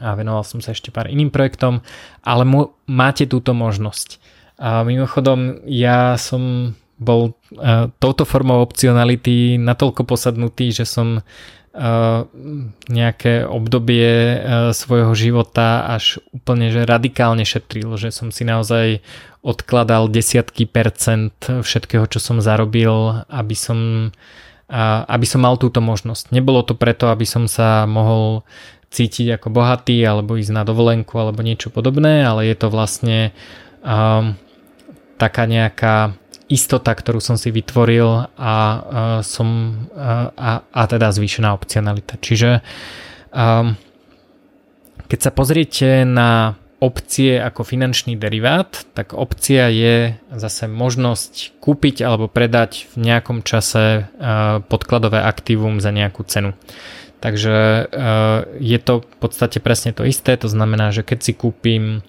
a 0.00 0.12
venoval 0.16 0.44
som 0.44 0.60
sa 0.60 0.72
ešte 0.72 0.92
pár 0.92 1.08
iným 1.08 1.32
projektom, 1.32 1.80
ale 2.20 2.44
mu, 2.44 2.76
máte 2.88 3.24
túto 3.24 3.56
možnosť. 3.56 4.20
A 4.56 4.84
mimochodom, 4.84 5.64
ja 5.68 6.16
som 6.16 6.72
bol 6.96 7.36
uh, 7.36 7.92
touto 8.00 8.24
formou 8.24 8.64
opcionality 8.64 9.60
natoľko 9.60 10.08
posadnutý, 10.08 10.72
že 10.72 10.88
som 10.88 11.20
uh, 11.20 12.24
nejaké 12.88 13.44
obdobie 13.44 14.08
uh, 14.08 14.36
svojho 14.72 15.12
života 15.12 15.84
až 15.92 16.24
úplne 16.32 16.72
že 16.72 16.88
radikálne 16.88 17.44
šetril, 17.44 18.00
že 18.00 18.08
som 18.08 18.32
si 18.32 18.48
naozaj 18.48 19.04
odkladal 19.46 20.10
desiatky 20.10 20.66
percent 20.66 21.38
všetkého, 21.38 22.10
čo 22.10 22.18
som 22.18 22.42
zarobil, 22.42 23.22
aby 23.30 23.54
som, 23.54 24.10
aby 25.06 25.26
som 25.30 25.46
mal 25.46 25.54
túto 25.54 25.78
možnosť. 25.78 26.34
Nebolo 26.34 26.66
to 26.66 26.74
preto, 26.74 27.14
aby 27.14 27.22
som 27.22 27.46
sa 27.46 27.86
mohol 27.86 28.42
cítiť 28.90 29.38
ako 29.38 29.54
bohatý 29.54 30.02
alebo 30.02 30.34
ísť 30.34 30.50
na 30.50 30.66
dovolenku 30.66 31.14
alebo 31.14 31.46
niečo 31.46 31.70
podobné, 31.70 32.26
ale 32.26 32.50
je 32.50 32.56
to 32.58 32.74
vlastne 32.74 33.30
um, 33.86 34.34
taká 35.14 35.46
nejaká 35.46 36.14
istota, 36.46 36.94
ktorú 36.94 37.18
som 37.18 37.34
si 37.34 37.50
vytvoril 37.50 38.30
a, 38.34 38.54
uh, 38.82 39.18
som, 39.26 39.78
uh, 39.90 40.30
a, 40.34 40.50
a 40.62 40.82
teda 40.86 41.10
zvýšená 41.14 41.50
opcionalita. 41.54 42.18
Čiže 42.22 42.62
um, 43.34 43.74
keď 45.06 45.18
sa 45.18 45.30
pozriete 45.34 46.02
na 46.06 46.58
opcie 46.76 47.40
ako 47.40 47.64
finančný 47.64 48.20
derivát, 48.20 48.84
tak 48.92 49.16
opcia 49.16 49.72
je 49.72 50.20
zase 50.28 50.68
možnosť 50.68 51.56
kúpiť 51.56 52.04
alebo 52.04 52.28
predať 52.28 52.84
v 52.92 53.08
nejakom 53.08 53.40
čase 53.40 54.04
uh, 54.04 54.60
podkladové 54.60 55.24
aktívum 55.24 55.80
za 55.80 55.88
nejakú 55.88 56.20
cenu. 56.28 56.52
Takže 57.24 57.88
uh, 57.88 58.44
je 58.60 58.78
to 58.78 59.00
v 59.00 59.16
podstate 59.16 59.56
presne 59.64 59.96
to 59.96 60.04
isté, 60.04 60.36
to 60.36 60.52
znamená, 60.52 60.92
že 60.92 61.00
keď 61.00 61.18
si 61.24 61.32
kúpim 61.32 62.04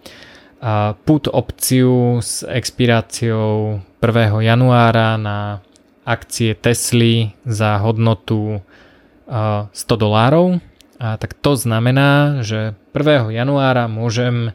uh, 0.60 1.00
put 1.08 1.32
opciu 1.32 2.20
s 2.20 2.44
expiráciou 2.44 3.80
1. 4.04 4.52
januára 4.52 5.16
na 5.16 5.64
akcie 6.04 6.60
Tesly 6.60 7.32
za 7.48 7.80
hodnotu 7.80 8.60
uh, 8.60 9.72
100 9.72 9.96
dolárov, 9.96 10.60
a 10.98 11.18
tak 11.18 11.38
to 11.38 11.54
znamená, 11.54 12.42
že 12.42 12.74
1. 12.94 13.30
januára 13.34 13.86
môžem 13.86 14.54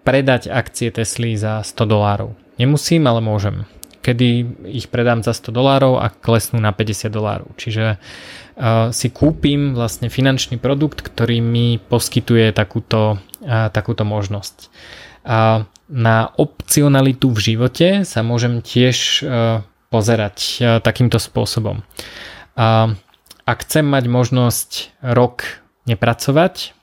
predať 0.00 0.48
akcie 0.48 0.88
Tesly 0.92 1.36
za 1.36 1.60
100 1.60 1.76
dolárov. 1.84 2.36
Nemusím, 2.60 3.08
ale 3.08 3.20
môžem. 3.20 3.64
Kedy 4.00 4.28
ich 4.72 4.88
predám 4.88 5.20
za 5.20 5.36
100 5.36 5.52
dolárov 5.52 6.00
a 6.00 6.08
klesnú 6.08 6.56
na 6.56 6.72
50 6.72 7.12
dolárov. 7.12 7.52
Čiže 7.60 8.00
si 8.92 9.08
kúpim 9.08 9.72
vlastne 9.72 10.12
finančný 10.12 10.60
produkt, 10.60 11.00
ktorý 11.00 11.40
mi 11.40 11.80
poskytuje 11.80 12.52
takúto, 12.52 13.20
takúto 13.72 14.04
možnosť. 14.04 14.68
Na 15.90 16.16
opcionalitu 16.36 17.32
v 17.32 17.40
živote 17.40 17.88
sa 18.08 18.20
môžem 18.20 18.60
tiež 18.64 19.24
pozerať 19.88 20.36
takýmto 20.80 21.16
spôsobom. 21.20 21.84
Ak 23.44 23.58
chcem 23.64 23.84
mať 23.84 24.04
možnosť 24.08 24.70
rok 25.12 25.60
nepracovať, 25.88 26.74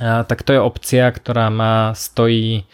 tak 0.00 0.38
to 0.42 0.50
je 0.56 0.60
opcia, 0.60 1.06
ktorá 1.12 1.52
ma 1.52 1.92
stojí 1.92 2.64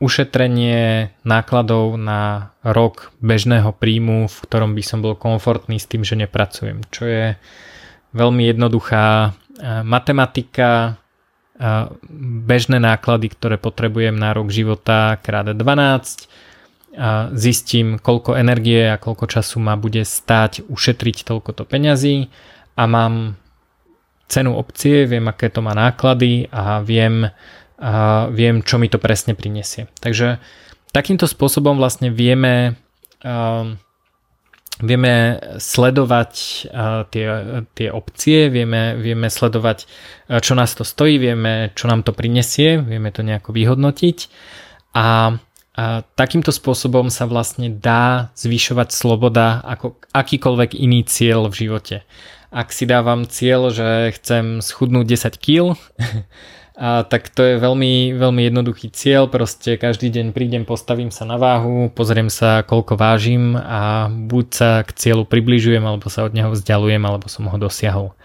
ušetrenie 0.00 1.12
nákladov 1.28 2.00
na 2.00 2.52
rok 2.64 3.12
bežného 3.20 3.76
príjmu, 3.76 4.32
v 4.32 4.36
ktorom 4.48 4.72
by 4.72 4.82
som 4.82 5.04
bol 5.04 5.12
komfortný 5.12 5.76
s 5.76 5.84
tým, 5.84 6.02
že 6.02 6.16
nepracujem. 6.16 6.80
Čo 6.88 7.04
je 7.04 7.26
veľmi 8.16 8.48
jednoduchá 8.48 9.36
matematika, 9.84 10.96
bežné 12.48 12.80
náklady, 12.80 13.28
ktoré 13.36 13.60
potrebujem 13.60 14.16
na 14.16 14.32
rok 14.32 14.48
života 14.48 15.20
krát 15.20 15.52
12, 15.52 15.60
a 16.90 17.30
zistím, 17.30 18.02
koľko 18.02 18.34
energie 18.34 18.90
a 18.90 18.98
koľko 18.98 19.30
času 19.30 19.62
ma 19.62 19.78
bude 19.78 20.02
stáť 20.02 20.66
ušetriť 20.66 21.22
toľkoto 21.22 21.62
peňazí 21.62 22.26
a 22.80 22.82
mám 22.88 23.36
cenu 24.30 24.56
opcie, 24.56 25.04
viem, 25.04 25.28
aké 25.28 25.52
to 25.52 25.60
má 25.60 25.76
náklady 25.76 26.48
a 26.48 26.80
viem, 26.80 27.28
a 27.76 27.92
viem, 28.32 28.64
čo 28.64 28.80
mi 28.80 28.88
to 28.88 28.96
presne 28.96 29.36
prinesie. 29.36 29.92
Takže 30.00 30.40
takýmto 30.96 31.28
spôsobom 31.28 31.76
vlastne 31.76 32.08
vieme 32.08 32.80
uh, 33.20 33.68
vieme 34.80 35.36
sledovať 35.60 36.32
tie, 37.12 37.26
tie 37.76 37.88
opcie, 37.92 38.48
vieme, 38.48 38.96
vieme 38.96 39.28
sledovať, 39.28 39.84
čo 40.40 40.56
nás 40.56 40.72
to 40.72 40.88
stojí, 40.88 41.20
vieme, 41.20 41.68
čo 41.76 41.84
nám 41.84 42.00
to 42.00 42.16
prinesie, 42.16 42.80
vieme 42.80 43.12
to 43.12 43.20
nejako 43.20 43.52
vyhodnotiť 43.52 44.18
a 44.96 45.36
a 45.70 46.02
takýmto 46.02 46.50
spôsobom 46.50 47.08
sa 47.14 47.30
vlastne 47.30 47.70
dá 47.70 48.34
zvyšovať 48.34 48.90
sloboda 48.90 49.62
ako 49.62 49.96
akýkoľvek 50.12 50.76
iný 50.76 51.06
cieľ 51.06 51.46
v 51.46 51.64
živote. 51.64 51.96
Ak 52.50 52.74
si 52.74 52.86
dávam 52.86 53.26
cieľ, 53.26 53.70
že 53.70 54.10
chcem 54.18 54.58
schudnúť 54.58 55.06
10 55.06 55.38
kg, 55.38 55.78
A 56.80 57.04
tak 57.04 57.28
to 57.28 57.44
je 57.44 57.60
veľmi, 57.60 58.16
veľmi 58.16 58.48
jednoduchý 58.48 58.88
cieľ, 58.88 59.28
proste 59.28 59.76
každý 59.76 60.08
deň 60.08 60.32
prídem, 60.32 60.64
postavím 60.64 61.12
sa 61.12 61.28
na 61.28 61.36
váhu, 61.36 61.92
pozriem 61.92 62.32
sa 62.32 62.64
koľko 62.64 62.96
vážim 62.96 63.52
a 63.52 64.08
buď 64.08 64.46
sa 64.48 64.70
k 64.80 64.96
cieľu 64.96 65.28
približujem, 65.28 65.84
alebo 65.84 66.08
sa 66.08 66.24
od 66.24 66.32
neho 66.32 66.48
vzdialujem, 66.48 67.04
alebo 67.04 67.28
som 67.28 67.52
ho 67.52 67.56
dosiahol. 67.60 68.16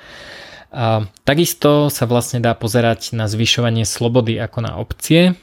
A 0.72 1.04
takisto 1.28 1.92
sa 1.92 2.08
vlastne 2.08 2.40
dá 2.40 2.56
pozerať 2.56 3.12
na 3.12 3.28
zvyšovanie 3.28 3.84
slobody 3.84 4.40
ako 4.40 4.64
na 4.64 4.80
opcie. 4.80 5.36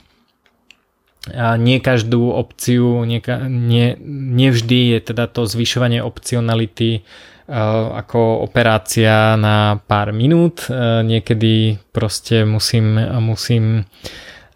A 1.31 1.55
nie 1.55 1.79
každú 1.79 2.35
opciu, 2.35 3.07
nie, 3.07 3.23
nie, 3.47 3.95
nevždy 4.35 4.99
je 4.99 4.99
teda 5.15 5.31
to 5.31 5.47
zvyšovanie 5.47 6.03
opcionality 6.03 7.07
Eh, 7.53 7.87
ako 7.99 8.47
operácia 8.47 9.37
na 9.37 9.77
pár 9.77 10.15
minút. 10.15 10.71
Eh, 10.71 11.03
niekedy 11.05 11.77
proste 11.93 12.47
musím, 12.49 12.97
musím 13.21 13.85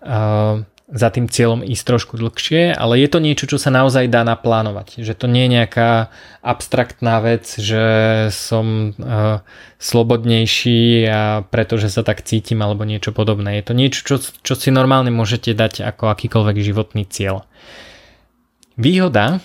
eh, 0.01 0.55
za 0.87 1.11
tým 1.11 1.27
cieľom 1.27 1.67
ísť 1.67 1.83
trošku 1.83 2.15
dlhšie, 2.15 2.71
ale 2.71 3.03
je 3.03 3.11
to 3.11 3.19
niečo, 3.19 3.51
čo 3.51 3.59
sa 3.59 3.75
naozaj 3.75 4.07
dá 4.07 4.23
naplánovať. 4.23 5.03
Že 5.03 5.15
to 5.19 5.27
nie 5.27 5.51
je 5.51 5.55
nejaká 5.59 6.15
abstraktná 6.47 7.19
vec, 7.27 7.43
že 7.59 7.85
som 8.31 8.95
slobodnejší 9.83 11.11
a 11.11 11.43
pretože 11.43 11.91
sa 11.91 12.07
tak 12.07 12.23
cítim 12.23 12.63
alebo 12.63 12.87
niečo 12.87 13.11
podobné. 13.11 13.59
Je 13.59 13.67
to 13.67 13.75
niečo, 13.75 14.01
čo, 14.07 14.17
čo 14.23 14.55
si 14.55 14.71
normálne 14.71 15.11
môžete 15.11 15.59
dať 15.59 15.83
ako 15.83 16.07
akýkoľvek 16.07 16.57
životný 16.63 17.03
cieľ. 17.11 17.43
Výhoda 18.79 19.43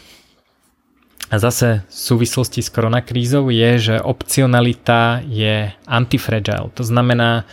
a 1.31 1.35
zase 1.41 1.81
v 1.89 1.95
súvislosti 1.95 2.61
s 2.61 2.69
koronakrízou 2.69 3.49
je, 3.49 3.71
že 3.81 3.95
opcionalita 3.97 5.25
je 5.25 5.73
antifragile. 5.89 6.69
To 6.77 6.85
znamená, 6.85 7.49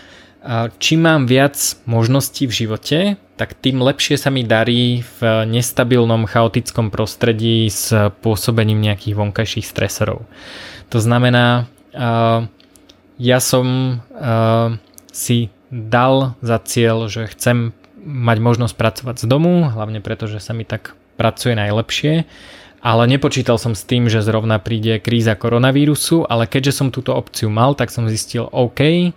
čím 0.77 1.09
mám 1.09 1.25
viac 1.25 1.57
možností 1.89 2.45
v 2.45 2.53
živote, 2.53 2.99
tak 3.39 3.55
tým 3.55 3.79
lepšie 3.79 4.19
sa 4.19 4.35
mi 4.35 4.43
darí 4.43 5.07
v 5.07 5.47
nestabilnom, 5.47 6.27
chaotickom 6.27 6.91
prostredí 6.91 7.71
s 7.71 7.95
pôsobením 8.21 8.83
nejakých 8.83 9.15
vonkajších 9.15 9.67
stresorov. 9.67 10.27
To 10.91 10.99
znamená, 10.99 11.71
ja 13.17 13.39
som 13.39 13.99
si 15.15 15.55
dal 15.71 16.35
za 16.43 16.59
cieľ, 16.67 17.07
že 17.07 17.31
chcem 17.31 17.71
mať 18.03 18.39
možnosť 18.43 18.75
pracovať 18.75 19.17
z 19.23 19.27
domu, 19.31 19.71
hlavne 19.71 20.03
preto, 20.03 20.27
že 20.27 20.43
sa 20.43 20.51
mi 20.51 20.67
tak 20.67 20.99
pracuje 21.15 21.55
najlepšie 21.55 22.27
ale 22.79 23.11
nepočítal 23.11 23.59
som 23.59 23.75
s 23.75 23.83
tým, 23.83 24.07
že 24.07 24.23
zrovna 24.23 24.63
príde 24.63 25.03
kríza 25.03 25.35
koronavírusu, 25.35 26.23
ale 26.31 26.47
keďže 26.47 26.73
som 26.79 26.95
túto 26.95 27.11
opciu 27.11 27.51
mal, 27.51 27.75
tak 27.75 27.91
som 27.91 28.07
zistil, 28.07 28.47
OK, 28.55 29.11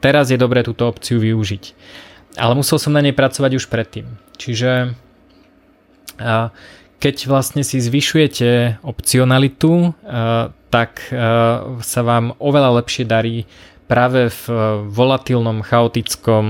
teraz 0.00 0.32
je 0.32 0.40
dobré 0.40 0.64
túto 0.64 0.88
opciu 0.88 1.20
využiť. 1.20 1.64
Ale 2.34 2.54
musel 2.58 2.82
som 2.82 2.90
na 2.94 3.02
nej 3.02 3.14
pracovať 3.14 3.52
už 3.56 3.70
predtým. 3.70 4.06
Čiže 4.34 4.90
e, 6.18 6.28
keď 6.98 7.16
vlastne 7.30 7.62
si 7.62 7.78
zvyšujete 7.78 8.82
opcionalitu, 8.82 9.72
e, 9.72 9.88
tak 10.74 11.06
sa 11.86 12.00
vám 12.02 12.34
oveľa 12.42 12.82
lepšie 12.82 13.06
darí 13.06 13.46
práve 13.86 14.26
v 14.26 14.44
volatilnom, 14.90 15.62
chaotickom, 15.62 16.46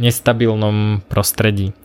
nestabilnom 0.00 1.04
prostredí. 1.04 1.76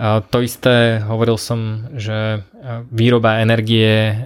To 0.00 0.38
isté 0.40 1.04
hovoril 1.04 1.36
som, 1.36 1.92
že 1.92 2.40
výroba 2.88 3.44
energie 3.44 4.16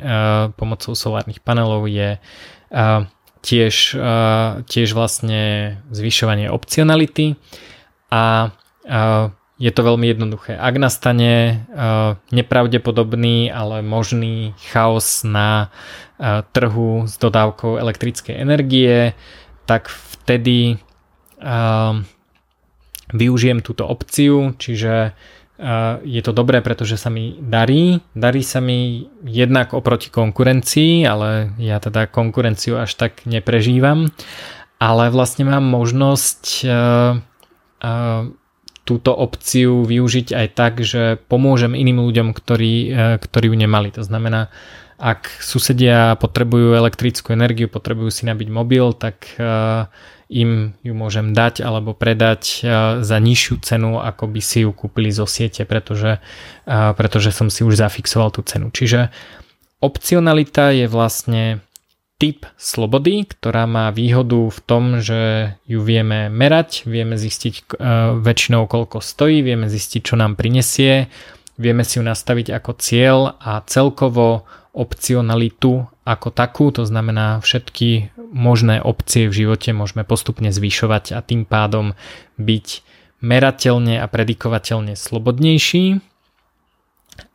pomocou 0.55 0.95
solárnych 0.95 1.43
panelov 1.43 1.91
je 1.91 2.23
tiež, 3.43 3.77
tiež 4.71 4.89
vlastne 4.95 5.43
zvyšovanie 5.91 6.47
opcionality 6.47 7.35
a 8.11 8.51
je 9.61 9.71
to 9.71 9.81
veľmi 9.85 10.09
jednoduché. 10.09 10.57
Ak 10.57 10.81
nastane 10.81 11.65
nepravdepodobný, 12.33 13.53
ale 13.53 13.85
možný 13.85 14.57
chaos 14.73 15.21
na 15.23 15.69
trhu 16.57 17.05
s 17.05 17.17
dodávkou 17.21 17.77
elektrickej 17.77 18.41
energie, 18.41 19.13
tak 19.69 19.93
vtedy 19.93 20.81
využijem 23.13 23.61
túto 23.61 23.85
opciu, 23.85 24.57
čiže 24.57 25.13
je 26.09 26.21
to 26.25 26.33
dobré, 26.33 26.65
pretože 26.65 26.97
sa 26.97 27.13
mi 27.13 27.37
darí. 27.37 28.01
Darí 28.17 28.41
sa 28.41 28.65
mi 28.65 29.13
jednak 29.29 29.77
oproti 29.77 30.09
konkurencii, 30.09 31.05
ale 31.05 31.53
ja 31.61 31.77
teda 31.77 32.09
konkurenciu 32.09 32.81
až 32.81 32.97
tak 32.97 33.29
neprežívam. 33.29 34.09
Ale 34.81 35.13
vlastne 35.13 35.45
mám 35.45 35.69
možnosť 35.69 36.65
túto 38.85 39.11
opciu 39.15 39.85
využiť 39.87 40.35
aj 40.35 40.47
tak, 40.57 40.83
že 40.83 41.21
pomôžem 41.31 41.77
iným 41.79 42.01
ľuďom, 42.05 42.35
ktorí, 42.35 42.75
ktorí 43.23 43.47
ju 43.53 43.57
nemali. 43.57 43.89
To 43.95 44.03
znamená, 44.03 44.51
ak 45.01 45.31
susedia 45.41 46.19
potrebujú 46.21 46.77
elektrickú 46.77 47.33
energiu, 47.33 47.73
potrebujú 47.73 48.13
si 48.13 48.29
nabiť 48.29 48.49
mobil, 48.53 48.93
tak 48.93 49.33
im 50.31 50.51
ju 50.85 50.95
môžem 50.95 51.33
dať 51.33 51.65
alebo 51.65 51.97
predať 51.97 52.63
za 53.01 53.17
nižšiu 53.19 53.55
cenu, 53.65 53.99
ako 53.99 54.31
by 54.31 54.41
si 54.45 54.63
ju 54.63 54.71
kúpili 54.71 55.11
zo 55.11 55.25
siete, 55.27 55.65
pretože, 55.65 56.21
pretože 56.69 57.33
som 57.33 57.49
si 57.49 57.65
už 57.65 57.81
zafixoval 57.81 58.31
tú 58.35 58.45
cenu. 58.45 58.69
Čiže 58.69 59.09
opcionalita 59.81 60.77
je 60.77 60.87
vlastne 60.91 61.65
typ 62.21 62.45
slobody, 62.61 63.25
ktorá 63.25 63.65
má 63.65 63.89
výhodu 63.89 64.53
v 64.53 64.61
tom, 64.69 65.01
že 65.01 65.57
ju 65.65 65.81
vieme 65.81 66.29
merať, 66.29 66.85
vieme 66.85 67.17
zistiť 67.17 67.81
väčšinou 68.21 68.69
koľko 68.69 69.01
stojí, 69.01 69.41
vieme 69.41 69.73
zistiť 69.73 70.01
čo 70.05 70.21
nám 70.21 70.37
prinesie, 70.37 71.09
vieme 71.57 71.81
si 71.81 71.97
ju 71.97 72.05
nastaviť 72.05 72.53
ako 72.53 72.71
cieľ 72.77 73.41
a 73.41 73.65
celkovo 73.65 74.45
opcionalitu 74.77 75.89
ako 76.05 76.29
takú, 76.31 76.69
to 76.71 76.85
znamená 76.85 77.41
všetky 77.41 78.13
možné 78.31 78.79
opcie 78.79 79.27
v 79.27 79.47
živote 79.47 79.75
môžeme 79.75 80.07
postupne 80.07 80.53
zvyšovať 80.55 81.17
a 81.17 81.25
tým 81.25 81.43
pádom 81.49 81.99
byť 82.39 82.67
merateľne 83.21 83.99
a 84.01 84.07
predikovateľne 84.07 84.95
slobodnejší. 84.95 86.01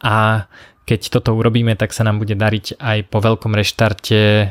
A 0.01 0.49
keď 0.86 1.09
toto 1.09 1.33
urobíme, 1.33 1.73
tak 1.73 1.91
sa 1.91 2.05
nám 2.05 2.21
bude 2.21 2.38
dariť 2.38 2.77
aj 2.77 2.97
po 3.09 3.17
veľkom 3.19 3.57
reštarte 3.57 4.19
eh, 4.21 4.49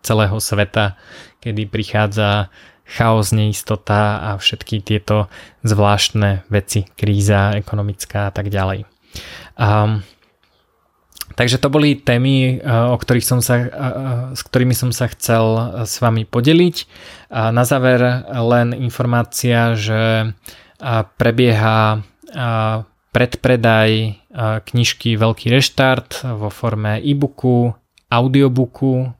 celého 0.00 0.36
sveta, 0.40 0.96
kedy 1.44 1.68
prichádza 1.68 2.48
chaos, 2.88 3.36
neistota 3.36 4.32
a 4.32 4.40
všetky 4.40 4.80
tieto 4.80 5.28
zvláštne 5.60 6.48
veci, 6.48 6.88
kríza 6.96 7.52
ekonomická 7.60 8.32
a 8.32 8.34
tak 8.34 8.48
ďalej. 8.48 8.88
Um, 9.60 10.02
Takže 11.28 11.62
to 11.62 11.70
boli 11.70 11.94
témy, 11.94 12.58
eh, 12.58 12.62
o 12.64 12.96
ktorých 12.96 13.28
som 13.28 13.44
sa, 13.44 13.56
eh, 13.60 13.68
s 14.32 14.40
ktorými 14.42 14.72
som 14.72 14.90
sa 14.90 15.06
chcel 15.12 15.44
s 15.84 16.00
vami 16.00 16.24
podeliť. 16.24 16.76
A 17.28 17.52
na 17.52 17.68
záver 17.68 18.00
len 18.24 18.72
informácia, 18.72 19.76
že 19.76 20.32
prebieha 21.18 22.06
predpredaj 23.12 23.90
knižky 24.38 25.18
Veľký 25.18 25.50
reštart 25.50 26.22
vo 26.38 26.48
forme 26.54 27.02
e-booku, 27.02 27.74
audiobooku, 28.06 29.10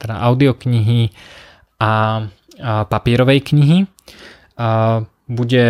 teda 0.00 0.14
audioknihy 0.24 1.12
a 1.78 2.24
papierovej 2.88 3.40
knihy. 3.52 3.78
Bude 5.28 5.66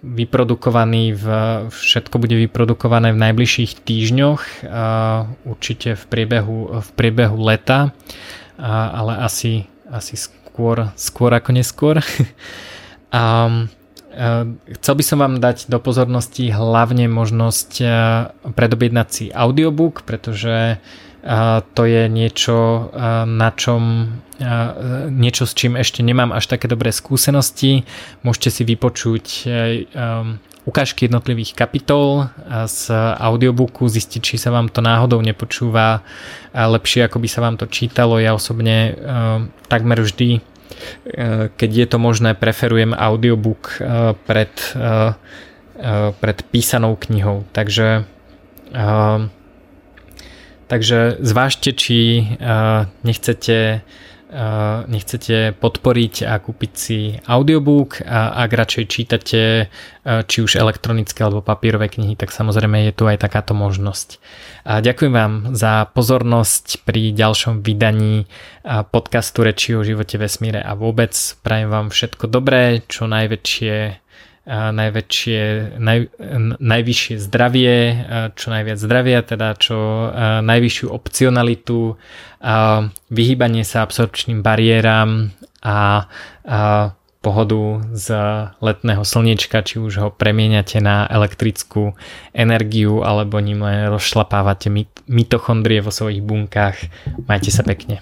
vyprodukovaný 0.00 1.12
v, 1.12 1.24
všetko 1.68 2.16
bude 2.16 2.36
vyprodukované 2.48 3.12
v 3.12 3.20
najbližších 3.20 3.84
týždňoch, 3.84 4.42
určite 5.44 5.92
v 5.92 6.04
priebehu, 6.08 6.80
v 6.80 6.88
priebehu 6.96 7.36
leta, 7.36 7.92
ale 8.56 9.20
asi, 9.20 9.68
asi 9.92 10.16
skôr, 10.16 10.88
skôr 10.96 11.30
ako 11.36 11.50
neskôr. 11.52 12.00
A, 13.10 13.66
chcel 14.80 14.94
by 14.98 15.04
som 15.06 15.18
vám 15.22 15.38
dať 15.38 15.70
do 15.70 15.78
pozornosti 15.78 16.50
hlavne 16.50 17.06
možnosť 17.06 17.72
predobjednať 18.42 19.08
si 19.08 19.24
audiobook, 19.30 20.02
pretože 20.02 20.82
to 21.76 21.82
je 21.84 22.08
niečo, 22.08 22.90
na 23.28 23.50
čom 23.52 24.08
niečo 25.12 25.44
s 25.44 25.52
čím 25.52 25.76
ešte 25.76 26.00
nemám 26.00 26.32
až 26.32 26.48
také 26.48 26.64
dobré 26.64 26.96
skúsenosti. 26.96 27.84
Môžete 28.24 28.48
si 28.48 28.62
vypočuť 28.64 29.24
um, 29.44 30.40
ukážky 30.64 31.04
jednotlivých 31.04 31.52
kapitol 31.52 32.32
z 32.64 32.88
audiobooku, 33.20 33.84
zistiť, 33.84 34.20
či 34.24 34.36
sa 34.40 34.48
vám 34.48 34.72
to 34.72 34.80
náhodou 34.80 35.20
nepočúva 35.20 36.00
lepšie, 36.56 37.04
ako 37.04 37.20
by 37.20 37.28
sa 37.28 37.44
vám 37.44 37.60
to 37.60 37.68
čítalo. 37.68 38.16
Ja 38.16 38.32
osobne 38.32 38.96
um, 38.96 39.52
takmer 39.68 40.00
vždy, 40.00 40.40
keď 41.56 41.70
je 41.70 41.86
to 41.86 41.98
možné, 41.98 42.34
preferujem 42.34 42.94
audiobook 42.94 43.78
uh, 43.80 44.12
pred, 44.26 44.52
uh, 44.78 45.14
pred 46.20 46.38
písanou 46.50 46.96
knihou. 46.96 47.44
Takže 47.52 48.04
Takže 50.70 51.18
zvážte, 51.18 51.74
či 51.74 52.22
nechcete, 53.02 53.82
nechcete 54.86 55.58
podporiť 55.58 56.14
a 56.24 56.38
kúpiť 56.38 56.72
si 56.72 57.18
audiobook 57.26 58.06
a 58.06 58.46
ak 58.46 58.50
radšej 58.54 58.84
čítate 58.86 59.40
uh, 59.66 60.22
či 60.24 60.38
už 60.40 60.56
elektronické 60.56 61.20
alebo 61.20 61.44
papierové 61.44 61.92
knihy, 61.92 62.16
tak 62.16 62.32
samozrejme 62.32 62.88
je 62.88 62.96
tu 62.96 63.04
aj 63.04 63.20
takáto 63.20 63.52
možnosť. 63.52 64.16
A 64.64 64.80
ďakujem 64.80 65.12
vám 65.12 65.32
za 65.52 65.88
pozornosť 65.92 66.84
pri 66.88 67.12
ďalšom 67.12 67.60
vydaní 67.60 68.24
podcastu 68.92 69.44
Reči 69.44 69.76
o 69.76 69.84
živote, 69.84 70.16
vesmíre 70.20 70.60
a 70.60 70.72
vôbec. 70.76 71.12
Prajem 71.40 71.68
vám 71.68 71.86
všetko 71.88 72.28
dobré, 72.28 72.84
čo 72.88 73.08
najväčšie 73.08 73.99
najväčšie, 74.48 75.76
naj, 75.76 75.98
najvyššie 76.58 77.16
zdravie, 77.20 77.74
čo 78.34 78.46
najviac 78.48 78.78
zdravia, 78.80 79.20
teda 79.20 79.52
čo 79.60 79.76
najvyššiu 80.40 80.86
opcionalitu, 80.88 82.00
vyhýbanie 83.12 83.62
sa 83.62 83.84
absorpčným 83.84 84.40
bariéram 84.40 85.36
a, 85.60 86.08
a 86.48 86.92
pohodu 87.20 87.84
z 87.92 88.06
letného 88.64 89.04
slniečka, 89.04 89.60
či 89.60 89.76
už 89.76 89.92
ho 90.00 90.08
premieňate 90.08 90.80
na 90.80 91.04
elektrickú 91.04 91.92
energiu 92.32 93.04
alebo 93.04 93.36
ním 93.44 93.60
len 93.60 93.92
rozšlapávate 93.92 94.72
mitochondrie 95.04 95.84
vo 95.84 95.92
svojich 95.92 96.24
bunkách. 96.24 96.80
Majte 97.28 97.52
sa 97.52 97.60
pekne. 97.60 98.00